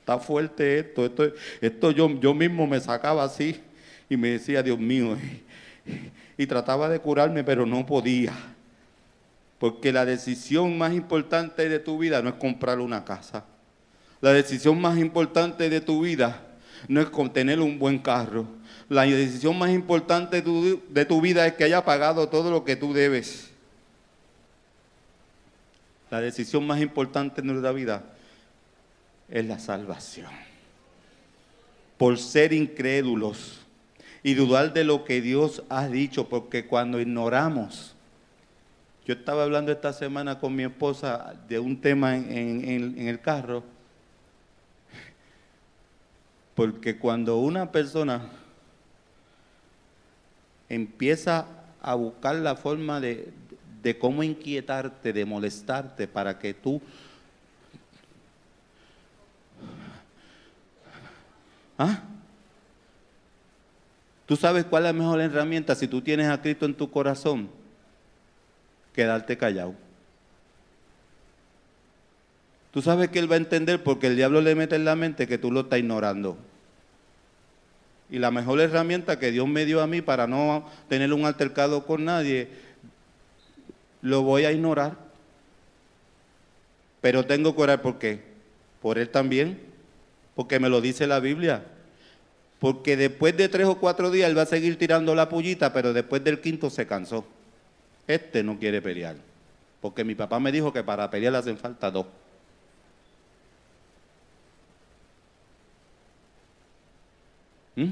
está 0.01 0.17
fuerte 0.17 0.79
esto, 0.79 1.05
esto, 1.05 1.31
esto 1.61 1.91
yo, 1.91 2.19
yo 2.19 2.33
mismo 2.33 2.65
me 2.67 2.79
sacaba 2.79 3.23
así 3.23 3.61
y 4.09 4.17
me 4.17 4.29
decía, 4.31 4.61
Dios 4.63 4.79
mío, 4.79 5.15
y 6.37 6.47
trataba 6.47 6.89
de 6.89 6.99
curarme, 6.99 7.43
pero 7.43 7.65
no 7.65 7.85
podía. 7.85 8.33
Porque 9.59 9.93
la 9.93 10.05
decisión 10.05 10.77
más 10.77 10.93
importante 10.93 11.69
de 11.69 11.79
tu 11.79 11.97
vida 11.99 12.21
no 12.21 12.29
es 12.29 12.35
comprar 12.35 12.79
una 12.79 13.05
casa. 13.05 13.45
La 14.21 14.33
decisión 14.33 14.79
más 14.79 14.99
importante 14.99 15.67
de 15.67 15.81
tu 15.81 16.01
vida 16.01 16.41
no 16.87 17.01
es 17.01 17.09
tener 17.33 17.59
un 17.59 17.79
buen 17.79 17.97
carro. 17.97 18.45
La 18.87 19.03
decisión 19.03 19.57
más 19.57 19.71
importante 19.71 20.41
de 20.41 21.05
tu, 21.05 21.21
vida 21.21 21.47
es 21.47 21.53
que 21.53 21.63
haya 21.63 21.83
pagado 21.83 22.29
todo 22.29 22.51
lo 22.51 22.63
que 22.63 22.75
tú 22.75 22.93
debes. 22.93 23.49
La 26.11 26.21
decisión 26.21 26.67
más 26.67 26.81
importante 26.81 27.41
de 27.41 27.47
nuestra 27.47 27.71
vida 27.71 28.03
es 29.29 29.45
la 29.45 29.57
salvación. 29.57 30.29
Por 31.97 32.17
ser 32.19 32.53
incrédulos 32.53 33.61
y 34.21 34.35
dudar 34.35 34.73
de 34.73 34.83
lo 34.83 35.03
que 35.03 35.21
Dios 35.21 35.63
ha 35.69 35.87
dicho, 35.87 36.29
porque 36.29 36.67
cuando 36.67 36.99
ignoramos, 36.99 37.95
yo 39.05 39.13
estaba 39.13 39.43
hablando 39.43 39.71
esta 39.71 39.93
semana 39.93 40.37
con 40.37 40.55
mi 40.55 40.63
esposa 40.63 41.33
de 41.47 41.57
un 41.57 41.79
tema 41.79 42.15
en 42.15 43.07
el 43.07 43.19
carro, 43.21 43.63
porque 46.55 46.97
cuando 46.97 47.37
una 47.37 47.71
persona 47.71 48.21
empieza 50.69 51.45
a 51.81 51.95
buscar 51.95 52.35
la 52.35 52.55
forma 52.55 52.99
de, 52.99 53.33
cómo 53.99 54.23
inquietarte, 54.23 55.13
de 55.13 55.25
molestarte, 55.25 56.07
para 56.07 56.37
que 56.37 56.53
tú... 56.53 56.81
¿Ah? 61.77 62.03
¿Tú 64.27 64.35
sabes 64.35 64.63
cuál 64.65 64.83
es 64.83 64.93
la 64.93 64.93
mejor 64.93 65.19
herramienta 65.19 65.75
si 65.75 65.87
tú 65.87 66.01
tienes 66.01 66.29
a 66.29 66.41
Cristo 66.41 66.65
en 66.65 66.75
tu 66.75 66.89
corazón? 66.89 67.49
Quedarte 68.93 69.37
callado. 69.37 69.73
Tú 72.71 72.81
sabes 72.81 73.09
que 73.09 73.19
Él 73.19 73.29
va 73.29 73.35
a 73.35 73.39
entender 73.39 73.83
porque 73.83 74.07
el 74.07 74.15
diablo 74.15 74.41
le 74.41 74.55
mete 74.55 74.75
en 74.75 74.85
la 74.85 74.95
mente 74.95 75.27
que 75.27 75.37
tú 75.37 75.51
lo 75.51 75.61
estás 75.61 75.79
ignorando. 75.79 76.37
Y 78.09 78.19
la 78.19 78.31
mejor 78.31 78.59
herramienta 78.59 79.19
que 79.19 79.31
Dios 79.31 79.47
me 79.47 79.65
dio 79.65 79.81
a 79.81 79.87
mí 79.87 80.01
para 80.01 80.27
no 80.27 80.67
tener 80.87 81.13
un 81.13 81.25
altercado 81.25 81.85
con 81.85 82.05
nadie, 82.05 82.49
lo 84.01 84.21
voy 84.23 84.45
a 84.45 84.51
ignorar. 84.51 84.97
Pero 87.01 87.25
tengo 87.25 87.55
que 87.55 87.61
orar 87.61 87.81
por 87.81 87.97
qué? 87.99 88.21
Por 88.81 88.97
Él 88.97 89.09
también, 89.09 89.59
porque 90.35 90.59
me 90.59 90.69
lo 90.69 90.81
dice 90.81 91.07
la 91.07 91.19
Biblia. 91.19 91.63
Porque 92.59 92.95
después 92.95 93.35
de 93.35 93.49
tres 93.49 93.67
o 93.67 93.79
cuatro 93.79 94.11
días 94.11 94.29
Él 94.29 94.37
va 94.37 94.43
a 94.43 94.45
seguir 94.45 94.77
tirando 94.77 95.15
la 95.15 95.27
pullita, 95.27 95.73
pero 95.73 95.93
después 95.93 96.23
del 96.23 96.39
quinto 96.39 96.69
se 96.69 96.87
cansó. 96.87 97.25
Este 98.07 98.43
no 98.43 98.59
quiere 98.59 98.81
pelear. 98.81 99.15
Porque 99.81 100.03
mi 100.03 100.15
papá 100.15 100.39
me 100.39 100.51
dijo 100.51 100.71
que 100.71 100.83
para 100.83 101.09
pelear 101.09 101.33
le 101.33 101.39
hacen 101.39 101.57
falta 101.57 101.89
dos. 101.89 102.05
¿Mm? 107.75 107.89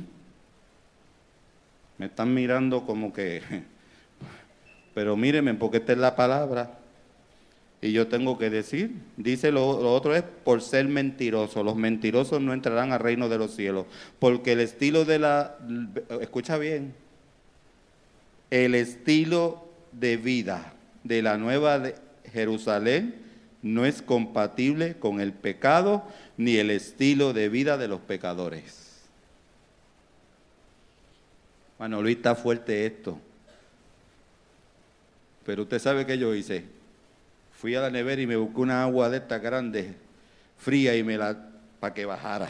Me 1.98 2.06
están 2.06 2.34
mirando 2.34 2.86
como 2.86 3.12
que, 3.12 3.42
pero 4.94 5.16
mírenme, 5.18 5.54
porque 5.54 5.78
esta 5.78 5.94
es 5.94 5.98
la 5.98 6.16
palabra. 6.16 6.80
Y 7.82 7.94
yo 7.94 8.08
tengo 8.08 8.38
que 8.38 8.50
decir, 8.50 8.92
dice 9.16 9.52
lo, 9.52 9.82
lo, 9.82 9.94
otro 9.94 10.16
es 10.16 10.24
por 10.24 10.62
ser 10.62 10.88
mentiroso. 10.88 11.64
Los 11.64 11.78
mentirosos 11.78 12.42
no 12.42 12.54
entrarán 12.54 12.92
al 12.92 13.00
reino 13.00 13.30
de 13.30 13.38
los 13.38 13.56
cielos. 13.56 13.86
Porque 14.20 14.54
el 14.54 14.60
estilo 14.60 15.06
de 15.06 15.20
la, 15.20 15.58
escucha 16.20 16.58
bien, 16.58 16.94
el 18.50 18.76
estilo 18.76 19.70
de 19.94 20.18
vida 20.18 20.74
de 21.04 21.22
la 21.22 21.38
nueva 21.38 21.80
de 21.80 21.96
Jerusalén 22.34 23.16
no 23.62 23.86
es 23.86 24.02
compatible 24.02 24.96
con 24.98 25.20
el 25.20 25.34
pecado 25.34 26.04
ni 26.38 26.58
el 26.58 26.70
estilo 26.72 27.34
de 27.34 27.50
vida 27.50 27.78
de 27.78 27.88
los 27.88 28.02
pecadores. 28.02 28.89
Bueno, 31.80 32.02
Luis, 32.02 32.18
está 32.18 32.36
fuerte 32.36 32.86
esto. 32.86 33.18
Pero 35.46 35.64
usted 35.64 35.80
sabe 35.80 36.06
que 36.06 36.18
yo 36.18 36.36
hice. 36.36 36.66
Fui 37.54 37.74
a 37.74 37.82
la 37.82 37.90
nevera 37.90 38.22
y 38.22 38.28
me 38.28 38.36
busqué 38.36 38.62
una 38.62 38.84
agua 38.84 39.10
de 39.10 39.18
esta 39.18 39.40
grande, 39.40 39.96
fría, 40.58 40.96
y 40.96 41.04
me 41.04 41.18
la. 41.18 41.36
para 41.80 41.94
que 41.94 42.06
bajara 42.06 42.48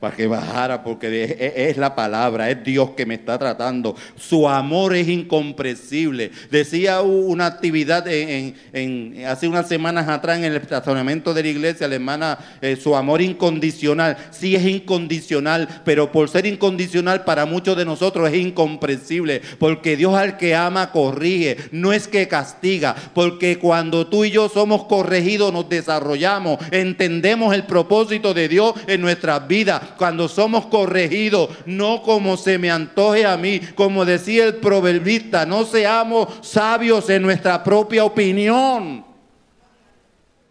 para 0.00 0.14
que 0.14 0.26
bajara, 0.26 0.84
porque 0.84 1.54
es 1.56 1.76
la 1.76 1.94
palabra, 1.94 2.50
es 2.50 2.62
Dios 2.62 2.90
que 2.90 3.04
me 3.04 3.14
está 3.14 3.38
tratando. 3.38 3.96
Su 4.16 4.48
amor 4.48 4.94
es 4.94 5.08
incomprensible. 5.08 6.30
Decía 6.50 7.00
una 7.00 7.46
actividad 7.46 8.06
en, 8.06 9.24
hace 9.26 9.48
unas 9.48 9.66
semanas 9.66 10.08
atrás 10.08 10.38
en 10.38 10.44
el 10.44 10.56
estacionamiento 10.56 11.34
de 11.34 11.42
la 11.42 11.48
iglesia, 11.48 11.88
la 11.88 11.96
hermana, 11.96 12.38
eh, 12.60 12.76
su 12.76 12.94
amor 12.94 13.20
incondicional. 13.22 14.16
Sí 14.30 14.54
es 14.54 14.64
incondicional, 14.64 15.68
pero 15.84 16.12
por 16.12 16.28
ser 16.28 16.46
incondicional 16.46 17.24
para 17.24 17.44
muchos 17.44 17.76
de 17.76 17.84
nosotros 17.84 18.28
es 18.28 18.36
incomprensible, 18.36 19.42
porque 19.58 19.96
Dios 19.96 20.14
al 20.14 20.36
que 20.36 20.54
ama 20.54 20.92
corrige, 20.92 21.56
no 21.72 21.92
es 21.92 22.06
que 22.06 22.28
castiga, 22.28 22.94
porque 23.14 23.58
cuando 23.58 24.06
tú 24.06 24.24
y 24.24 24.30
yo 24.30 24.48
somos 24.48 24.84
corregidos 24.84 25.52
nos 25.52 25.68
desarrollamos, 25.68 26.58
entendemos 26.70 27.54
el 27.54 27.64
propósito 27.64 28.32
de 28.32 28.48
Dios 28.48 28.74
en 28.86 29.00
nuestras 29.00 29.46
vidas 29.48 29.82
cuando 29.96 30.28
somos 30.28 30.66
corregidos, 30.66 31.50
no 31.66 32.02
como 32.02 32.36
se 32.36 32.58
me 32.58 32.70
antoje 32.70 33.24
a 33.24 33.36
mí, 33.36 33.60
como 33.74 34.04
decía 34.04 34.44
el 34.44 34.56
proverbista, 34.56 35.46
no 35.46 35.64
seamos 35.64 36.28
sabios 36.46 37.08
en 37.10 37.22
nuestra 37.22 37.62
propia 37.64 38.04
opinión. 38.04 39.04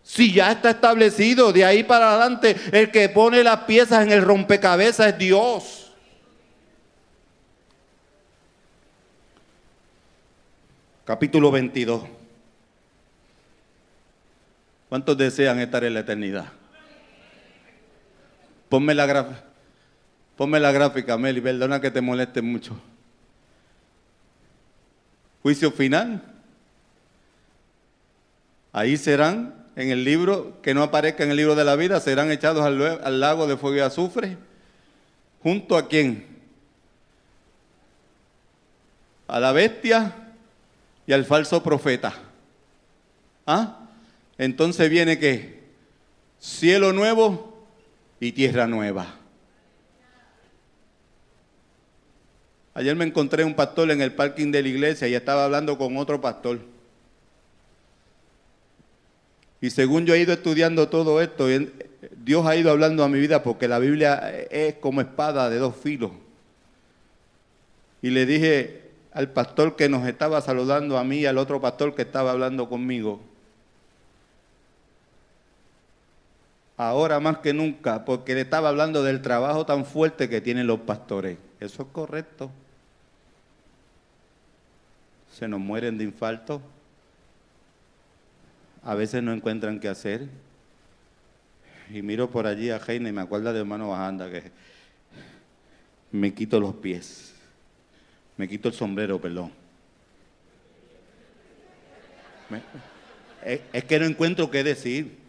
Si 0.03 0.31
ya 0.31 0.53
está 0.53 0.69
establecido, 0.69 1.51
de 1.51 1.65
ahí 1.65 1.83
para 1.83 2.11
adelante, 2.11 2.55
el 2.71 2.91
que 2.91 3.09
pone 3.09 3.43
las 3.43 3.59
piezas 3.65 4.05
en 4.05 4.11
el 4.13 4.21
rompecabezas 4.21 5.07
es 5.07 5.17
Dios. 5.17 5.91
Capítulo 11.03 11.51
22. 11.51 12.03
¿Cuántos 14.89 15.17
desean 15.17 15.59
estar 15.59 15.83
en 15.83 15.93
la 15.93 15.99
eternidad? 16.01 16.51
Ponme 18.70 18.93
la, 18.93 19.05
la 19.07 20.72
gráfica, 20.72 21.18
Meli, 21.18 21.41
perdona 21.41 21.80
que 21.80 21.91
te 21.91 22.01
moleste 22.01 22.41
mucho. 22.41 22.80
Juicio 25.41 25.72
final. 25.72 26.22
Ahí 28.74 28.97
serán, 28.97 29.65
en 29.76 29.89
el 29.89 30.03
libro, 30.03 30.61
que 30.61 30.74
no 30.74 30.84
aparezca 30.84 31.24
en 31.24 31.32
el 31.32 31.38
libro 31.38 31.55
de 31.55 31.63
la 31.63 31.76
vida, 31.76 31.99
serán 31.99 32.32
echados 32.32 32.63
al, 32.65 32.82
al 33.03 33.20
lago 33.20 33.47
de 33.47 33.57
fuego 33.57 33.78
y 33.78 33.80
azufre. 33.80 34.38
¿Junto 35.41 35.78
a 35.78 35.88
quién? 35.88 36.26
A 39.28 39.39
la 39.39 39.51
bestia 39.51 40.13
y 41.05 41.13
al 41.13 41.26
falso 41.26 41.63
profeta. 41.63 42.13
¿Ah? 43.45 43.88
Entonces 44.38 44.89
viene 44.89 45.18
que 45.18 45.63
cielo 46.39 46.91
nuevo 46.91 47.56
y 48.20 48.32
tierra 48.32 48.68
nueva. 48.68 49.15
Ayer 52.74 52.95
me 52.95 53.05
encontré 53.05 53.43
un 53.43 53.55
pastor 53.55 53.89
en 53.89 54.01
el 54.01 54.13
parking 54.13 54.51
de 54.51 54.61
la 54.61 54.68
iglesia 54.68 55.07
y 55.07 55.15
estaba 55.15 55.45
hablando 55.45 55.78
con 55.78 55.97
otro 55.97 56.22
pastor. 56.22 56.59
Y 59.59 59.72
según 59.72 60.05
yo 60.05 60.13
he 60.13 60.20
ido 60.20 60.34
estudiando 60.34 60.88
todo 60.88 61.20
esto, 61.20 61.47
Dios 62.24 62.45
ha 62.45 62.55
ido 62.55 62.70
hablando 62.70 63.03
a 63.03 63.09
mi 63.09 63.20
vida 63.20 63.41
porque 63.41 63.68
la 63.68 63.80
Biblia 63.80 64.45
es 64.51 64.76
como 64.76 65.01
espada 65.01 65.49
de 65.49 65.57
dos 65.57 65.76
filos. 65.76 66.11
Y 68.03 68.11
le 68.11 68.28
dije 68.28 68.84
al 69.11 69.32
pastor 69.32 69.76
que 69.76 69.89
nos 69.89 70.07
estaba 70.07 70.39
saludando 70.41 70.99
a 70.99 71.03
mí 71.03 71.22
y 71.22 71.26
al 71.26 71.39
otro 71.39 71.59
pastor 71.59 71.95
que 71.95 72.03
estaba 72.03 72.30
hablando 72.30 72.70
conmigo, 72.70 73.20
ahora 76.78 77.19
más 77.19 77.39
que 77.39 77.53
nunca, 77.53 78.05
porque 78.05 78.36
le 78.36 78.41
estaba 78.41 78.69
hablando 78.69 79.03
del 79.03 79.21
trabajo 79.21 79.65
tan 79.65 79.84
fuerte 79.84 80.30
que 80.30 80.39
tienen 80.39 80.67
los 80.67 80.82
pastores. 80.82 81.38
Eso 81.59 81.82
es 81.82 81.88
correcto. 81.91 82.51
Se 85.34 85.47
nos 85.47 85.59
mueren 85.59 85.97
de 85.97 86.03
infarto. 86.03 86.61
A 88.84 88.95
veces 88.95 89.21
no 89.23 89.34
encuentran 89.34 89.80
qué 89.80 89.89
hacer. 89.89 90.28
Y 91.89 92.01
miro 92.01 92.30
por 92.30 92.45
allí 92.45 92.69
a 92.69 92.78
Heine 92.78 93.09
y 93.09 93.11
me 93.11 93.21
acuerdo 93.21 93.51
de 93.51 93.59
hermano 93.59 93.89
Bajanda 93.89 94.30
que 94.30 94.51
me 96.11 96.34
quito 96.34 96.59
los 96.59 96.75
pies. 96.75 97.34
Me 98.38 98.47
quito 98.47 98.67
el 98.69 98.75
sombrero, 98.75 99.19
perdón. 99.19 99.51
es 103.73 103.84
que 103.84 103.99
no 103.99 104.05
encuentro 104.05 104.51
qué 104.51 104.63
decir. 104.63 105.26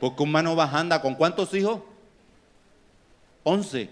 Porque 0.00 0.22
un 0.22 0.32
mano 0.32 0.56
bajanda, 0.56 1.02
¿con 1.02 1.14
cuántos 1.14 1.52
hijos? 1.54 1.80
Once. 3.44 3.90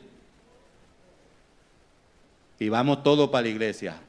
Y 2.59 2.68
vamos 2.70 3.02
todos 3.02 3.28
para 3.28 3.42
la 3.42 3.48
iglesia. 3.50 4.00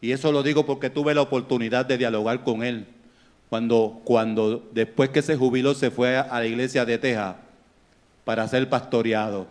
Y 0.00 0.12
eso 0.12 0.30
lo 0.30 0.42
digo 0.42 0.64
porque 0.66 0.90
tuve 0.90 1.14
la 1.14 1.22
oportunidad 1.22 1.86
de 1.86 1.98
dialogar 1.98 2.44
con 2.44 2.62
él. 2.62 2.86
Cuando, 3.48 4.00
cuando 4.04 4.68
después 4.72 5.08
que 5.08 5.22
se 5.22 5.36
jubiló 5.36 5.74
se 5.74 5.90
fue 5.90 6.18
a 6.18 6.38
la 6.38 6.46
iglesia 6.46 6.84
de 6.84 6.98
Teja 6.98 7.38
para 8.24 8.46
ser 8.46 8.68
pastoreado. 8.68 9.46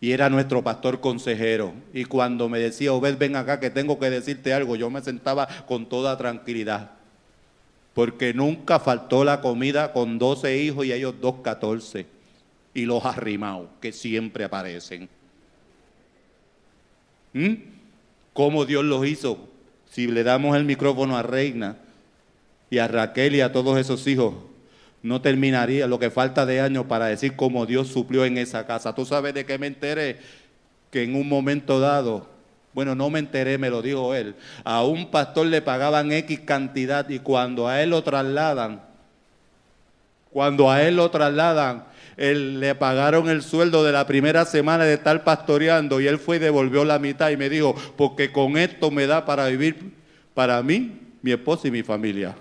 Y 0.00 0.10
era 0.10 0.28
nuestro 0.28 0.64
pastor 0.64 1.00
consejero. 1.00 1.72
Y 1.94 2.04
cuando 2.04 2.48
me 2.48 2.58
decía, 2.58 2.92
Obed, 2.92 3.16
ven 3.16 3.36
acá 3.36 3.60
que 3.60 3.70
tengo 3.70 4.00
que 4.00 4.10
decirte 4.10 4.52
algo, 4.52 4.74
yo 4.74 4.90
me 4.90 5.00
sentaba 5.00 5.46
con 5.68 5.88
toda 5.88 6.18
tranquilidad. 6.18 6.90
Porque 7.94 8.32
nunca 8.32 8.80
faltó 8.80 9.24
la 9.24 9.40
comida 9.40 9.92
con 9.92 10.18
12 10.18 10.58
hijos 10.58 10.86
y 10.86 10.92
ellos 10.92 11.14
dos 11.20 11.36
14. 11.42 12.06
Y 12.74 12.86
los 12.86 13.04
arrimados, 13.04 13.68
que 13.80 13.92
siempre 13.92 14.44
aparecen. 14.44 15.08
¿Mm? 17.34 17.54
¿Cómo 18.32 18.64
Dios 18.64 18.84
los 18.84 19.06
hizo? 19.06 19.48
Si 19.90 20.06
le 20.06 20.22
damos 20.22 20.56
el 20.56 20.64
micrófono 20.64 21.16
a 21.16 21.22
Reina 21.22 21.76
y 22.70 22.78
a 22.78 22.88
Raquel 22.88 23.34
y 23.34 23.42
a 23.42 23.52
todos 23.52 23.78
esos 23.78 24.06
hijos, 24.06 24.34
no 25.02 25.20
terminaría 25.20 25.86
lo 25.86 25.98
que 25.98 26.10
falta 26.10 26.46
de 26.46 26.60
años 26.60 26.86
para 26.86 27.06
decir 27.06 27.36
cómo 27.36 27.66
Dios 27.66 27.88
suplió 27.88 28.24
en 28.24 28.38
esa 28.38 28.66
casa. 28.66 28.94
¿Tú 28.94 29.04
sabes 29.04 29.34
de 29.34 29.44
qué 29.44 29.58
me 29.58 29.66
enteré? 29.66 30.18
Que 30.90 31.02
en 31.02 31.14
un 31.14 31.28
momento 31.28 31.80
dado, 31.80 32.28
bueno, 32.74 32.94
no 32.94 33.10
me 33.10 33.18
enteré, 33.18 33.58
me 33.58 33.70
lo 33.70 33.82
dijo 33.82 34.14
él, 34.14 34.34
a 34.64 34.82
un 34.82 35.10
pastor 35.10 35.46
le 35.46 35.62
pagaban 35.62 36.12
X 36.12 36.40
cantidad 36.40 37.08
y 37.08 37.18
cuando 37.18 37.68
a 37.68 37.82
él 37.82 37.90
lo 37.90 38.02
trasladan, 38.02 38.82
cuando 40.30 40.70
a 40.70 40.82
él 40.82 40.96
lo 40.96 41.10
trasladan, 41.10 41.84
le 42.16 42.74
pagaron 42.74 43.28
el 43.28 43.42
sueldo 43.42 43.84
de 43.84 43.92
la 43.92 44.06
primera 44.06 44.44
semana 44.44 44.84
de 44.84 44.94
estar 44.94 45.24
pastoreando 45.24 46.00
y 46.00 46.06
él 46.06 46.18
fue 46.18 46.36
y 46.36 46.38
devolvió 46.38 46.84
la 46.84 46.98
mitad 46.98 47.30
y 47.30 47.36
me 47.36 47.48
dijo, 47.48 47.74
porque 47.96 48.32
con 48.32 48.56
esto 48.56 48.90
me 48.90 49.06
da 49.06 49.24
para 49.24 49.46
vivir 49.46 49.92
para 50.34 50.62
mí, 50.62 51.00
mi 51.20 51.32
esposa 51.32 51.68
y 51.68 51.70
mi 51.70 51.82
familia. 51.82 52.34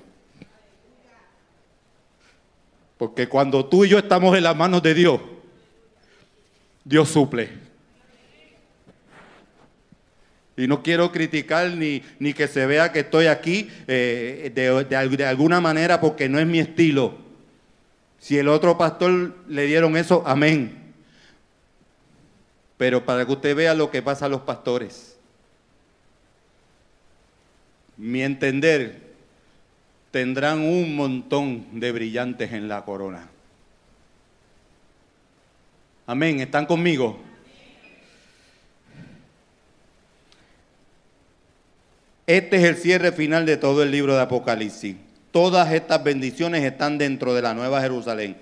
Porque 2.97 3.27
cuando 3.27 3.65
tú 3.65 3.83
y 3.83 3.89
yo 3.89 3.97
estamos 3.97 4.37
en 4.37 4.43
las 4.43 4.55
manos 4.55 4.83
de 4.83 4.93
Dios, 4.93 5.19
Dios 6.83 7.09
suple. 7.09 7.70
Y 10.57 10.67
no 10.67 10.83
quiero 10.83 11.11
criticar 11.11 11.71
ni, 11.71 12.03
ni 12.19 12.33
que 12.33 12.47
se 12.47 12.65
vea 12.65 12.91
que 12.91 12.99
estoy 12.99 13.27
aquí 13.27 13.69
eh, 13.87 14.51
de, 14.53 14.83
de 15.15 15.25
alguna 15.25 15.61
manera 15.61 16.01
porque 16.01 16.27
no 16.27 16.39
es 16.39 16.45
mi 16.45 16.59
estilo. 16.59 17.17
Si 18.19 18.37
el 18.37 18.47
otro 18.47 18.77
pastor 18.77 19.35
le 19.47 19.65
dieron 19.65 19.97
eso, 19.97 20.23
amén. 20.25 20.93
Pero 22.77 23.05
para 23.05 23.25
que 23.25 23.31
usted 23.31 23.55
vea 23.55 23.73
lo 23.73 23.89
que 23.89 24.01
pasa 24.01 24.25
a 24.25 24.29
los 24.29 24.41
pastores. 24.41 25.17
Mi 27.97 28.21
entender, 28.21 28.99
tendrán 30.11 30.59
un 30.59 30.95
montón 30.95 31.79
de 31.79 31.91
brillantes 31.91 32.51
en 32.51 32.67
la 32.67 32.83
corona. 32.83 33.29
Amén, 36.05 36.41
¿están 36.41 36.65
conmigo? 36.65 37.19
Este 42.27 42.57
es 42.57 42.63
el 42.63 42.75
cierre 42.77 43.11
final 43.11 43.45
de 43.45 43.57
todo 43.57 43.81
el 43.83 43.91
libro 43.91 44.15
de 44.15 44.21
Apocalipsis. 44.21 44.95
Todas 45.31 45.71
estas 45.73 46.03
bendiciones 46.03 46.63
están 46.63 46.97
dentro 46.97 47.33
de 47.33 47.41
la 47.41 47.53
Nueva 47.53 47.81
Jerusalén. 47.81 48.37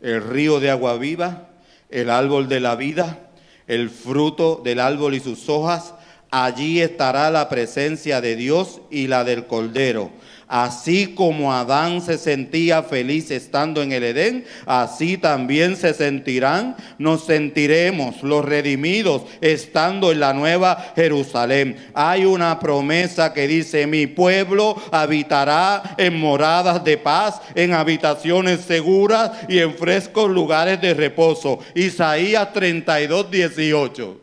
El 0.00 0.22
río 0.22 0.60
de 0.60 0.70
agua 0.70 0.98
viva, 0.98 1.48
el 1.88 2.10
árbol 2.10 2.48
de 2.48 2.60
la 2.60 2.76
vida, 2.76 3.18
el 3.66 3.90
fruto 3.90 4.60
del 4.62 4.80
árbol 4.80 5.14
y 5.14 5.20
sus 5.20 5.48
hojas. 5.48 5.94
Allí 6.30 6.80
estará 6.80 7.30
la 7.30 7.48
presencia 7.48 8.20
de 8.20 8.36
Dios 8.36 8.80
y 8.90 9.06
la 9.06 9.24
del 9.24 9.46
Cordero 9.46 10.10
Así 10.52 11.14
como 11.14 11.54
Adán 11.54 12.02
se 12.02 12.18
sentía 12.18 12.82
feliz 12.82 13.30
estando 13.30 13.80
en 13.80 13.90
el 13.90 14.04
Edén, 14.04 14.44
así 14.66 15.16
también 15.16 15.76
se 15.76 15.94
sentirán, 15.94 16.76
nos 16.98 17.24
sentiremos 17.24 18.22
los 18.22 18.44
redimidos 18.44 19.22
estando 19.40 20.12
en 20.12 20.20
la 20.20 20.34
nueva 20.34 20.92
Jerusalén. 20.94 21.78
Hay 21.94 22.26
una 22.26 22.60
promesa 22.60 23.32
que 23.32 23.48
dice, 23.48 23.86
mi 23.86 24.06
pueblo 24.06 24.76
habitará 24.90 25.94
en 25.96 26.20
moradas 26.20 26.84
de 26.84 26.98
paz, 26.98 27.40
en 27.54 27.72
habitaciones 27.72 28.60
seguras 28.60 29.30
y 29.48 29.58
en 29.58 29.74
frescos 29.74 30.30
lugares 30.30 30.78
de 30.82 30.92
reposo. 30.92 31.60
Isaías 31.74 32.52
32, 32.52 33.30
18. 33.30 34.20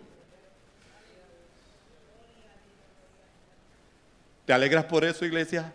¿Te 4.46 4.54
alegras 4.54 4.86
por 4.86 5.04
eso, 5.04 5.26
iglesia? 5.26 5.74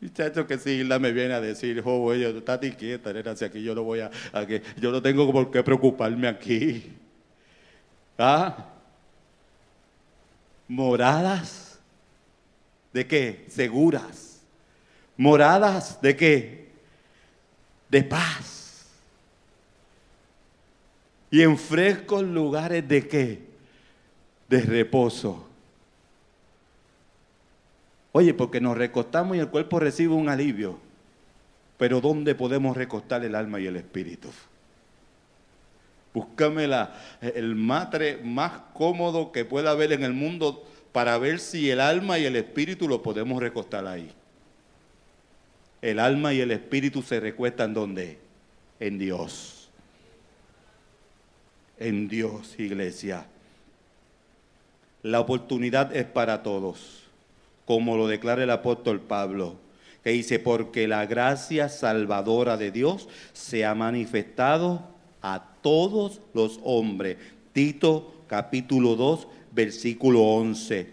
Muchacho 0.00 0.46
que 0.46 0.58
si 0.58 0.70
Hilda 0.70 0.98
me 0.98 1.10
viene 1.10 1.34
a 1.34 1.40
decir, 1.40 1.82
oh, 1.84 2.14
yo, 2.14 2.28
estate 2.28 2.76
quieta, 2.76 3.12
nena, 3.12 3.34
si 3.34 3.44
aquí 3.44 3.62
yo 3.62 3.74
no 3.74 3.82
voy 3.82 4.00
a, 4.00 4.10
que, 4.46 4.62
yo 4.80 4.92
no 4.92 5.02
tengo 5.02 5.30
por 5.32 5.50
qué 5.50 5.62
preocuparme 5.62 6.28
aquí. 6.28 6.92
¿Ah? 8.16 8.68
Moradas 10.68 11.80
de 12.92 13.06
qué? 13.06 13.46
Seguras. 13.48 14.40
Moradas 15.16 16.00
de 16.00 16.16
qué? 16.16 16.68
De 17.88 18.04
paz. 18.04 18.86
Y 21.30 21.42
en 21.42 21.58
frescos 21.58 22.22
lugares 22.22 22.86
de 22.86 23.08
qué? 23.08 23.42
De 24.48 24.60
reposo. 24.60 25.47
Oye, 28.12 28.34
porque 28.34 28.60
nos 28.60 28.76
recostamos 28.76 29.36
y 29.36 29.40
el 29.40 29.48
cuerpo 29.48 29.80
recibe 29.80 30.14
un 30.14 30.28
alivio. 30.28 30.78
Pero 31.76 32.00
¿dónde 32.00 32.34
podemos 32.34 32.76
recostar 32.76 33.24
el 33.24 33.34
alma 33.34 33.60
y 33.60 33.66
el 33.66 33.76
espíritu? 33.76 34.28
Búscame 36.14 36.68
el 37.20 37.54
matre 37.54 38.16
más 38.16 38.52
cómodo 38.72 39.30
que 39.30 39.44
pueda 39.44 39.70
haber 39.70 39.92
en 39.92 40.02
el 40.02 40.14
mundo 40.14 40.64
para 40.92 41.16
ver 41.18 41.38
si 41.38 41.70
el 41.70 41.80
alma 41.80 42.18
y 42.18 42.24
el 42.24 42.34
espíritu 42.34 42.88
lo 42.88 43.02
podemos 43.02 43.40
recostar 43.40 43.86
ahí. 43.86 44.10
El 45.80 46.00
alma 46.00 46.32
y 46.32 46.40
el 46.40 46.50
espíritu 46.50 47.02
se 47.02 47.20
recuestan 47.20 47.74
donde? 47.74 48.18
En 48.80 48.98
Dios. 48.98 49.68
En 51.78 52.08
Dios, 52.08 52.58
iglesia. 52.58 53.26
La 55.04 55.20
oportunidad 55.20 55.94
es 55.94 56.06
para 56.06 56.42
todos 56.42 57.07
como 57.68 57.98
lo 57.98 58.08
declara 58.08 58.44
el 58.44 58.50
apóstol 58.50 58.98
Pablo, 58.98 59.56
que 60.02 60.08
dice, 60.08 60.38
porque 60.38 60.88
la 60.88 61.04
gracia 61.04 61.68
salvadora 61.68 62.56
de 62.56 62.70
Dios 62.70 63.10
se 63.34 63.66
ha 63.66 63.74
manifestado 63.74 64.88
a 65.20 65.44
todos 65.60 66.22
los 66.32 66.60
hombres. 66.64 67.18
Tito 67.52 68.24
capítulo 68.26 68.96
2, 68.96 69.28
versículo 69.52 70.22
11. 70.22 70.86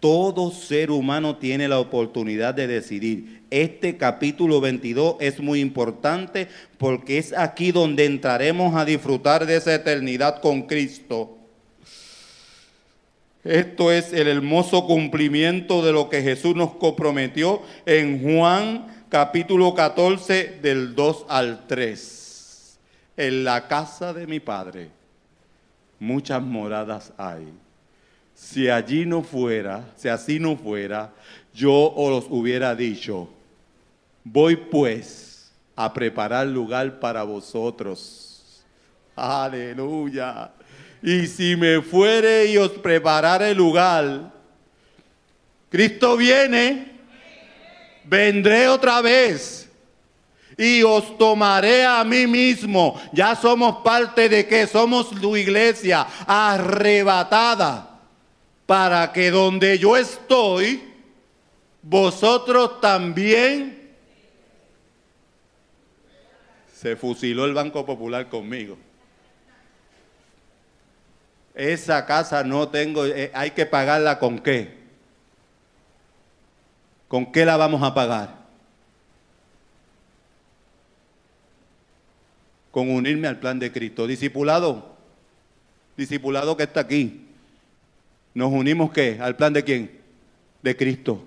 Todo 0.00 0.50
ser 0.52 0.90
humano 0.90 1.36
tiene 1.36 1.68
la 1.68 1.78
oportunidad 1.78 2.54
de 2.54 2.66
decidir. 2.66 3.42
Este 3.50 3.98
capítulo 3.98 4.62
22 4.62 5.16
es 5.20 5.38
muy 5.38 5.60
importante 5.60 6.48
porque 6.78 7.18
es 7.18 7.34
aquí 7.34 7.72
donde 7.72 8.06
entraremos 8.06 8.74
a 8.74 8.86
disfrutar 8.86 9.44
de 9.44 9.56
esa 9.56 9.74
eternidad 9.74 10.40
con 10.40 10.62
Cristo. 10.62 11.41
Esto 13.44 13.90
es 13.90 14.12
el 14.12 14.28
hermoso 14.28 14.86
cumplimiento 14.86 15.84
de 15.84 15.92
lo 15.92 16.08
que 16.08 16.22
Jesús 16.22 16.54
nos 16.54 16.74
comprometió 16.74 17.60
en 17.86 18.22
Juan 18.22 19.04
capítulo 19.08 19.74
14 19.74 20.60
del 20.62 20.94
2 20.94 21.26
al 21.28 21.66
3. 21.66 22.78
En 23.16 23.42
la 23.44 23.66
casa 23.66 24.12
de 24.12 24.28
mi 24.28 24.38
Padre 24.38 25.02
muchas 26.02 26.42
moradas 26.42 27.12
hay. 27.16 27.52
Si 28.34 28.68
allí 28.68 29.06
no 29.06 29.22
fuera, 29.22 29.84
si 29.96 30.08
así 30.08 30.40
no 30.40 30.56
fuera, 30.56 31.12
yo 31.54 31.72
os 31.72 32.26
hubiera 32.28 32.74
dicho, 32.74 33.28
voy 34.24 34.56
pues 34.56 35.52
a 35.76 35.92
preparar 35.92 36.46
lugar 36.46 36.98
para 36.98 37.22
vosotros. 37.22 38.62
Aleluya. 39.14 40.52
Y 41.02 41.26
si 41.26 41.56
me 41.56 41.82
fuere 41.82 42.46
y 42.46 42.56
os 42.58 42.70
preparare 42.70 43.54
lugar, 43.54 44.32
Cristo 45.68 46.16
viene, 46.16 46.92
vendré 48.04 48.68
otra 48.68 49.00
vez 49.00 49.68
y 50.56 50.82
os 50.82 51.18
tomaré 51.18 51.84
a 51.84 52.04
mí 52.04 52.26
mismo. 52.26 53.00
Ya 53.12 53.34
somos 53.34 53.82
parte 53.82 54.28
de 54.28 54.46
que 54.46 54.66
somos 54.66 55.10
tu 55.10 55.36
iglesia 55.36 56.06
arrebatada 56.26 58.00
para 58.66 59.12
que 59.12 59.30
donde 59.30 59.78
yo 59.78 59.96
estoy, 59.96 60.82
vosotros 61.82 62.80
también. 62.80 63.90
Se 66.72 66.96
fusiló 66.96 67.44
el 67.44 67.54
Banco 67.54 67.84
Popular 67.84 68.28
conmigo. 68.28 68.76
Esa 71.54 72.06
casa 72.06 72.44
no 72.44 72.68
tengo, 72.68 73.04
eh, 73.04 73.30
hay 73.34 73.50
que 73.50 73.66
pagarla 73.66 74.18
con 74.18 74.38
qué. 74.38 74.82
¿Con 77.08 77.30
qué 77.30 77.44
la 77.44 77.56
vamos 77.56 77.82
a 77.82 77.92
pagar? 77.92 78.42
Con 82.70 82.90
unirme 82.90 83.28
al 83.28 83.38
plan 83.38 83.58
de 83.58 83.70
Cristo. 83.70 84.06
Discipulado, 84.06 84.96
discipulado 85.96 86.56
que 86.56 86.62
está 86.62 86.80
aquí. 86.80 87.26
¿Nos 88.32 88.50
unimos 88.50 88.90
qué? 88.92 89.18
¿Al 89.20 89.36
plan 89.36 89.52
de 89.52 89.62
quién? 89.62 90.00
De 90.62 90.74
Cristo. 90.74 91.22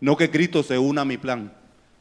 No 0.00 0.16
que 0.16 0.30
Cristo 0.30 0.64
se 0.64 0.78
una 0.78 1.02
a 1.02 1.04
mi 1.04 1.16
plan. 1.16 1.59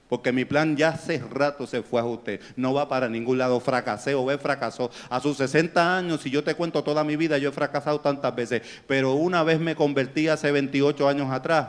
Porque 0.10 0.32
mi 0.32 0.44
plan 0.44 0.76
ya 0.76 0.90
hace 0.90 1.20
rato 1.32 1.68
se 1.68 1.84
fue 1.84 2.02
a 2.02 2.04
usted. 2.04 2.42
No 2.56 2.74
va 2.74 2.90
para 2.90 3.08
ningún 3.08 3.38
lado. 3.38 3.60
Fracasé 3.60 4.16
o 4.16 4.26
ve 4.26 4.40
fracasó. 4.40 4.90
A 5.08 5.20
sus 5.22 5.38
60 5.38 5.98
años, 5.98 6.22
si 6.22 6.32
yo 6.32 6.44
te 6.44 6.56
cuento 6.56 6.84
toda 6.84 7.04
mi 7.04 7.16
vida, 7.16 7.38
yo 7.38 7.50
he 7.50 7.52
fracasado 7.52 8.02
tantas 8.02 8.36
veces. 8.36 8.64
Pero 8.88 9.14
una 9.14 9.44
vez 9.44 9.60
me 9.60 9.76
convertí 9.76 10.28
hace 10.28 10.52
28 10.52 11.08
años 11.08 11.32
atrás. 11.32 11.68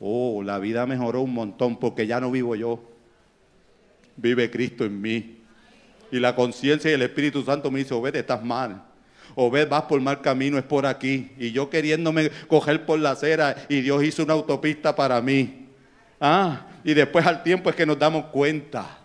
Oh, 0.00 0.42
la 0.42 0.58
vida 0.58 0.84
mejoró 0.86 1.20
un 1.20 1.32
montón 1.32 1.78
porque 1.78 2.08
ya 2.08 2.20
no 2.20 2.32
vivo 2.32 2.56
yo. 2.56 2.82
Vive 4.16 4.50
Cristo 4.50 4.84
en 4.84 5.00
mí. 5.00 5.38
Y 6.10 6.18
la 6.18 6.34
conciencia 6.34 6.90
y 6.90 6.94
el 6.94 7.02
Espíritu 7.02 7.44
Santo 7.44 7.70
me 7.70 7.78
dice, 7.78 7.94
Obed, 7.94 8.16
estás 8.16 8.44
mal. 8.44 8.82
Obed, 9.36 9.68
vas 9.68 9.82
por 9.82 10.00
mal 10.00 10.20
camino, 10.20 10.58
es 10.58 10.64
por 10.64 10.84
aquí. 10.84 11.30
Y 11.38 11.52
yo 11.52 11.70
queriéndome 11.70 12.32
coger 12.48 12.84
por 12.84 12.98
la 12.98 13.12
acera 13.12 13.54
y 13.68 13.82
Dios 13.82 14.02
hizo 14.02 14.24
una 14.24 14.32
autopista 14.32 14.96
para 14.96 15.22
mí. 15.22 15.61
Ah, 16.24 16.66
y 16.84 16.94
después 16.94 17.26
al 17.26 17.42
tiempo 17.42 17.68
es 17.68 17.74
que 17.74 17.84
nos 17.84 17.98
damos 17.98 18.26
cuenta 18.26 18.96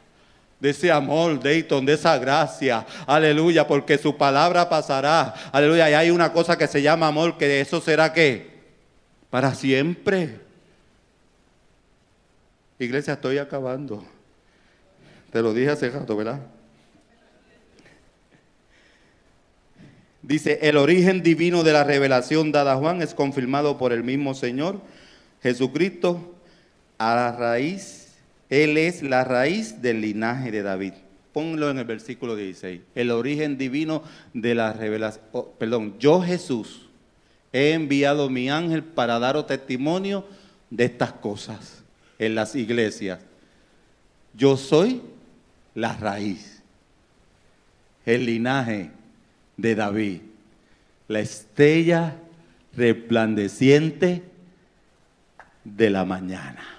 de 0.59 0.69
ese 0.69 0.91
amor, 0.91 1.41
Dayton, 1.41 1.83
de 1.83 1.93
esa 1.93 2.15
gracia. 2.19 2.85
Aleluya, 3.07 3.65
porque 3.65 3.97
su 3.97 4.15
palabra 4.15 4.69
pasará. 4.69 5.33
Aleluya, 5.51 5.89
y 5.89 5.95
hay 5.95 6.11
una 6.11 6.31
cosa 6.31 6.55
que 6.59 6.67
se 6.67 6.79
llama 6.79 7.07
amor, 7.07 7.35
que 7.39 7.59
eso 7.59 7.81
será 7.81 8.13
qué? 8.13 8.51
Para 9.31 9.55
siempre. 9.55 10.39
Iglesia, 12.77 13.13
estoy 13.13 13.39
acabando. 13.39 14.05
Te 15.31 15.41
lo 15.41 15.55
dije 15.55 15.71
hace 15.71 15.89
rato, 15.89 16.15
¿verdad? 16.15 16.39
Dice, 20.21 20.59
el 20.61 20.77
origen 20.77 21.23
divino 21.23 21.63
de 21.63 21.73
la 21.73 21.83
revelación 21.83 22.51
dada 22.51 22.73
a 22.73 22.77
Juan 22.77 23.01
es 23.01 23.15
confirmado 23.15 23.79
por 23.79 23.91
el 23.91 24.03
mismo 24.03 24.35
Señor 24.35 24.81
Jesucristo 25.41 26.36
a 26.97 27.15
la 27.15 27.31
raíz, 27.31 28.13
Él 28.49 28.77
es 28.77 29.03
la 29.03 29.23
raíz 29.23 29.81
del 29.81 30.01
linaje 30.01 30.51
de 30.51 30.63
David. 30.63 30.93
Ponlo 31.33 31.69
en 31.69 31.77
el 31.77 31.85
versículo 31.85 32.35
16. 32.35 32.81
El 32.95 33.11
origen 33.11 33.57
divino 33.57 34.03
de 34.33 34.55
la 34.55 34.73
revelación. 34.73 35.23
Oh, 35.31 35.51
perdón, 35.51 35.95
yo 35.99 36.21
Jesús 36.21 36.87
he 37.53 37.73
enviado 37.73 38.29
mi 38.29 38.49
ángel 38.49 38.83
para 38.83 39.19
daros 39.19 39.47
testimonio 39.47 40.25
de 40.69 40.85
estas 40.85 41.13
cosas 41.13 41.83
en 42.17 42.35
las 42.35 42.55
iglesias. 42.55 43.19
Yo 44.33 44.57
soy 44.57 45.01
la 45.75 45.95
raíz, 45.95 46.61
el 48.05 48.25
linaje 48.25 48.91
de 49.57 49.75
David, 49.75 50.21
la 51.07 51.19
estrella 51.19 52.15
resplandeciente 52.75 54.23
de 55.63 55.89
la 55.89 56.05
mañana. 56.05 56.76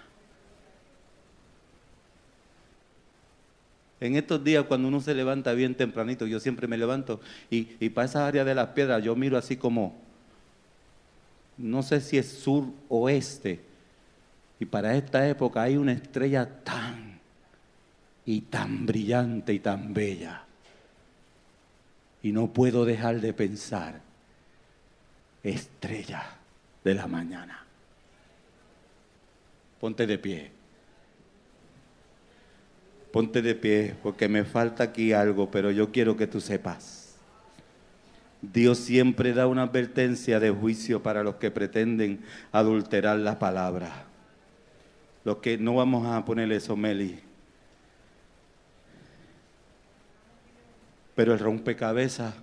En 4.00 4.16
estos 4.16 4.42
días 4.44 4.64
cuando 4.64 4.88
uno 4.88 5.00
se 5.00 5.14
levanta 5.14 5.52
bien 5.52 5.74
tempranito, 5.74 6.26
yo 6.26 6.38
siempre 6.38 6.68
me 6.68 6.78
levanto 6.78 7.20
y, 7.50 7.64
para 7.90 8.06
esa 8.06 8.26
área 8.26 8.44
de 8.44 8.54
las 8.54 8.68
piedras 8.68 9.02
yo 9.02 9.16
miro 9.16 9.36
así 9.36 9.56
como, 9.56 9.96
no 11.56 11.82
sé 11.82 12.00
si 12.00 12.16
es 12.16 12.28
sur 12.28 12.64
o 12.88 13.08
este, 13.08 13.60
y 14.60 14.66
para 14.66 14.96
esta 14.96 15.28
época 15.28 15.62
hay 15.62 15.76
una 15.76 15.92
estrella 15.92 16.48
tan 16.62 17.18
y 18.24 18.42
tan 18.42 18.86
brillante 18.86 19.52
y 19.52 19.58
tan 19.58 19.94
bella. 19.94 20.44
Y 22.22 22.32
no 22.32 22.52
puedo 22.52 22.84
dejar 22.84 23.20
de 23.20 23.32
pensar, 23.32 24.00
estrella 25.42 26.36
de 26.84 26.94
la 26.94 27.06
mañana. 27.06 27.64
Ponte 29.80 30.06
de 30.06 30.18
pie. 30.18 30.57
Ponte 33.12 33.42
de 33.42 33.54
pie 33.54 33.94
porque 34.02 34.28
me 34.28 34.44
falta 34.44 34.84
aquí 34.84 35.12
algo, 35.12 35.50
pero 35.50 35.70
yo 35.70 35.90
quiero 35.90 36.16
que 36.16 36.26
tú 36.26 36.40
sepas. 36.40 37.16
Dios 38.40 38.78
siempre 38.78 39.32
da 39.32 39.46
una 39.46 39.64
advertencia 39.64 40.38
de 40.38 40.50
juicio 40.50 41.02
para 41.02 41.24
los 41.24 41.36
que 41.36 41.50
pretenden 41.50 42.20
adulterar 42.52 43.18
la 43.18 43.38
palabra. 43.38 44.04
Los 45.24 45.38
que 45.38 45.58
no 45.58 45.74
vamos 45.74 46.06
a 46.06 46.24
ponerle 46.24 46.56
eso, 46.56 46.76
Meli. 46.76 47.18
Pero 51.14 51.32
el 51.32 51.38
rompecabezas 51.40 52.34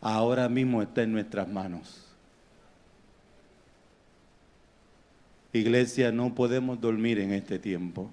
ahora 0.00 0.48
mismo 0.48 0.82
está 0.82 1.02
en 1.02 1.12
nuestras 1.12 1.48
manos. 1.48 2.06
Iglesia, 5.52 6.12
no 6.12 6.34
podemos 6.34 6.80
dormir 6.80 7.18
en 7.18 7.32
este 7.32 7.58
tiempo. 7.58 8.10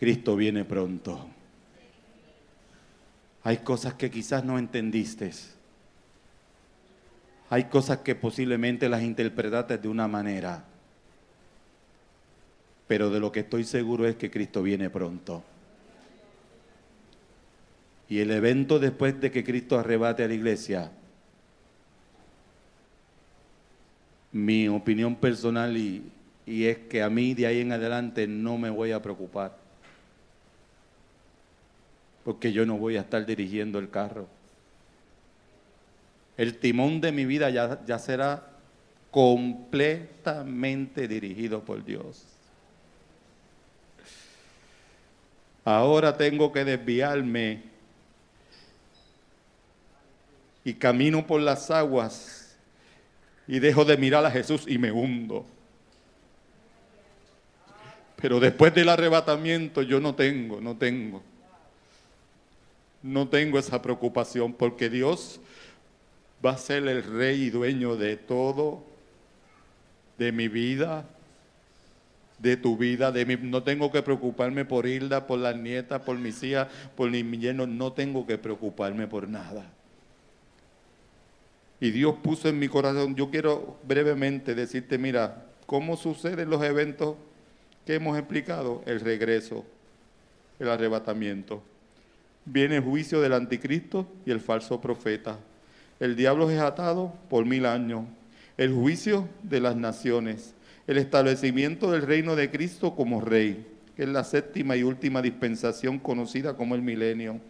Cristo 0.00 0.34
viene 0.34 0.64
pronto. 0.64 1.28
Hay 3.42 3.58
cosas 3.58 3.92
que 3.94 4.10
quizás 4.10 4.42
no 4.42 4.58
entendiste. 4.58 5.30
Hay 7.50 7.64
cosas 7.64 7.98
que 7.98 8.14
posiblemente 8.14 8.88
las 8.88 9.02
interpretaste 9.02 9.76
de 9.76 9.88
una 9.88 10.08
manera. 10.08 10.64
Pero 12.88 13.10
de 13.10 13.20
lo 13.20 13.30
que 13.30 13.40
estoy 13.40 13.64
seguro 13.64 14.06
es 14.06 14.16
que 14.16 14.30
Cristo 14.30 14.62
viene 14.62 14.88
pronto. 14.88 15.44
Y 18.08 18.20
el 18.20 18.30
evento 18.30 18.78
después 18.78 19.20
de 19.20 19.30
que 19.30 19.44
Cristo 19.44 19.78
arrebate 19.78 20.24
a 20.24 20.28
la 20.28 20.34
iglesia, 20.34 20.90
mi 24.32 24.66
opinión 24.66 25.14
personal 25.14 25.76
y, 25.76 26.10
y 26.46 26.64
es 26.64 26.78
que 26.78 27.02
a 27.02 27.10
mí 27.10 27.34
de 27.34 27.46
ahí 27.46 27.60
en 27.60 27.72
adelante 27.72 28.26
no 28.26 28.56
me 28.56 28.70
voy 28.70 28.92
a 28.92 29.02
preocupar 29.02 29.59
porque 32.30 32.52
yo 32.52 32.64
no 32.64 32.78
voy 32.78 32.96
a 32.96 33.00
estar 33.00 33.26
dirigiendo 33.26 33.80
el 33.80 33.90
carro. 33.90 34.28
El 36.36 36.58
timón 36.58 37.00
de 37.00 37.10
mi 37.10 37.24
vida 37.24 37.50
ya, 37.50 37.84
ya 37.84 37.98
será 37.98 38.46
completamente 39.10 41.08
dirigido 41.08 41.64
por 41.64 41.84
Dios. 41.84 42.24
Ahora 45.64 46.16
tengo 46.16 46.52
que 46.52 46.64
desviarme 46.64 47.64
y 50.62 50.74
camino 50.74 51.26
por 51.26 51.40
las 51.40 51.68
aguas 51.68 52.56
y 53.48 53.58
dejo 53.58 53.84
de 53.84 53.96
mirar 53.96 54.24
a 54.24 54.30
Jesús 54.30 54.66
y 54.68 54.78
me 54.78 54.92
hundo. 54.92 55.44
Pero 58.14 58.38
después 58.38 58.72
del 58.72 58.88
arrebatamiento 58.88 59.82
yo 59.82 59.98
no 59.98 60.14
tengo, 60.14 60.60
no 60.60 60.76
tengo 60.76 61.24
no 63.02 63.28
tengo 63.28 63.58
esa 63.58 63.80
preocupación 63.80 64.52
porque 64.52 64.90
Dios 64.90 65.40
va 66.44 66.52
a 66.52 66.58
ser 66.58 66.86
el 66.86 67.02
rey 67.02 67.44
y 67.44 67.50
dueño 67.50 67.96
de 67.96 68.16
todo, 68.16 68.82
de 70.18 70.32
mi 70.32 70.48
vida, 70.48 71.08
de 72.38 72.56
tu 72.56 72.76
vida, 72.76 73.12
de 73.12 73.24
mi, 73.26 73.36
no 73.36 73.62
tengo 73.62 73.90
que 73.90 74.02
preocuparme 74.02 74.64
por 74.64 74.86
Hilda, 74.86 75.26
por 75.26 75.38
las 75.38 75.56
nietas, 75.56 76.02
por 76.02 76.18
mis 76.18 76.42
hijas, 76.42 76.68
por 76.96 77.10
mi 77.10 77.38
yerno, 77.38 77.66
no 77.66 77.92
tengo 77.92 78.26
que 78.26 78.38
preocuparme 78.38 79.06
por 79.06 79.28
nada. 79.28 79.70
Y 81.80 81.90
Dios 81.90 82.16
puso 82.22 82.48
en 82.48 82.58
mi 82.58 82.68
corazón, 82.68 83.14
yo 83.14 83.30
quiero 83.30 83.78
brevemente 83.84 84.54
decirte, 84.54 84.98
mira, 84.98 85.46
cómo 85.64 85.96
suceden 85.96 86.50
los 86.50 86.62
eventos 86.62 87.16
que 87.86 87.94
hemos 87.94 88.18
explicado, 88.18 88.82
el 88.86 89.00
regreso, 89.00 89.64
el 90.58 90.68
arrebatamiento 90.68 91.62
viene 92.44 92.76
el 92.76 92.82
juicio 92.82 93.20
del 93.20 93.32
anticristo 93.32 94.06
y 94.26 94.30
el 94.30 94.40
falso 94.40 94.80
profeta. 94.80 95.38
El 95.98 96.16
diablo 96.16 96.50
es 96.50 96.60
atado 96.60 97.14
por 97.28 97.44
mil 97.44 97.66
años. 97.66 98.04
El 98.56 98.72
juicio 98.72 99.28
de 99.42 99.60
las 99.60 99.76
naciones. 99.76 100.54
El 100.86 100.98
establecimiento 100.98 101.90
del 101.92 102.02
reino 102.02 102.36
de 102.36 102.50
Cristo 102.50 102.94
como 102.94 103.20
rey, 103.20 103.66
que 103.96 104.02
es 104.04 104.08
la 104.08 104.24
séptima 104.24 104.76
y 104.76 104.82
última 104.82 105.22
dispensación 105.22 105.98
conocida 105.98 106.56
como 106.56 106.74
el 106.74 106.82
milenio. 106.82 107.40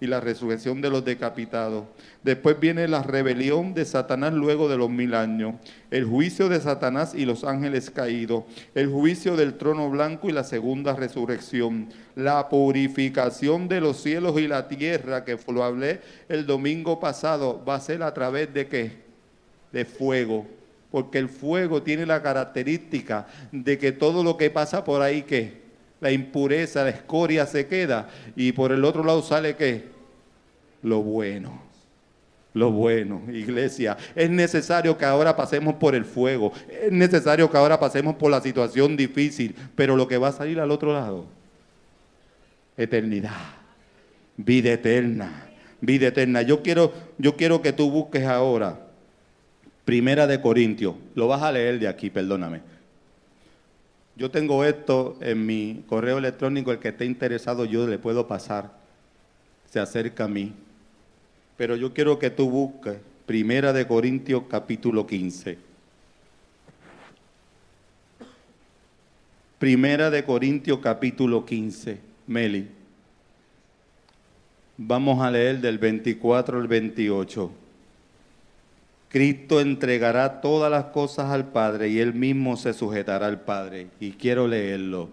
Y 0.00 0.06
la 0.06 0.20
resurrección 0.20 0.80
de 0.80 0.88
los 0.88 1.04
decapitados. 1.04 1.84
Después 2.22 2.58
viene 2.58 2.88
la 2.88 3.02
rebelión 3.02 3.74
de 3.74 3.84
Satanás 3.84 4.32
luego 4.32 4.68
de 4.68 4.78
los 4.78 4.88
mil 4.88 5.14
años, 5.14 5.56
el 5.90 6.06
juicio 6.06 6.48
de 6.48 6.60
Satanás 6.60 7.14
y 7.14 7.26
los 7.26 7.44
ángeles 7.44 7.90
caídos, 7.90 8.44
el 8.74 8.88
juicio 8.88 9.36
del 9.36 9.58
trono 9.58 9.90
blanco 9.90 10.28
y 10.28 10.32
la 10.32 10.44
segunda 10.44 10.94
resurrección, 10.94 11.90
la 12.16 12.48
purificación 12.48 13.68
de 13.68 13.82
los 13.82 14.00
cielos 14.02 14.40
y 14.40 14.48
la 14.48 14.68
tierra, 14.68 15.24
que 15.24 15.38
lo 15.48 15.62
hablé 15.62 16.00
el 16.28 16.46
domingo 16.46 16.98
pasado, 16.98 17.62
va 17.68 17.74
a 17.74 17.80
ser 17.80 18.02
a 18.02 18.14
través 18.14 18.52
de 18.54 18.66
qué? 18.68 18.92
De 19.72 19.84
fuego. 19.84 20.46
Porque 20.90 21.18
el 21.18 21.28
fuego 21.28 21.82
tiene 21.82 22.04
la 22.04 22.20
característica 22.20 23.26
de 23.52 23.78
que 23.78 23.92
todo 23.92 24.24
lo 24.24 24.36
que 24.36 24.50
pasa 24.50 24.82
por 24.82 25.02
ahí, 25.02 25.22
que 25.22 25.59
la 26.00 26.10
impureza, 26.10 26.84
la 26.84 26.90
escoria 26.90 27.46
se 27.46 27.66
queda. 27.66 28.08
Y 28.36 28.52
por 28.52 28.72
el 28.72 28.84
otro 28.84 29.04
lado 29.04 29.22
sale 29.22 29.56
qué? 29.56 29.84
Lo 30.82 31.02
bueno. 31.02 31.70
Lo 32.52 32.72
bueno, 32.72 33.22
iglesia. 33.32 33.96
Es 34.14 34.28
necesario 34.28 34.98
que 34.98 35.04
ahora 35.04 35.36
pasemos 35.36 35.74
por 35.74 35.94
el 35.94 36.04
fuego. 36.04 36.52
Es 36.68 36.90
necesario 36.90 37.48
que 37.48 37.56
ahora 37.56 37.78
pasemos 37.78 38.16
por 38.16 38.30
la 38.30 38.40
situación 38.40 38.96
difícil. 38.96 39.54
Pero 39.76 39.96
lo 39.96 40.08
que 40.08 40.18
va 40.18 40.28
a 40.28 40.32
salir 40.32 40.58
al 40.58 40.70
otro 40.70 40.92
lado, 40.92 41.26
eternidad. 42.76 43.36
Vida 44.36 44.72
eterna. 44.72 45.48
Vida 45.80 46.08
eterna. 46.08 46.42
Yo 46.42 46.62
quiero, 46.62 46.92
yo 47.18 47.36
quiero 47.36 47.62
que 47.62 47.72
tú 47.72 47.90
busques 47.90 48.24
ahora. 48.24 48.80
Primera 49.84 50.26
de 50.26 50.40
Corintios. 50.40 50.96
Lo 51.14 51.28
vas 51.28 51.42
a 51.42 51.52
leer 51.52 51.78
de 51.78 51.86
aquí, 51.86 52.10
perdóname. 52.10 52.62
Yo 54.20 54.30
tengo 54.30 54.64
esto 54.64 55.16
en 55.22 55.46
mi 55.46 55.82
correo 55.88 56.18
electrónico, 56.18 56.70
el 56.70 56.78
que 56.78 56.88
esté 56.88 57.06
interesado 57.06 57.64
yo 57.64 57.86
le 57.86 57.98
puedo 57.98 58.28
pasar. 58.28 58.70
Se 59.70 59.80
acerca 59.80 60.24
a 60.24 60.28
mí. 60.28 60.52
Pero 61.56 61.74
yo 61.74 61.94
quiero 61.94 62.18
que 62.18 62.28
tú 62.28 62.50
busques 62.50 62.98
Primera 63.24 63.72
de 63.72 63.86
Corintios 63.86 64.42
capítulo 64.50 65.06
15. 65.06 65.56
Primera 69.58 70.10
de 70.10 70.22
Corintios 70.22 70.80
capítulo 70.80 71.46
15. 71.46 71.98
Meli. 72.26 72.68
Vamos 74.76 75.22
a 75.22 75.30
leer 75.30 75.62
del 75.62 75.78
24 75.78 76.58
al 76.58 76.68
28. 76.68 77.50
Cristo 79.10 79.60
entregará 79.60 80.40
todas 80.40 80.70
las 80.70 80.84
cosas 80.86 81.30
al 81.32 81.48
Padre 81.48 81.88
y 81.88 81.98
él 81.98 82.14
mismo 82.14 82.56
se 82.56 82.72
sujetará 82.72 83.26
al 83.26 83.40
Padre. 83.40 83.88
Y 83.98 84.12
quiero 84.12 84.46
leerlo. 84.46 85.08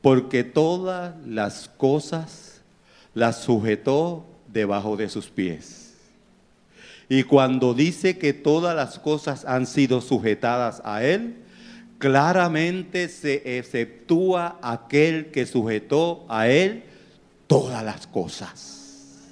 Porque 0.00 0.44
todas 0.44 1.14
las 1.26 1.68
cosas 1.76 2.62
las 3.12 3.42
sujetó 3.42 4.24
debajo 4.46 4.96
de 4.96 5.08
sus 5.08 5.26
pies. 5.26 5.94
Y 7.08 7.24
cuando 7.24 7.74
dice 7.74 8.16
que 8.16 8.32
todas 8.32 8.76
las 8.76 9.00
cosas 9.00 9.44
han 9.44 9.66
sido 9.66 10.00
sujetadas 10.00 10.80
a 10.84 11.02
él, 11.02 11.34
claramente 11.98 13.08
se 13.08 13.58
exceptúa 13.58 14.60
aquel 14.62 15.32
que 15.32 15.46
sujetó 15.46 16.24
a 16.28 16.46
él 16.46 16.84
todas 17.48 17.84
las 17.84 18.06
cosas. 18.06 19.26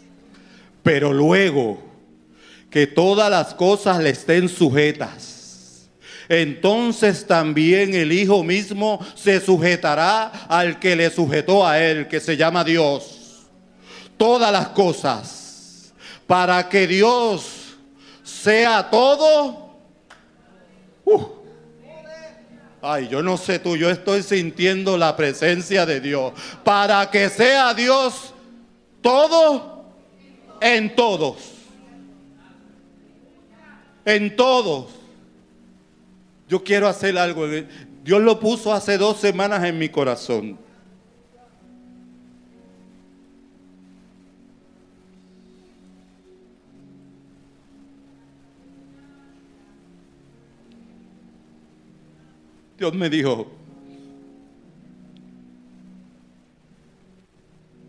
Pero 0.82 1.12
luego 1.12 1.87
que 2.70 2.86
todas 2.86 3.30
las 3.30 3.54
cosas 3.54 3.98
le 3.98 4.10
estén 4.10 4.48
sujetas. 4.48 5.88
Entonces 6.28 7.26
también 7.26 7.94
el 7.94 8.12
Hijo 8.12 8.44
mismo 8.44 9.04
se 9.14 9.40
sujetará 9.40 10.26
al 10.48 10.78
que 10.78 10.94
le 10.94 11.10
sujetó 11.10 11.66
a 11.66 11.80
él, 11.80 12.06
que 12.06 12.20
se 12.20 12.36
llama 12.36 12.64
Dios. 12.64 13.46
Todas 14.18 14.52
las 14.52 14.68
cosas. 14.68 15.94
Para 16.26 16.68
que 16.68 16.86
Dios 16.86 17.76
sea 18.22 18.90
todo. 18.90 19.70
Uh. 21.06 21.24
Ay, 22.82 23.08
yo 23.08 23.22
no 23.22 23.38
sé 23.38 23.58
tú, 23.58 23.76
yo 23.76 23.90
estoy 23.90 24.22
sintiendo 24.22 24.98
la 24.98 25.16
presencia 25.16 25.86
de 25.86 26.00
Dios. 26.00 26.34
Para 26.62 27.10
que 27.10 27.30
sea 27.30 27.72
Dios 27.72 28.34
todo 29.00 29.86
en 30.60 30.94
todos 30.94 31.57
en 34.08 34.34
todos. 34.36 34.86
Yo 36.48 36.64
quiero 36.64 36.88
hacer 36.88 37.18
algo. 37.18 37.46
Dios 38.02 38.22
lo 38.22 38.40
puso 38.40 38.72
hace 38.72 38.96
dos 38.96 39.18
semanas 39.18 39.62
en 39.64 39.78
mi 39.78 39.90
corazón. 39.90 40.58
Dios 52.78 52.94
me 52.94 53.10
dijo, 53.10 53.50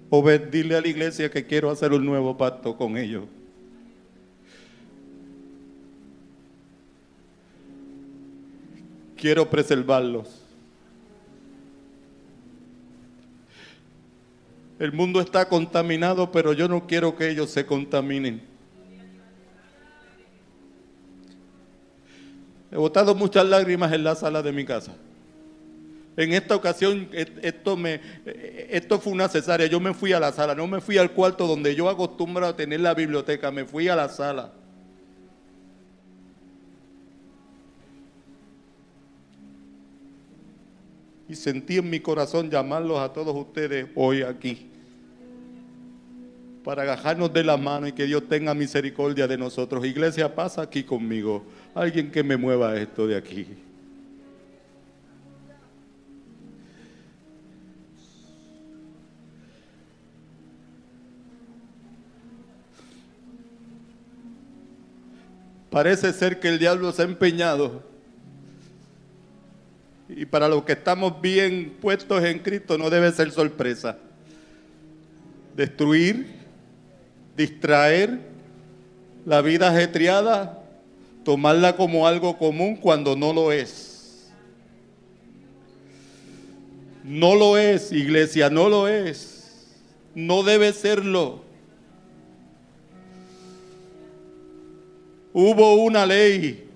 Obed, 0.09 0.49
dile 0.49 0.75
a 0.75 0.81
la 0.81 0.87
iglesia 0.87 1.29
que 1.29 1.45
quiero 1.45 1.69
hacer 1.69 1.93
un 1.93 2.03
nuevo 2.03 2.35
pacto 2.35 2.75
con 2.75 2.97
ellos. 2.97 3.38
Quiero 9.19 9.49
preservarlos. 9.49 10.27
El 14.79 14.93
mundo 14.93 15.19
está 15.19 15.47
contaminado, 15.49 16.31
pero 16.31 16.53
yo 16.53 16.69
no 16.69 16.87
quiero 16.87 17.15
que 17.15 17.29
ellos 17.29 17.49
se 17.49 17.65
contaminen. 17.65 18.41
He 22.71 22.77
botado 22.77 23.13
muchas 23.13 23.45
lágrimas 23.45 23.91
en 23.91 24.03
la 24.03 24.15
sala 24.15 24.41
de 24.41 24.53
mi 24.53 24.63
casa. 24.63 24.93
En 26.15 26.33
esta 26.33 26.55
ocasión 26.55 27.09
esto, 27.13 27.75
me, 27.75 27.99
esto 28.69 28.99
fue 28.99 29.11
una 29.11 29.27
cesárea. 29.27 29.67
Yo 29.67 29.79
me 29.79 29.93
fui 29.93 30.13
a 30.13 30.19
la 30.19 30.31
sala, 30.31 30.55
no 30.55 30.67
me 30.67 30.79
fui 30.79 30.97
al 30.97 31.11
cuarto 31.11 31.45
donde 31.45 31.75
yo 31.75 31.89
acostumbro 31.89 32.45
a 32.45 32.55
tener 32.55 32.79
la 32.79 32.93
biblioteca, 32.93 33.51
me 33.51 33.65
fui 33.65 33.89
a 33.89 33.95
la 33.95 34.07
sala. 34.07 34.53
Y 41.29 41.35
sentí 41.35 41.77
en 41.77 41.89
mi 41.89 41.99
corazón 41.99 42.49
llamarlos 42.49 42.99
a 42.99 43.13
todos 43.13 43.35
ustedes 43.35 43.87
hoy 43.95 44.23
aquí 44.23 44.65
para 46.63 46.81
agajarnos 46.83 47.31
de 47.31 47.43
la 47.43 47.55
mano 47.55 47.87
y 47.87 47.93
que 47.93 48.05
Dios 48.05 48.27
tenga 48.27 48.53
misericordia 48.53 49.27
de 49.27 49.37
nosotros. 49.37 49.85
Iglesia, 49.85 50.35
pasa 50.35 50.61
aquí 50.61 50.83
conmigo. 50.83 51.43
Alguien 51.73 52.11
que 52.11 52.23
me 52.23 52.35
mueva 52.35 52.75
esto 52.77 53.07
de 53.07 53.15
aquí. 53.15 53.47
Parece 65.69 66.11
ser 66.13 66.39
que 66.39 66.49
el 66.49 66.59
diablo 66.59 66.91
se 66.91 67.03
ha 67.03 67.05
empeñado 67.05 67.88
y 70.09 70.25
para 70.25 70.47
los 70.47 70.63
que 70.63 70.73
estamos 70.73 71.21
bien 71.21 71.77
puestos 71.79 72.23
en 72.23 72.39
Cristo 72.39 72.77
no 72.77 72.89
debe 72.89 73.11
ser 73.11 73.31
sorpresa. 73.31 73.97
Destruir, 75.55 76.25
distraer 77.37 78.19
la 79.25 79.41
vida 79.41 79.69
ajetreada, 79.69 80.63
tomarla 81.23 81.75
como 81.75 82.07
algo 82.07 82.37
común 82.37 82.75
cuando 82.75 83.15
no 83.15 83.33
lo 83.33 83.51
es. 83.51 84.31
No 87.03 87.35
lo 87.35 87.57
es, 87.57 87.91
iglesia, 87.91 88.49
no 88.49 88.67
lo 88.67 88.87
es. 88.87 89.67
No 90.15 90.41
debe 90.41 90.73
serlo. 90.73 91.43
Hubo 95.33 95.75
una 95.75 96.05
ley, 96.07 96.67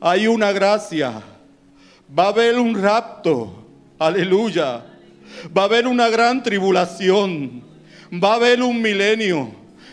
hay 0.00 0.26
una 0.26 0.52
gracia 0.52 1.22
Va 2.16 2.24
a 2.24 2.28
haber 2.28 2.58
un 2.58 2.74
rapto. 2.74 3.64
Aleluya. 3.98 4.84
Va 5.56 5.62
a 5.62 5.64
haber 5.64 5.86
una 5.86 6.10
gran 6.10 6.42
tribulación. 6.42 7.62
Va 8.12 8.32
a 8.32 8.34
haber 8.34 8.62
un 8.62 8.82
milenio. 8.82 9.50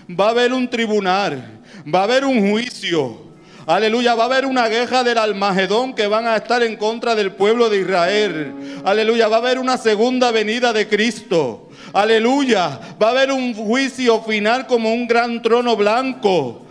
Va 0.10 0.28
a 0.28 0.30
haber 0.32 0.52
un 0.52 0.70
tribunal. 0.70 1.62
Va 1.88 2.02
a 2.02 2.04
haber 2.04 2.26
un 2.26 2.52
juicio. 2.52 3.30
Aleluya, 3.66 4.16
va 4.16 4.24
a 4.24 4.26
haber 4.26 4.46
una 4.46 4.68
guerra 4.68 5.04
del 5.04 5.18
Almagedón 5.18 5.94
que 5.94 6.08
van 6.08 6.28
a 6.28 6.36
estar 6.36 6.62
en 6.64 6.76
contra 6.76 7.16
del 7.16 7.32
pueblo 7.32 7.70
de 7.70 7.82
Israel. 7.82 8.82
Aleluya, 8.84 9.28
va 9.28 9.38
a 9.38 9.40
haber 9.40 9.60
una 9.60 9.78
segunda 9.78 10.32
venida 10.32 10.74
de 10.74 10.88
Cristo. 10.88 11.70
Aleluya, 11.94 12.80
va 13.02 13.08
a 13.08 13.12
haber 13.12 13.32
un 13.32 13.54
juicio 13.54 14.22
final 14.24 14.66
como 14.68 14.92
un 14.92 15.08
gran 15.08 15.42
trono 15.42 15.76
blanco. 15.78 16.66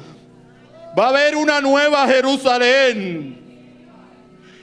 Va 0.99 1.07
a 1.07 1.09
haber 1.11 1.37
una 1.37 1.61
nueva 1.61 2.07
Jerusalén. 2.07 3.48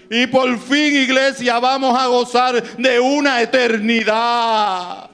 Y 0.10 0.28
por 0.28 0.58
fin, 0.60 0.96
iglesia, 0.96 1.60
vamos 1.60 1.98
a 1.98 2.08
gozar 2.08 2.62
de 2.78 3.00
una 3.00 3.42
eternidad. 3.42 5.10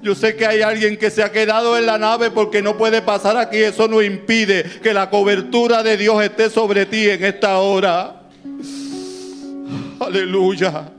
Yo 0.00 0.14
sé 0.14 0.36
que 0.36 0.46
hay 0.46 0.62
alguien 0.62 0.96
que 0.96 1.10
se 1.10 1.22
ha 1.22 1.32
quedado 1.32 1.76
en 1.76 1.84
la 1.84 1.98
nave 1.98 2.30
porque 2.30 2.62
no 2.62 2.76
puede 2.76 3.02
pasar 3.02 3.36
aquí. 3.36 3.58
Eso 3.58 3.88
no 3.88 4.00
impide 4.00 4.62
que 4.82 4.94
la 4.94 5.10
cobertura 5.10 5.82
de 5.82 5.96
Dios 5.96 6.22
esté 6.22 6.48
sobre 6.48 6.86
ti 6.86 7.08
en 7.08 7.24
esta 7.24 7.58
hora. 7.58 8.22
Aleluya. 10.00 10.97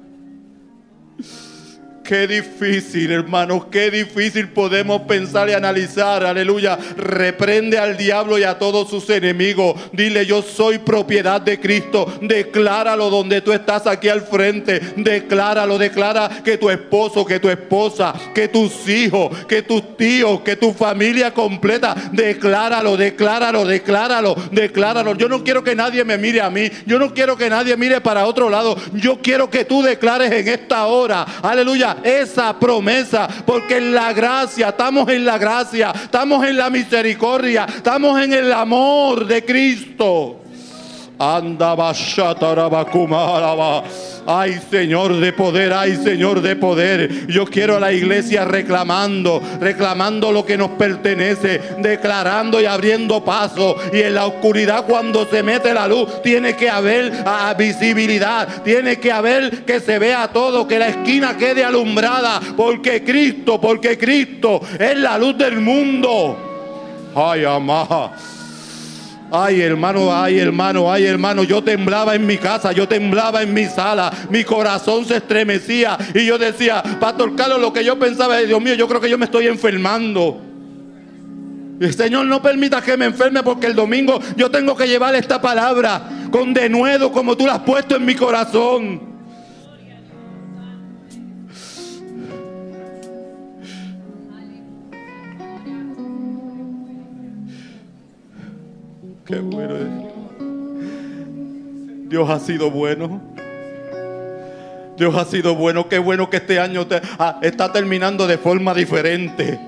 Qué 2.10 2.26
difícil, 2.26 3.12
hermanos, 3.12 3.66
qué 3.70 3.92
difícil 3.92 4.50
podemos 4.50 5.04
pensar 5.04 5.48
y 5.48 5.54
analizar. 5.54 6.26
Aleluya. 6.26 6.76
Reprende 6.98 7.78
al 7.78 7.98
diablo 7.98 8.40
y 8.40 8.44
a 8.44 8.58
todos 8.58 8.90
sus 8.90 9.08
enemigos. 9.12 9.80
Dile, 9.94 10.26
yo 10.26 10.42
soy 10.42 10.80
propiedad 10.80 11.40
de 11.40 11.60
Cristo. 11.60 12.12
Decláralo 12.20 13.12
donde 13.12 13.42
tú 13.42 13.54
estás 13.54 13.86
aquí 13.86 14.10
al 14.10 14.24
frente. 14.24 14.80
Decláralo, 14.96 15.78
declara 15.78 16.42
que 16.44 16.58
tu 16.58 16.72
esposo, 16.72 17.24
que 17.24 17.40
tu 17.40 17.48
esposa, 17.48 18.12
que 18.34 18.48
tus 18.48 18.90
hijos, 18.90 19.46
que 19.46 19.62
tus 19.62 19.96
tíos, 19.96 20.42
que 20.42 20.56
tu 20.56 20.74
familia 20.74 21.32
completa. 21.32 21.96
Decláralo, 22.12 22.98
decláralo, 22.98 23.66
decláralo, 23.66 24.36
decláralo. 24.52 25.14
Yo 25.14 25.30
no 25.30 25.44
quiero 25.44 25.64
que 25.64 25.76
nadie 25.76 26.04
me 26.04 26.18
mire 26.18 26.42
a 26.42 26.50
mí. 26.50 26.72
Yo 26.88 26.98
no 26.98 27.14
quiero 27.14 27.38
que 27.38 27.52
nadie 27.52 27.78
mire 27.78 28.02
para 28.02 28.26
otro 28.26 28.50
lado. 28.50 28.76
Yo 28.94 29.20
quiero 29.22 29.52
que 29.52 29.64
tú 29.64 29.84
declares 29.84 30.32
en 30.32 30.48
esta 30.48 30.88
hora. 30.88 31.24
Aleluya 31.44 31.98
esa 32.04 32.58
promesa, 32.58 33.28
porque 33.46 33.78
en 33.78 33.94
la 33.94 34.14
gracia, 34.14 34.70
estamos 34.70 35.10
en 35.10 35.26
la 35.26 35.38
gracia, 35.38 35.92
estamos 35.92 36.46
en 36.46 36.58
la 36.58 36.70
misericordia, 36.70 37.66
estamos 37.66 38.22
en 38.22 38.34
el 38.34 38.52
amor 38.54 39.26
de 39.26 39.44
Cristo. 39.46 40.42
Andaba 41.18 41.94
Ay 44.32 44.60
Señor 44.70 45.16
de 45.16 45.34
poder, 45.34 45.74
ay 45.74 45.96
Señor 45.96 46.42
de 46.42 46.56
poder. 46.56 47.26
Yo 47.26 47.48
quiero 47.48 47.78
a 47.78 47.80
la 47.80 47.92
iglesia 47.92 48.46
reclamando, 48.46 49.42
reclamando 49.60 50.32
lo 50.32 50.46
que 50.46 50.56
nos 50.56 50.70
pertenece, 50.70 51.60
declarando 51.80 52.62
y 52.62 52.66
abriendo 52.66 53.26
paso. 53.26 53.78
Y 53.92 54.02
en 54.02 54.14
la 54.14 54.28
oscuridad 54.28 54.86
cuando 54.86 55.26
se 55.26 55.42
mete 55.42 55.74
la 55.74 55.88
luz 55.88 56.22
tiene 56.22 56.56
que 56.56 56.70
haber 56.70 57.12
ah, 57.26 57.56
visibilidad, 57.58 58.62
tiene 58.62 59.00
que 59.00 59.12
haber 59.12 59.66
que 59.66 59.80
se 59.80 59.98
vea 59.98 60.28
todo, 60.28 60.68
que 60.68 60.78
la 60.78 60.90
esquina 60.90 61.36
quede 61.36 61.64
alumbrada. 61.64 62.40
Porque 62.56 63.04
Cristo, 63.04 63.60
porque 63.60 63.98
Cristo 63.98 64.62
es 64.78 64.96
la 64.96 65.18
luz 65.18 65.40
del 65.40 65.60
mundo. 65.60 67.10
Ay, 67.16 67.46
amá. 67.46 68.12
Ay, 69.32 69.62
hermano, 69.62 70.14
ay, 70.14 70.40
hermano, 70.40 70.92
ay, 70.92 71.06
hermano. 71.06 71.44
Yo 71.44 71.64
temblaba 71.64 72.16
en 72.16 72.26
mi 72.26 72.38
casa, 72.38 72.72
yo 72.72 72.88
temblaba 72.88 73.44
en 73.44 73.54
mi 73.54 73.66
sala. 73.66 74.12
Mi 74.30 74.44
corazón 74.44 75.06
se 75.06 75.18
estremecía. 75.18 75.98
Y 76.14 76.26
yo 76.26 76.38
decía, 76.38 76.82
Pastor 77.00 77.36
Carlos, 77.36 77.62
lo 77.62 77.72
que 77.72 77.84
yo 77.84 78.00
pensaba, 78.00 78.38
Dios 78.38 78.62
mío, 78.62 78.74
yo 78.74 78.88
creo 78.88 79.02
que 79.02 79.10
yo 79.10 79.18
me 79.18 79.26
estoy 79.26 79.48
enfermando. 79.48 80.42
Señor, 81.96 82.26
no 82.26 82.42
permita 82.42 82.82
que 82.82 82.98
me 82.98 83.06
enferme 83.06 83.42
porque 83.42 83.68
el 83.68 83.76
domingo 83.76 84.20
yo 84.36 84.52
tengo 84.52 84.76
que 84.76 84.86
llevar 84.86 85.16
esta 85.16 85.40
palabra 85.40 86.02
con 86.30 86.54
denuedo 86.54 87.12
como 87.12 87.38
tú 87.38 87.46
la 87.46 87.54
has 87.54 87.60
puesto 87.60 87.96
en 87.96 88.06
mi 88.06 88.16
corazón. 88.16 89.09
Qué 99.30 99.38
bueno 99.42 99.76
Dios 102.08 102.28
ha 102.32 102.40
sido 102.40 102.72
bueno. 102.72 103.22
Dios 104.98 105.16
ha 105.16 105.24
sido 105.26 105.54
bueno. 105.54 105.88
Qué 105.88 106.00
bueno 106.00 106.32
que 106.32 106.38
este 106.38 106.60
año 106.60 106.88
ah, 107.20 107.38
está 107.44 107.72
terminando 107.72 108.26
de 108.26 108.40
forma 108.40 108.74
diferente. 108.74 109.60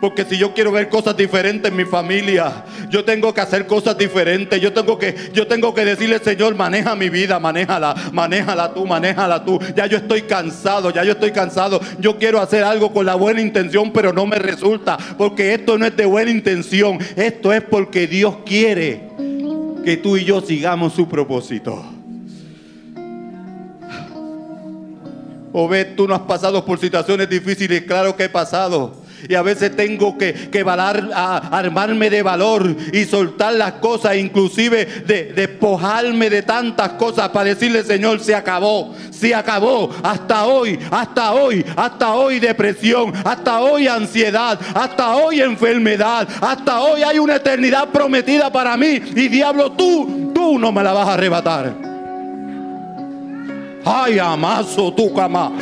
Porque 0.00 0.24
si 0.24 0.36
yo 0.36 0.52
quiero 0.52 0.72
ver 0.72 0.88
cosas 0.88 1.16
diferentes 1.16 1.70
en 1.70 1.76
mi 1.76 1.84
familia, 1.84 2.64
yo 2.90 3.04
tengo 3.04 3.32
que 3.32 3.40
hacer 3.40 3.66
cosas 3.66 3.96
diferentes. 3.96 4.60
Yo 4.60 4.72
tengo 4.72 4.98
que, 4.98 5.14
yo 5.32 5.46
tengo 5.46 5.72
que 5.72 5.84
decirle, 5.84 6.18
Señor, 6.18 6.54
maneja 6.54 6.94
mi 6.94 7.08
vida, 7.08 7.38
manéjala, 7.38 7.94
manéjala 8.12 8.74
tú, 8.74 8.86
manéjala 8.86 9.44
tú. 9.44 9.58
Ya 9.74 9.86
yo 9.86 9.96
estoy 9.96 10.22
cansado, 10.22 10.90
ya 10.90 11.02
yo 11.02 11.12
estoy 11.12 11.32
cansado. 11.32 11.80
Yo 11.98 12.18
quiero 12.18 12.40
hacer 12.40 12.62
algo 12.62 12.92
con 12.92 13.06
la 13.06 13.14
buena 13.14 13.40
intención, 13.40 13.92
pero 13.92 14.12
no 14.12 14.26
me 14.26 14.38
resulta. 14.38 14.98
Porque 15.16 15.54
esto 15.54 15.78
no 15.78 15.86
es 15.86 15.96
de 15.96 16.04
buena 16.04 16.30
intención. 16.30 16.98
Esto 17.16 17.52
es 17.52 17.62
porque 17.62 18.06
Dios 18.06 18.36
quiere 18.44 19.08
que 19.82 19.96
tú 19.96 20.16
y 20.16 20.24
yo 20.24 20.40
sigamos 20.42 20.92
su 20.92 21.08
propósito. 21.08 21.82
Obed, 25.52 25.94
tú 25.96 26.06
no 26.06 26.14
has 26.14 26.20
pasado 26.20 26.62
por 26.66 26.78
situaciones 26.78 27.30
difíciles, 27.30 27.84
claro 27.84 28.14
que 28.14 28.24
he 28.24 28.28
pasado. 28.28 29.05
Y 29.28 29.34
a 29.34 29.42
veces 29.42 29.74
tengo 29.74 30.16
que, 30.18 30.32
que 30.32 30.60
armarme 30.60 32.10
de 32.10 32.22
valor 32.22 32.76
y 32.92 33.04
soltar 33.04 33.54
las 33.54 33.72
cosas, 33.74 34.16
inclusive 34.16 34.84
de 35.06 35.32
despojarme 35.32 36.30
de 36.30 36.42
tantas 36.42 36.90
cosas 36.90 37.28
para 37.30 37.50
decirle, 37.50 37.82
Señor, 37.82 38.20
se 38.20 38.34
acabó, 38.34 38.94
se 39.10 39.34
acabó. 39.34 39.90
Hasta 40.02 40.44
hoy, 40.44 40.78
hasta 40.90 41.32
hoy, 41.32 41.64
hasta 41.76 42.14
hoy 42.14 42.38
depresión, 42.38 43.12
hasta 43.24 43.60
hoy 43.60 43.88
ansiedad, 43.88 44.58
hasta 44.74 45.16
hoy 45.16 45.40
enfermedad, 45.40 46.28
hasta 46.40 46.80
hoy 46.80 47.02
hay 47.02 47.18
una 47.18 47.36
eternidad 47.36 47.88
prometida 47.88 48.50
para 48.52 48.76
mí. 48.76 49.00
Y 49.14 49.28
diablo, 49.28 49.72
tú, 49.72 50.32
tú 50.34 50.58
no 50.58 50.72
me 50.72 50.82
la 50.82 50.92
vas 50.92 51.08
a 51.08 51.14
arrebatar. 51.14 51.74
Ay, 53.84 54.18
amazo, 54.18 54.92
tu 54.92 55.14
cama. 55.14 55.52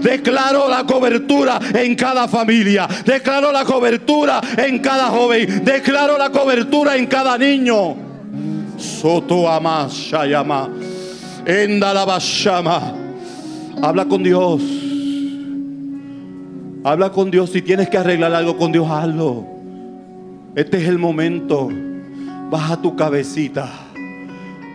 Declaro 0.00 0.68
la 0.68 0.84
cobertura 0.84 1.60
en 1.74 1.94
cada 1.94 2.28
familia. 2.28 2.88
Declaro 3.04 3.52
la 3.52 3.64
cobertura 3.64 4.40
en 4.56 4.78
cada 4.78 5.06
joven. 5.06 5.64
Declaro 5.64 6.16
la 6.16 6.30
cobertura 6.30 6.96
en 6.96 7.06
cada 7.06 7.36
niño. 7.36 7.96
Soto 8.78 9.44
Shayama. 9.88 10.68
Habla 13.82 14.04
con 14.06 14.22
Dios. 14.22 14.62
Habla 16.84 17.10
con 17.10 17.30
Dios. 17.30 17.50
Si 17.50 17.60
tienes 17.60 17.88
que 17.88 17.98
arreglar 17.98 18.34
algo 18.34 18.56
con 18.56 18.72
Dios, 18.72 18.88
hazlo. 18.88 19.44
Este 20.54 20.78
es 20.78 20.88
el 20.88 20.98
momento. 20.98 21.68
Baja 22.50 22.80
tu 22.80 22.94
cabecita. 22.94 23.68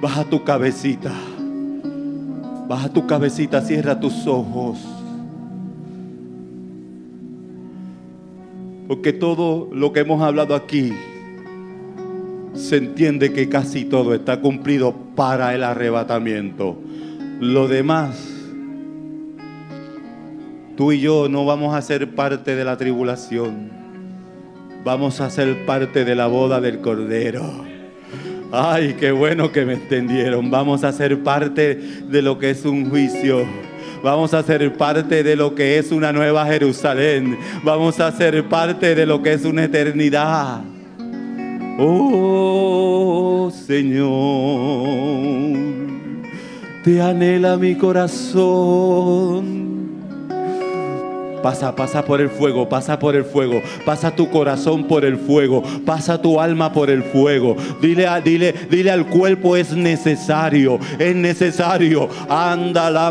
Baja 0.01 0.23
tu 0.23 0.43
cabecita. 0.43 1.11
Baja 2.67 2.89
tu 2.89 3.07
cabecita, 3.07 3.61
cierra 3.61 3.99
tus 3.99 4.27
ojos. 4.27 4.77
Porque 8.87 9.13
todo 9.13 9.69
lo 9.71 9.93
que 9.93 10.01
hemos 10.01 10.21
hablado 10.21 10.55
aquí 10.55 10.93
se 12.53 12.77
entiende 12.77 13.31
que 13.33 13.49
casi 13.49 13.85
todo 13.85 14.13
está 14.13 14.41
cumplido 14.41 14.93
para 15.15 15.55
el 15.55 15.63
arrebatamiento. 15.63 16.77
Lo 17.39 17.67
demás, 17.67 18.19
tú 20.75 20.91
y 20.91 20.99
yo 20.99 21.29
no 21.29 21.45
vamos 21.45 21.73
a 21.75 21.81
ser 21.81 22.13
parte 22.15 22.55
de 22.55 22.65
la 22.65 22.77
tribulación. 22.77 23.78
Vamos 24.83 25.19
a 25.19 25.29
ser 25.29 25.65
parte 25.65 26.05
de 26.05 26.15
la 26.15 26.27
boda 26.27 26.61
del 26.61 26.79
Cordero. 26.79 27.65
Ay, 28.51 28.95
qué 28.99 29.11
bueno 29.11 29.51
que 29.51 29.65
me 29.65 29.73
entendieron. 29.73 30.49
Vamos 30.49 30.83
a 30.83 30.91
ser 30.91 31.21
parte 31.21 31.75
de 31.75 32.21
lo 32.21 32.39
que 32.39 32.49
es 32.51 32.65
un 32.65 32.89
juicio. 32.89 33.45
Vamos 34.03 34.33
a 34.33 34.41
ser 34.43 34.73
parte 34.77 35.23
de 35.23 35.35
lo 35.35 35.53
que 35.53 35.77
es 35.77 35.91
una 35.91 36.13
nueva 36.13 36.45
Jerusalén. 36.45 37.37
Vamos 37.63 37.99
a 37.99 38.11
ser 38.11 38.47
parte 38.47 38.95
de 38.95 39.05
lo 39.05 39.21
que 39.21 39.33
es 39.33 39.43
una 39.45 39.65
eternidad. 39.65 40.61
Oh 41.77 43.51
Señor, 43.53 44.09
te 46.83 47.01
anhela 47.01 47.57
mi 47.57 47.75
corazón 47.75 49.68
Pasa, 51.41 51.75
pasa 51.75 52.03
por 52.03 52.21
el 52.21 52.29
fuego, 52.29 52.67
pasa 52.67 52.99
por 52.99 53.15
el 53.15 53.23
fuego, 53.23 53.61
pasa 53.85 54.15
tu 54.15 54.29
corazón 54.29 54.85
por 54.85 55.05
el 55.05 55.17
fuego, 55.17 55.63
pasa 55.85 56.21
tu 56.21 56.39
alma 56.39 56.73
por 56.73 56.89
el 56.89 57.03
fuego. 57.03 57.55
Dile, 57.81 58.07
dile, 58.23 58.53
dile 58.69 58.91
al 58.91 59.07
cuerpo 59.07 59.55
es 59.55 59.73
necesario, 59.73 60.79
es 60.97 61.15
necesario. 61.15 62.09
Anda 62.29 62.89
la 62.89 63.09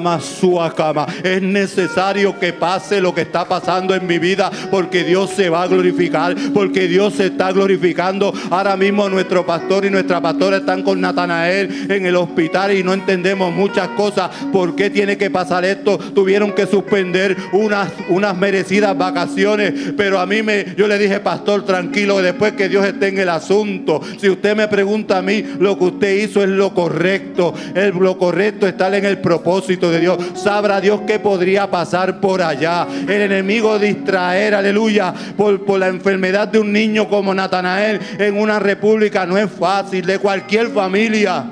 cama, 0.76 1.06
es 1.22 1.42
necesario 1.42 2.38
que 2.38 2.52
pase 2.52 3.00
lo 3.00 3.14
que 3.14 3.22
está 3.22 3.46
pasando 3.46 3.94
en 3.94 4.06
mi 4.06 4.18
vida, 4.18 4.50
porque 4.70 5.04
Dios 5.04 5.30
se 5.30 5.48
va 5.48 5.62
a 5.62 5.66
glorificar, 5.66 6.34
porque 6.54 6.88
Dios 6.88 7.14
se 7.14 7.26
está 7.26 7.52
glorificando. 7.52 8.32
Ahora 8.50 8.76
mismo 8.76 9.08
nuestro 9.08 9.44
pastor 9.44 9.84
y 9.84 9.90
nuestra 9.90 10.20
pastora 10.20 10.58
están 10.58 10.82
con 10.82 11.00
Natanael 11.00 11.90
en 11.90 12.06
el 12.06 12.16
hospital 12.16 12.72
y 12.72 12.82
no 12.82 12.92
entendemos 12.92 13.52
muchas 13.52 13.88
cosas. 13.88 14.30
¿Por 14.52 14.74
qué 14.74 14.90
tiene 14.90 15.16
que 15.16 15.30
pasar 15.30 15.64
esto? 15.64 15.98
Tuvieron 15.98 16.52
que 16.52 16.66
suspender 16.66 17.36
unas 17.52 17.90
unas 18.18 18.36
merecidas 18.36 18.96
vacaciones, 18.98 19.72
pero 19.96 20.18
a 20.18 20.26
mí 20.26 20.42
me, 20.42 20.74
yo 20.76 20.86
le 20.86 20.98
dije, 20.98 21.20
pastor, 21.20 21.64
tranquilo, 21.64 22.20
después 22.20 22.52
que 22.52 22.68
Dios 22.68 22.84
esté 22.84 23.08
en 23.08 23.18
el 23.18 23.28
asunto. 23.28 24.00
Si 24.18 24.28
usted 24.28 24.56
me 24.56 24.68
pregunta 24.68 25.18
a 25.18 25.22
mí, 25.22 25.44
lo 25.58 25.78
que 25.78 25.84
usted 25.84 26.16
hizo 26.16 26.42
es 26.42 26.48
lo 26.48 26.74
correcto. 26.74 27.54
El, 27.74 27.90
lo 27.90 28.18
correcto 28.18 28.66
es 28.66 28.72
estar 28.72 28.92
en 28.94 29.04
el 29.04 29.18
propósito 29.18 29.90
de 29.90 30.00
Dios. 30.00 30.18
Sabrá 30.34 30.80
Dios 30.80 31.02
qué 31.06 31.18
podría 31.18 31.70
pasar 31.70 32.20
por 32.20 32.42
allá. 32.42 32.86
El 33.02 33.22
enemigo 33.22 33.78
distraer, 33.78 34.54
aleluya, 34.54 35.14
por, 35.36 35.64
por 35.64 35.78
la 35.78 35.88
enfermedad 35.88 36.48
de 36.48 36.58
un 36.58 36.72
niño 36.72 37.08
como 37.08 37.32
Natanael 37.32 38.00
en 38.18 38.36
una 38.36 38.58
república 38.58 39.24
no 39.26 39.38
es 39.38 39.50
fácil, 39.50 40.04
de 40.04 40.18
cualquier 40.18 40.68
familia. 40.68 41.44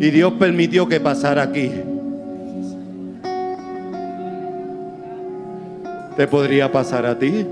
Y 0.00 0.10
Dios 0.10 0.34
permitió 0.38 0.88
que 0.88 1.00
pasara 1.00 1.42
aquí. 1.42 1.72
¿Te 6.18 6.26
podría 6.26 6.72
pasar 6.72 7.06
a 7.06 7.16
ti? 7.16 7.46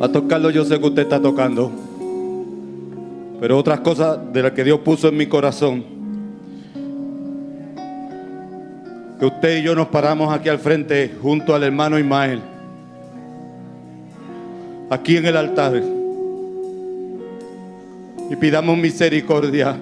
A 0.00 0.08
tocarlo 0.08 0.48
yo 0.48 0.64
sé 0.64 0.80
que 0.80 0.86
usted 0.86 1.02
está 1.02 1.20
tocando. 1.20 1.70
Pero 3.40 3.58
otras 3.58 3.80
cosas 3.80 4.20
de 4.32 4.42
las 4.42 4.52
que 4.52 4.64
Dios 4.64 4.80
puso 4.80 5.08
en 5.08 5.18
mi 5.18 5.26
corazón. 5.26 5.84
Que 9.20 9.26
usted 9.26 9.58
y 9.58 9.62
yo 9.62 9.74
nos 9.74 9.88
paramos 9.88 10.34
aquí 10.34 10.48
al 10.48 10.60
frente 10.60 11.14
junto 11.20 11.54
al 11.54 11.62
hermano 11.62 11.98
Ismael. 11.98 12.40
Aquí 14.88 15.18
en 15.18 15.26
el 15.26 15.36
altar. 15.36 15.95
Y 18.30 18.36
pidamos 18.36 18.76
misericordia. 18.76 19.76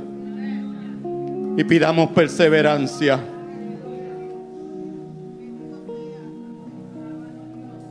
Y 1.57 1.64
pidamos 1.64 2.11
perseverancia. 2.11 3.20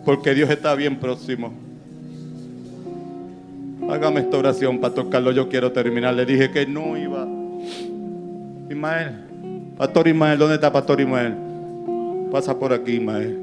Porque 0.06 0.34
Dios 0.34 0.50
está 0.50 0.76
bien 0.76 0.98
próximo. 1.00 1.54
Hágame 3.90 4.22
esta 4.22 4.38
oración, 4.38 4.80
Pastor 4.80 5.10
Carlos. 5.10 5.36
Yo 5.36 5.50
quiero 5.50 5.72
terminar. 5.72 6.14
Le 6.14 6.26
dije 6.26 6.52
que 6.52 6.66
no 6.66 6.98
iba. 6.98 7.28
Ismael. 8.70 9.24
Pastor 9.78 10.08
Ismael, 10.08 10.38
¿dónde 10.38 10.56
está 10.56 10.72
Pastor 10.72 11.02
Ismael? 11.02 11.36
Pasa 12.32 12.58
por 12.58 12.74
aquí, 12.74 12.94
Ismael. 12.94 13.43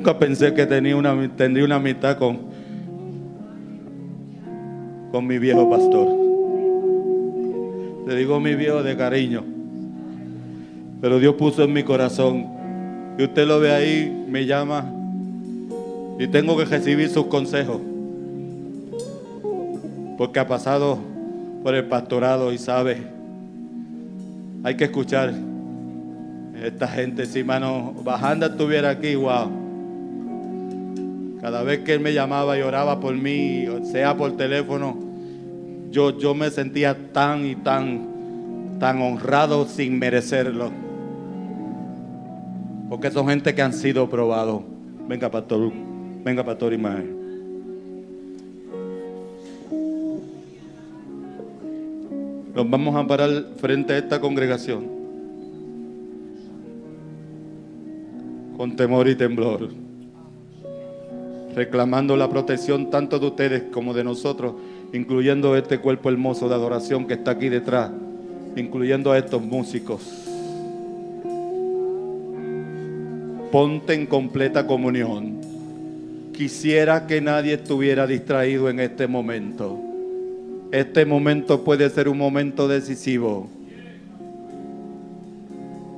Nunca 0.00 0.18
pensé 0.18 0.54
que 0.54 0.64
tenía 0.64 0.96
una, 0.96 1.14
tendría 1.36 1.62
una 1.62 1.74
amistad 1.74 2.16
con, 2.16 2.38
con 5.12 5.26
mi 5.26 5.38
viejo 5.38 5.68
pastor. 5.68 6.08
Le 8.08 8.16
digo 8.16 8.40
mi 8.40 8.54
viejo 8.54 8.82
de 8.82 8.96
cariño. 8.96 9.44
Pero 11.02 11.18
Dios 11.18 11.34
puso 11.34 11.64
en 11.64 11.74
mi 11.74 11.82
corazón. 11.82 12.46
Y 13.18 13.24
usted 13.24 13.46
lo 13.46 13.60
ve 13.60 13.72
ahí, 13.72 14.24
me 14.26 14.46
llama. 14.46 14.90
Y 16.18 16.26
tengo 16.28 16.56
que 16.56 16.64
recibir 16.64 17.10
sus 17.10 17.26
consejos. 17.26 17.82
Porque 20.16 20.40
ha 20.40 20.48
pasado 20.48 20.98
por 21.62 21.74
el 21.74 21.84
pastorado 21.84 22.54
y 22.54 22.56
sabe. 22.56 23.02
Hay 24.64 24.76
que 24.76 24.84
escuchar. 24.84 25.34
Esta 26.64 26.88
gente, 26.88 27.26
si 27.26 27.44
mano 27.44 27.92
bajando 28.02 28.46
estuviera 28.46 28.88
aquí, 28.88 29.14
wow. 29.14 29.59
Cada 31.40 31.62
vez 31.62 31.80
que 31.80 31.94
él 31.94 32.00
me 32.00 32.12
llamaba 32.12 32.58
y 32.58 32.62
oraba 32.62 33.00
por 33.00 33.14
mí, 33.14 33.64
sea 33.90 34.14
por 34.14 34.36
teléfono, 34.36 34.98
yo, 35.90 36.18
yo 36.18 36.34
me 36.34 36.50
sentía 36.50 37.12
tan 37.12 37.46
y 37.46 37.56
tan, 37.56 38.76
tan 38.78 39.00
honrado 39.00 39.64
sin 39.66 39.98
merecerlo. 39.98 40.70
Porque 42.90 43.10
son 43.10 43.28
gente 43.28 43.54
que 43.54 43.62
han 43.62 43.72
sido 43.72 44.10
probados. 44.10 44.62
Venga, 45.08 45.30
pastor. 45.30 45.72
Venga, 46.24 46.44
pastor 46.44 46.74
Imagen. 46.74 47.18
Nos 52.54 52.68
vamos 52.68 52.96
a 52.96 53.06
parar 53.06 53.30
frente 53.56 53.94
a 53.94 53.98
esta 53.98 54.20
congregación. 54.20 54.86
Con 58.56 58.76
temor 58.76 59.08
y 59.08 59.14
temblor. 59.14 59.89
Reclamando 61.54 62.16
la 62.16 62.28
protección 62.28 62.90
tanto 62.90 63.18
de 63.18 63.26
ustedes 63.26 63.62
como 63.72 63.92
de 63.92 64.04
nosotros, 64.04 64.54
incluyendo 64.92 65.56
este 65.56 65.78
cuerpo 65.78 66.10
hermoso 66.10 66.48
de 66.48 66.54
adoración 66.54 67.06
que 67.06 67.14
está 67.14 67.32
aquí 67.32 67.48
detrás, 67.48 67.90
incluyendo 68.56 69.12
a 69.12 69.18
estos 69.18 69.42
músicos. 69.42 70.02
Ponte 73.50 73.94
en 73.94 74.06
completa 74.06 74.66
comunión. 74.66 75.40
Quisiera 76.32 77.06
que 77.06 77.20
nadie 77.20 77.54
estuviera 77.54 78.06
distraído 78.06 78.68
en 78.68 78.80
este 78.80 79.06
momento. 79.06 79.78
Este 80.70 81.04
momento 81.04 81.64
puede 81.64 81.90
ser 81.90 82.08
un 82.08 82.16
momento 82.16 82.68
decisivo 82.68 83.48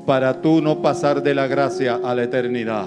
para 0.06 0.40
tú 0.40 0.60
no 0.60 0.82
pasar 0.82 1.22
de 1.22 1.34
la 1.34 1.46
gracia 1.46 2.00
a 2.02 2.14
la 2.14 2.24
eternidad. 2.24 2.86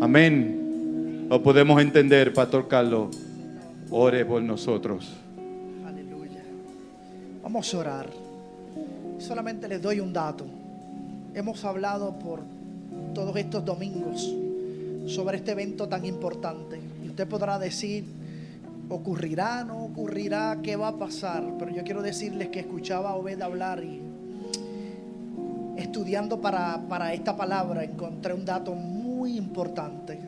Amén. 0.00 0.57
Lo 1.28 1.42
podemos 1.42 1.78
entender, 1.82 2.32
Pastor 2.32 2.68
Carlos. 2.68 3.14
Ore 3.90 4.24
por 4.24 4.42
nosotros. 4.42 5.12
Aleluya. 5.86 6.42
Vamos 7.42 7.74
a 7.74 7.78
orar. 7.78 8.06
Solamente 9.18 9.68
les 9.68 9.82
doy 9.82 10.00
un 10.00 10.10
dato. 10.10 10.46
Hemos 11.34 11.62
hablado 11.66 12.18
por 12.18 12.40
todos 13.12 13.36
estos 13.36 13.62
domingos 13.62 14.34
sobre 15.06 15.36
este 15.36 15.52
evento 15.52 15.86
tan 15.86 16.06
importante. 16.06 16.80
Y 17.04 17.08
usted 17.08 17.28
podrá 17.28 17.58
decir, 17.58 18.06
ocurrirá, 18.88 19.64
no 19.64 19.84
ocurrirá, 19.84 20.60
qué 20.62 20.76
va 20.76 20.88
a 20.88 20.96
pasar. 20.96 21.44
Pero 21.58 21.70
yo 21.72 21.84
quiero 21.84 22.00
decirles 22.00 22.48
que 22.48 22.60
escuchaba 22.60 23.10
a 23.10 23.16
Obed 23.16 23.42
hablar 23.42 23.84
y 23.84 24.00
estudiando 25.76 26.40
para, 26.40 26.88
para 26.88 27.12
esta 27.12 27.36
palabra 27.36 27.84
encontré 27.84 28.32
un 28.32 28.46
dato 28.46 28.72
muy 28.72 29.36
importante. 29.36 30.27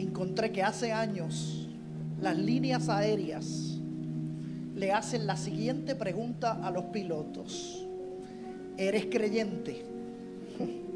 Encontré 0.00 0.50
que 0.50 0.62
hace 0.62 0.92
años 0.92 1.68
las 2.22 2.38
líneas 2.38 2.88
aéreas 2.88 3.76
le 4.74 4.92
hacen 4.92 5.26
la 5.26 5.36
siguiente 5.36 5.94
pregunta 5.94 6.58
a 6.62 6.70
los 6.70 6.84
pilotos. 6.84 7.86
¿Eres 8.76 9.06
creyente? 9.06 9.84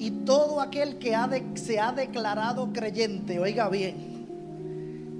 Y 0.00 0.12
todo 0.24 0.60
aquel 0.60 0.98
que 0.98 1.16
se 1.54 1.80
ha 1.80 1.90
declarado 1.90 2.72
creyente, 2.72 3.40
oiga 3.40 3.68
bien, 3.68 4.28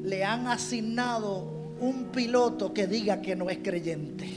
le 0.05 0.25
han 0.25 0.47
asignado 0.47 1.75
un 1.81 2.13
piloto 2.13 2.73
que 2.73 2.87
diga 2.87 3.21
que 3.21 3.35
no 3.35 3.51
es 3.51 3.59
creyente. 3.59 4.29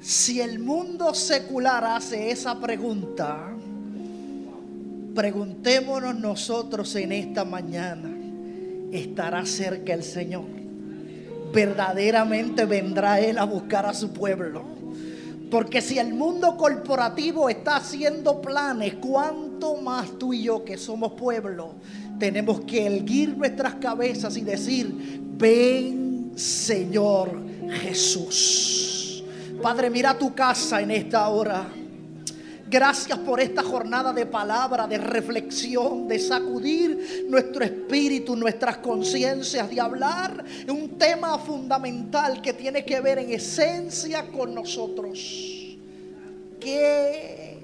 Si 0.00 0.40
el 0.40 0.58
mundo 0.58 1.14
secular 1.14 1.84
hace 1.84 2.32
esa 2.32 2.58
pregunta, 2.58 3.51
preguntémonos 5.14 6.18
nosotros 6.18 6.94
en 6.96 7.12
esta 7.12 7.44
mañana, 7.44 8.10
¿estará 8.92 9.44
cerca 9.46 9.94
el 9.94 10.02
Señor? 10.02 10.44
¿Verdaderamente 11.52 12.64
vendrá 12.64 13.20
Él 13.20 13.38
a 13.38 13.44
buscar 13.44 13.86
a 13.86 13.94
su 13.94 14.12
pueblo? 14.12 14.64
Porque 15.50 15.82
si 15.82 15.98
el 15.98 16.14
mundo 16.14 16.56
corporativo 16.56 17.50
está 17.50 17.76
haciendo 17.76 18.40
planes, 18.40 18.94
¿cuánto 18.94 19.76
más 19.76 20.18
tú 20.18 20.32
y 20.32 20.44
yo 20.44 20.64
que 20.64 20.78
somos 20.78 21.12
pueblo 21.12 21.74
tenemos 22.18 22.60
que 22.60 22.86
erguir 22.86 23.36
nuestras 23.36 23.74
cabezas 23.74 24.36
y 24.36 24.40
decir, 24.40 25.20
ven 25.36 26.32
Señor 26.36 27.38
Jesús? 27.82 29.22
Padre, 29.60 29.90
mira 29.90 30.16
tu 30.16 30.34
casa 30.34 30.80
en 30.80 30.90
esta 30.90 31.28
hora. 31.28 31.66
Gracias 32.72 33.18
por 33.18 33.38
esta 33.38 33.62
jornada 33.62 34.14
de 34.14 34.24
palabra, 34.24 34.86
de 34.86 34.96
reflexión, 34.96 36.08
de 36.08 36.18
sacudir 36.18 37.26
nuestro 37.28 37.62
espíritu, 37.62 38.34
nuestras 38.34 38.78
conciencias, 38.78 39.68
de 39.68 39.78
hablar 39.78 40.42
un 40.70 40.96
tema 40.96 41.38
fundamental 41.38 42.40
que 42.40 42.54
tiene 42.54 42.82
que 42.82 42.98
ver 43.02 43.18
en 43.18 43.30
esencia 43.30 44.26
con 44.28 44.54
nosotros. 44.54 45.18
¿Qué 46.58 47.58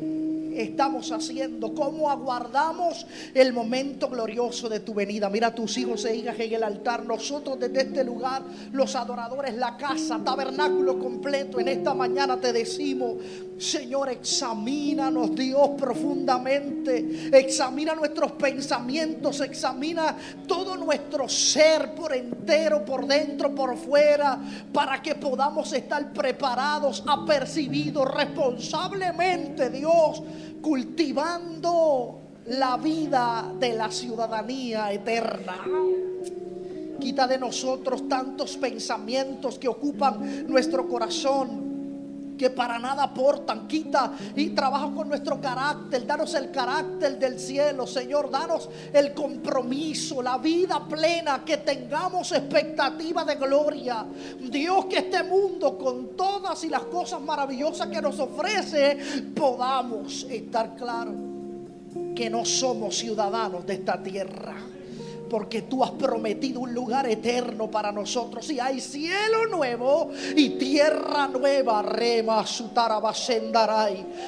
estamos 0.63 1.11
haciendo? 1.13 1.75
¿Cómo 1.75 2.11
aguardamos 2.11 3.07
el 3.35 3.53
momento 3.53 4.09
glorioso 4.09 4.69
de 4.69 4.81
tu 4.81 4.95
venida? 4.95 5.29
Mira 5.29 5.55
tus 5.55 5.77
hijos 5.79 6.05
e 6.05 6.17
hijas 6.17 6.39
en 6.39 6.55
el 6.55 6.63
altar. 6.63 7.05
Nosotros 7.05 7.59
desde 7.59 7.83
este 7.83 8.05
lugar, 8.05 8.43
los 8.73 8.95
adoradores, 8.95 9.55
la 9.55 9.77
casa, 9.77 10.21
tabernáculo 10.25 10.99
completo, 10.99 11.61
en 11.61 11.69
esta 11.69 11.95
mañana 11.95 12.41
te 12.41 12.53
decimos, 12.53 13.17
Señor, 13.59 14.09
examínanos 14.09 15.35
Dios 15.35 15.71
profundamente. 15.77 17.29
Examina 17.33 17.95
nuestros 17.95 18.33
pensamientos, 18.33 19.41
examina 19.41 20.17
todo 20.47 20.77
nuestro 20.77 21.29
ser 21.29 21.95
por 21.95 22.15
entero, 22.15 22.85
por 22.85 23.07
dentro, 23.07 23.55
por 23.55 23.77
fuera, 23.77 24.39
para 24.73 25.03
que 25.03 25.17
podamos 25.17 25.73
estar 25.73 26.13
preparados, 26.13 27.03
apercibidos 27.07 28.09
responsablemente, 28.15 29.71
Dios, 29.71 30.23
cultivando 30.63 32.21
la 32.47 32.77
vida 32.77 33.53
de 33.59 33.75
la 33.75 33.91
ciudadanía 33.91 34.93
eterna. 34.93 35.65
Quita 36.99 37.27
de 37.27 37.39
nosotros 37.39 38.09
tantos 38.09 38.57
pensamientos 38.57 39.59
que 39.59 39.69
ocupan 39.69 40.47
nuestro 40.49 40.89
corazón 40.89 41.68
que 42.39 42.51
para 42.51 42.79
nada 42.79 43.03
aportan. 43.03 43.69
Quita 43.69 44.13
y 44.35 44.51
trabaja 44.51 44.91
con 44.95 45.09
nuestro 45.09 45.41
carácter. 45.41 46.07
Danos 46.07 46.35
el 46.35 46.51
carácter 46.51 47.19
del 47.19 47.39
cielo, 47.39 47.87
Señor. 47.87 48.31
Danos 48.31 48.71
el 48.93 49.13
compromiso, 49.13 50.23
la 50.23 50.39
vida 50.39 50.87
plena, 50.89 51.45
que 51.45 51.59
tengamos 51.59 52.33
expectativa 52.33 53.25
de 53.25 53.35
gloria. 53.35 54.07
Dios, 54.41 54.87
que 54.87 54.99
este 54.99 55.23
mundo, 55.25 55.77
con 55.77 56.17
todas 56.17 56.63
y 56.65 56.69
las 56.69 56.85
cosas 56.85 57.21
maravillosas 57.21 57.89
que 57.89 58.01
nos 58.01 58.19
ofrece, 58.21 58.97
podamos 59.35 60.25
estar 60.31 60.77
claros 60.77 61.15
que 62.15 62.31
no 62.31 62.45
somos 62.45 62.97
ciudadanos 62.97 63.67
de 63.67 63.75
esta 63.75 64.03
tierra 64.03 64.78
porque 65.29 65.63
tú 65.63 65.85
has 65.85 65.91
prometido 65.93 66.61
un 66.61 66.73
lugar 66.73 67.09
eterno 67.09 67.71
para 67.71 67.93
nosotros. 67.93 68.51
Y 68.51 68.61
hay 68.61 68.81
cielo 68.81 69.47
nuevo 69.47 70.11
y 70.37 70.51
tierra 70.51 71.29
nueva. 71.29 71.83
Rema 71.83 72.45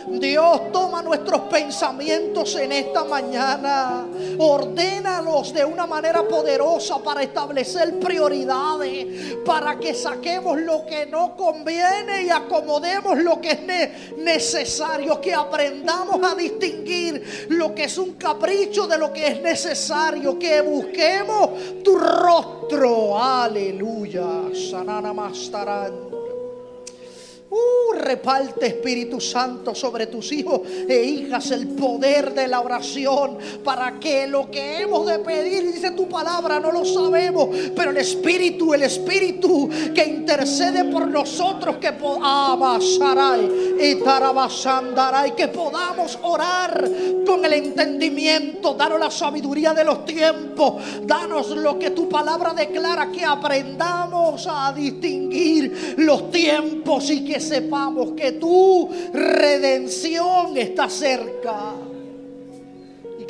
Dios 0.08 0.72
toma 0.72 1.02
nuestros 1.02 1.40
pensamientos 1.42 2.56
en 2.56 2.72
esta 2.72 3.04
mañana. 3.04 4.06
Ordénalos 4.38 5.52
de 5.54 5.64
una 5.64 5.86
manera 5.86 6.26
poderosa 6.26 6.98
para 7.02 7.22
establecer 7.22 7.98
prioridades. 7.98 9.36
Para 9.44 9.78
que 9.78 9.94
saquemos 9.94 10.60
lo 10.60 10.84
que 10.86 11.06
no 11.06 11.36
conviene 11.36 12.24
y 12.24 12.30
acomodemos 12.30 13.18
lo 13.18 13.40
que 13.40 13.50
es 13.50 14.16
necesario. 14.18 15.20
Que 15.20 15.34
aprendamos 15.34 16.20
a 16.22 16.34
distinguir 16.34 17.46
lo 17.48 17.74
que 17.74 17.84
es 17.84 17.98
un 17.98 18.14
capricho 18.14 18.86
de 18.86 18.98
lo 18.98 19.12
que 19.12 19.26
es 19.26 19.40
necesario. 19.40 20.38
Que 20.38 20.60
busquemos 20.60 20.89
busquemos 20.90 21.82
tu 21.82 21.96
rostro. 21.96 23.16
Aleluya. 23.16 24.50
Sanana 24.52 25.12
Mastarán. 25.12 25.94
Uh, 27.52 27.94
reparte 27.94 28.66
Espíritu 28.66 29.20
Santo 29.20 29.74
sobre 29.74 30.06
tus 30.06 30.30
hijos 30.30 30.60
e 30.88 31.02
hijas 31.02 31.50
el 31.50 31.66
poder 31.66 32.32
de 32.32 32.46
la 32.46 32.60
oración 32.60 33.38
para 33.64 33.98
que 33.98 34.28
lo 34.28 34.48
que 34.48 34.82
hemos 34.82 35.04
de 35.04 35.18
pedir, 35.18 35.72
dice 35.72 35.90
tu 35.90 36.08
palabra, 36.08 36.60
no 36.60 36.70
lo 36.70 36.84
sabemos, 36.84 37.48
pero 37.74 37.90
el 37.90 37.96
Espíritu, 37.96 38.72
el 38.72 38.84
Espíritu 38.84 39.68
que 39.92 40.04
intercede 40.04 40.84
por 40.84 41.08
nosotros, 41.08 41.78
que 41.78 41.90
y 45.26 45.30
que 45.32 45.48
podamos 45.48 46.18
orar 46.22 46.88
con 47.26 47.44
el 47.44 47.52
entendimiento, 47.52 48.74
danos 48.74 49.00
la 49.00 49.10
sabiduría 49.10 49.72
de 49.72 49.84
los 49.84 50.04
tiempos, 50.04 50.82
danos 51.02 51.48
lo 51.50 51.78
que 51.78 51.90
tu 51.90 52.08
palabra 52.08 52.54
declara, 52.54 53.10
que 53.10 53.24
aprendamos 53.24 54.46
a 54.48 54.72
distinguir 54.72 55.96
los 55.98 56.30
tiempos 56.30 57.10
y 57.10 57.24
que 57.24 57.39
sepamos 57.40 58.12
que 58.12 58.32
tu 58.32 58.88
redención 59.12 60.56
está 60.56 60.88
cerca 60.88 61.89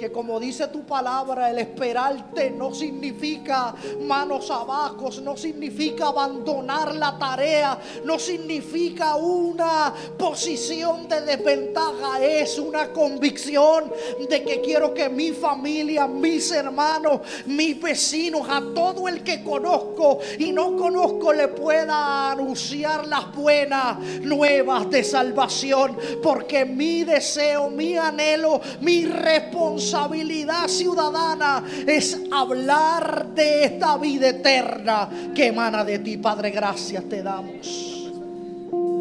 que 0.00 0.10
como 0.10 0.40
dice 0.40 0.68
tu 0.68 0.86
palabra, 0.86 1.50
el 1.50 1.58
esperarte 1.58 2.50
no 2.50 2.72
significa 2.72 3.74
manos 4.00 4.50
abajo, 4.50 5.10
no 5.22 5.36
significa 5.36 6.06
abandonar 6.06 6.94
la 6.94 7.18
tarea, 7.18 7.78
no 8.06 8.18
significa 8.18 9.16
una 9.16 9.92
posición 10.16 11.06
de 11.06 11.20
desventaja, 11.20 12.24
es 12.24 12.58
una 12.58 12.90
convicción 12.94 13.92
de 14.26 14.42
que 14.42 14.62
quiero 14.62 14.94
que 14.94 15.10
mi 15.10 15.32
familia, 15.32 16.06
mis 16.06 16.50
hermanos, 16.50 17.20
mis 17.44 17.78
vecinos, 17.78 18.48
a 18.48 18.62
todo 18.74 19.06
el 19.06 19.22
que 19.22 19.44
conozco 19.44 20.20
y 20.38 20.50
no 20.50 20.78
conozco 20.78 21.30
le 21.34 21.48
pueda 21.48 22.30
anunciar 22.30 23.06
las 23.06 23.36
buenas 23.36 23.98
nuevas 24.22 24.88
de 24.88 25.04
salvación, 25.04 25.98
porque 26.22 26.64
mi 26.64 27.04
deseo, 27.04 27.68
mi 27.68 27.98
anhelo, 27.98 28.62
mi 28.80 29.04
responsabilidad 29.04 29.89
responsabilidad 29.90 30.68
ciudadana 30.68 31.64
es 31.84 32.16
hablar 32.30 33.34
de 33.34 33.64
esta 33.64 33.98
vida 33.98 34.28
eterna 34.28 35.08
que 35.34 35.48
emana 35.48 35.84
de 35.84 35.98
ti, 35.98 36.16
Padre. 36.16 36.50
Gracias 36.50 37.04
te 37.08 37.20
damos. 37.20 38.08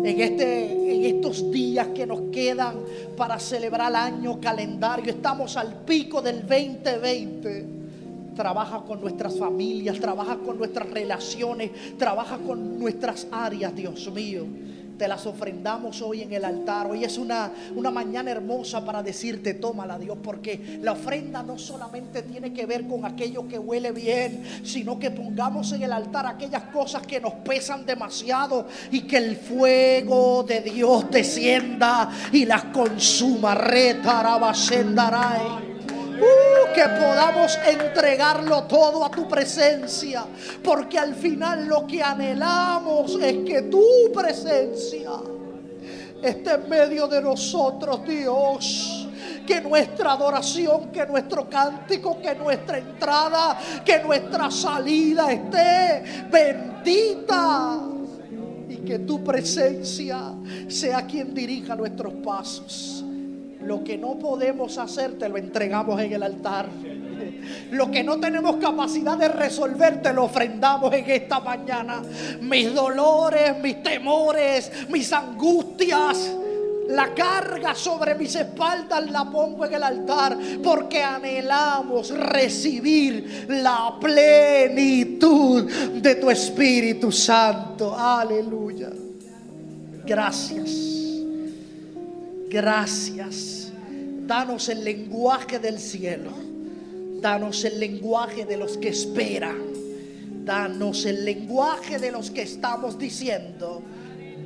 En, 0.03 0.19
este, 0.19 0.95
en 0.95 1.15
estos 1.15 1.51
días 1.51 1.89
que 1.89 2.07
nos 2.07 2.21
quedan 2.31 2.77
para 3.15 3.37
celebrar 3.37 3.91
el 3.91 3.97
año 3.97 4.41
calendario, 4.41 5.11
estamos 5.11 5.57
al 5.57 5.75
pico 5.85 6.21
del 6.21 6.41
2020 6.41 7.77
trabaja 8.35 8.81
con 8.87 9.01
nuestras 9.01 9.37
familias, 9.37 9.99
trabaja 9.99 10.37
con 10.37 10.57
nuestras 10.57 10.89
relaciones, 10.89 11.71
trabaja 11.97 12.37
con 12.37 12.79
nuestras 12.79 13.27
áreas, 13.31 13.75
Dios 13.75 14.09
mío 14.13 14.45
te 14.99 15.07
las 15.07 15.25
ofrendamos 15.25 15.99
hoy 16.01 16.21
en 16.23 16.33
el 16.33 16.43
altar. 16.45 16.85
Hoy 16.85 17.03
es 17.05 17.17
una, 17.17 17.51
una 17.73 17.89
mañana 17.89 18.31
hermosa 18.31 18.83
para 18.85 19.01
decirte, 19.01 19.53
tómala 19.55 19.97
Dios, 19.97 20.17
porque 20.21 20.77
la 20.83 20.91
ofrenda 20.91 21.41
no 21.41 21.57
solamente 21.57 22.21
tiene 22.21 22.53
que 22.53 22.65
ver 22.65 22.85
con 22.85 23.05
aquello 23.05 23.47
que 23.47 23.57
huele 23.57 23.93
bien, 23.93 24.43
sino 24.63 24.99
que 24.99 25.09
pongamos 25.09 25.71
en 25.71 25.83
el 25.83 25.93
altar 25.93 26.27
aquellas 26.27 26.63
cosas 26.65 27.07
que 27.07 27.21
nos 27.21 27.35
pesan 27.35 27.85
demasiado 27.85 28.67
y 28.91 29.03
que 29.03 29.15
el 29.17 29.37
fuego 29.37 30.43
de 30.43 30.59
Dios 30.59 31.09
descienda 31.09 32.09
y 32.33 32.43
las 32.45 32.65
consuma. 32.65 33.55
Retarabasendaray. 33.55 35.78
Uh, 36.19 36.73
que 36.73 36.83
podamos 36.83 37.57
entregarlo 37.65 38.63
todo 38.63 39.03
a 39.05 39.11
tu 39.11 39.27
presencia. 39.27 40.25
Porque 40.63 40.97
al 40.97 41.15
final 41.15 41.67
lo 41.67 41.87
que 41.87 42.01
anhelamos 42.03 43.17
es 43.21 43.37
que 43.45 43.63
tu 43.63 44.11
presencia 44.13 45.11
esté 46.21 46.51
en 46.51 46.69
medio 46.69 47.07
de 47.07 47.21
nosotros, 47.21 48.05
Dios 48.05 49.07
que 49.49 49.61
nuestra 49.61 50.11
adoración, 50.11 50.91
que 50.91 51.07
nuestro 51.07 51.49
cántico, 51.49 52.21
que 52.21 52.35
nuestra 52.35 52.77
entrada, 52.77 53.57
que 53.83 53.97
nuestra 53.99 54.51
salida 54.51 55.31
esté 55.31 56.27
bendita. 56.29 57.79
Y 58.69 58.75
que 58.77 58.99
tu 58.99 59.23
presencia 59.23 60.35
sea 60.67 61.07
quien 61.07 61.33
dirija 61.33 61.75
nuestros 61.75 62.13
pasos. 62.23 63.03
Lo 63.61 63.83
que 63.83 63.97
no 63.97 64.17
podemos 64.17 64.77
hacer 64.77 65.17
te 65.17 65.27
lo 65.27 65.37
entregamos 65.37 66.01
en 66.01 66.13
el 66.13 66.23
altar. 66.23 66.69
Lo 67.71 67.91
que 67.91 68.03
no 68.03 68.19
tenemos 68.19 68.55
capacidad 68.57 69.17
de 69.17 69.27
resolver 69.27 70.01
te 70.01 70.13
lo 70.13 70.25
ofrendamos 70.25 70.93
en 70.93 71.09
esta 71.09 71.39
mañana. 71.39 72.01
Mis 72.41 72.73
dolores, 72.73 73.61
mis 73.61 73.83
temores, 73.83 74.71
mis 74.89 75.11
angustias. 75.11 76.35
La 76.89 77.13
carga 77.13 77.75
sobre 77.75 78.15
mis 78.15 78.33
espaldas 78.33 79.11
la 79.11 79.29
pongo 79.29 79.63
en 79.65 79.75
el 79.75 79.83
altar 79.83 80.35
porque 80.63 81.03
anhelamos 81.03 82.09
recibir 82.09 83.45
la 83.47 83.95
plenitud 84.01 85.71
de 86.01 86.15
tu 86.15 86.31
Espíritu 86.31 87.11
Santo. 87.11 87.95
Aleluya. 87.95 88.89
Gracias. 90.03 90.98
Gracias. 92.49 93.71
Danos 94.25 94.69
el 94.69 94.83
lenguaje 94.83 95.59
del 95.59 95.77
cielo. 95.77 96.31
Danos 97.21 97.63
el 97.63 97.79
lenguaje 97.79 98.45
de 98.45 98.57
los 98.57 98.77
que 98.77 98.89
esperan. 98.89 99.57
Danos 100.43 101.05
el 101.05 101.25
lenguaje 101.25 101.99
de 101.99 102.11
los 102.11 102.31
que 102.31 102.41
estamos 102.41 102.97
diciendo, 102.97 103.83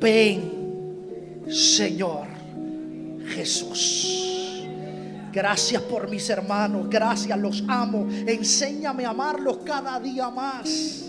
ven, 0.02 1.44
Señor 1.48 2.28
Jesús. 3.28 4.66
Gracias 5.32 5.82
por 5.84 6.10
mis 6.10 6.30
hermanos, 6.30 6.90
gracias, 6.90 7.40
los 7.40 7.64
amo. 7.70 8.08
Enséñame 8.28 9.06
a 9.06 9.12
amarlos 9.12 9.60
cada 9.64 9.98
día 10.00 10.30
más. 10.30 11.06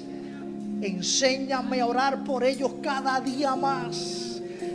Enséñame 0.81 1.81
a 1.81 1.87
orar 1.87 2.23
por 2.23 2.45
ellos 2.45 2.75
cada 2.81 3.21
día 3.21 3.57
más 3.57 4.34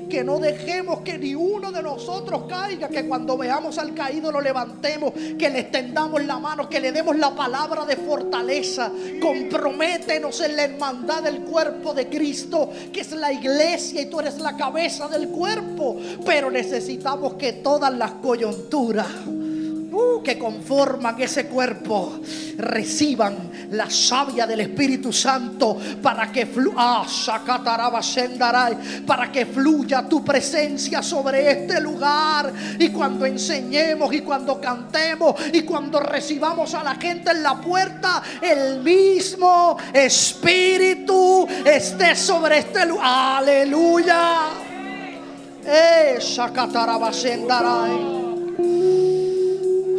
que 0.09 0.23
no 0.23 0.39
dejemos 0.39 1.01
que 1.01 1.17
ni 1.17 1.35
uno 1.35 1.71
de 1.71 1.81
nosotros 1.81 2.43
caiga, 2.49 2.89
que 2.89 3.07
cuando 3.07 3.37
veamos 3.37 3.77
al 3.77 3.93
caído 3.93 4.31
lo 4.31 4.41
levantemos, 4.41 5.13
que 5.13 5.49
le 5.49 5.59
extendamos 5.59 6.25
la 6.25 6.39
mano, 6.39 6.67
que 6.67 6.79
le 6.79 6.91
demos 6.91 7.15
la 7.15 7.35
palabra 7.35 7.85
de 7.85 7.95
fortaleza. 7.95 8.91
Comprométenos 9.21 10.41
en 10.41 10.55
la 10.55 10.63
hermandad 10.63 11.23
del 11.23 11.41
cuerpo 11.41 11.93
de 11.93 12.09
Cristo, 12.09 12.69
que 12.91 13.01
es 13.01 13.11
la 13.11 13.31
iglesia 13.31 14.01
y 14.01 14.07
tú 14.07 14.19
eres 14.19 14.39
la 14.39 14.57
cabeza 14.57 15.07
del 15.07 15.29
cuerpo. 15.29 15.97
Pero 16.25 16.49
necesitamos 16.51 17.35
que 17.35 17.53
todas 17.53 17.93
las 17.93 18.13
coyunturas 18.13 19.07
que 20.23 20.37
conforman 20.37 21.19
ese 21.21 21.47
cuerpo 21.47 22.19
reciban 22.57 23.51
la 23.71 23.89
savia 23.89 24.45
del 24.45 24.61
Espíritu 24.61 25.11
Santo 25.11 25.77
para 26.01 26.31
que 26.31 26.45
fluya, 26.45 26.75
ah, 26.77 27.05
para 29.05 29.31
que 29.31 29.45
fluya 29.45 30.07
tu 30.07 30.23
presencia 30.23 31.01
sobre 31.01 31.51
este 31.51 31.79
lugar. 31.81 32.51
Y 32.77 32.89
cuando 32.89 33.25
enseñemos 33.25 34.13
y 34.13 34.21
cuando 34.21 34.59
cantemos 34.59 35.35
y 35.53 35.61
cuando 35.63 35.99
recibamos 35.99 36.73
a 36.73 36.83
la 36.83 36.95
gente 36.95 37.31
en 37.31 37.43
la 37.43 37.59
puerta, 37.59 38.21
el 38.41 38.81
mismo 38.81 39.77
Espíritu 39.93 41.47
esté 41.65 42.15
sobre 42.15 42.59
este 42.59 42.85
lugar. 42.85 43.39
Aleluya. 43.39 44.49
Eh, 45.65 46.17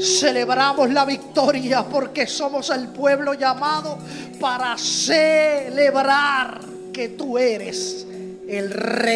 Celebramos 0.00 0.90
la 0.90 1.04
victoria 1.04 1.84
porque 1.84 2.26
somos 2.26 2.70
el 2.70 2.88
pueblo 2.88 3.34
llamado 3.34 3.98
para 4.40 4.78
celebrar 4.78 6.60
que 6.92 7.10
tú 7.10 7.36
eres 7.36 8.06
el 8.48 8.70
rey. 8.70 9.10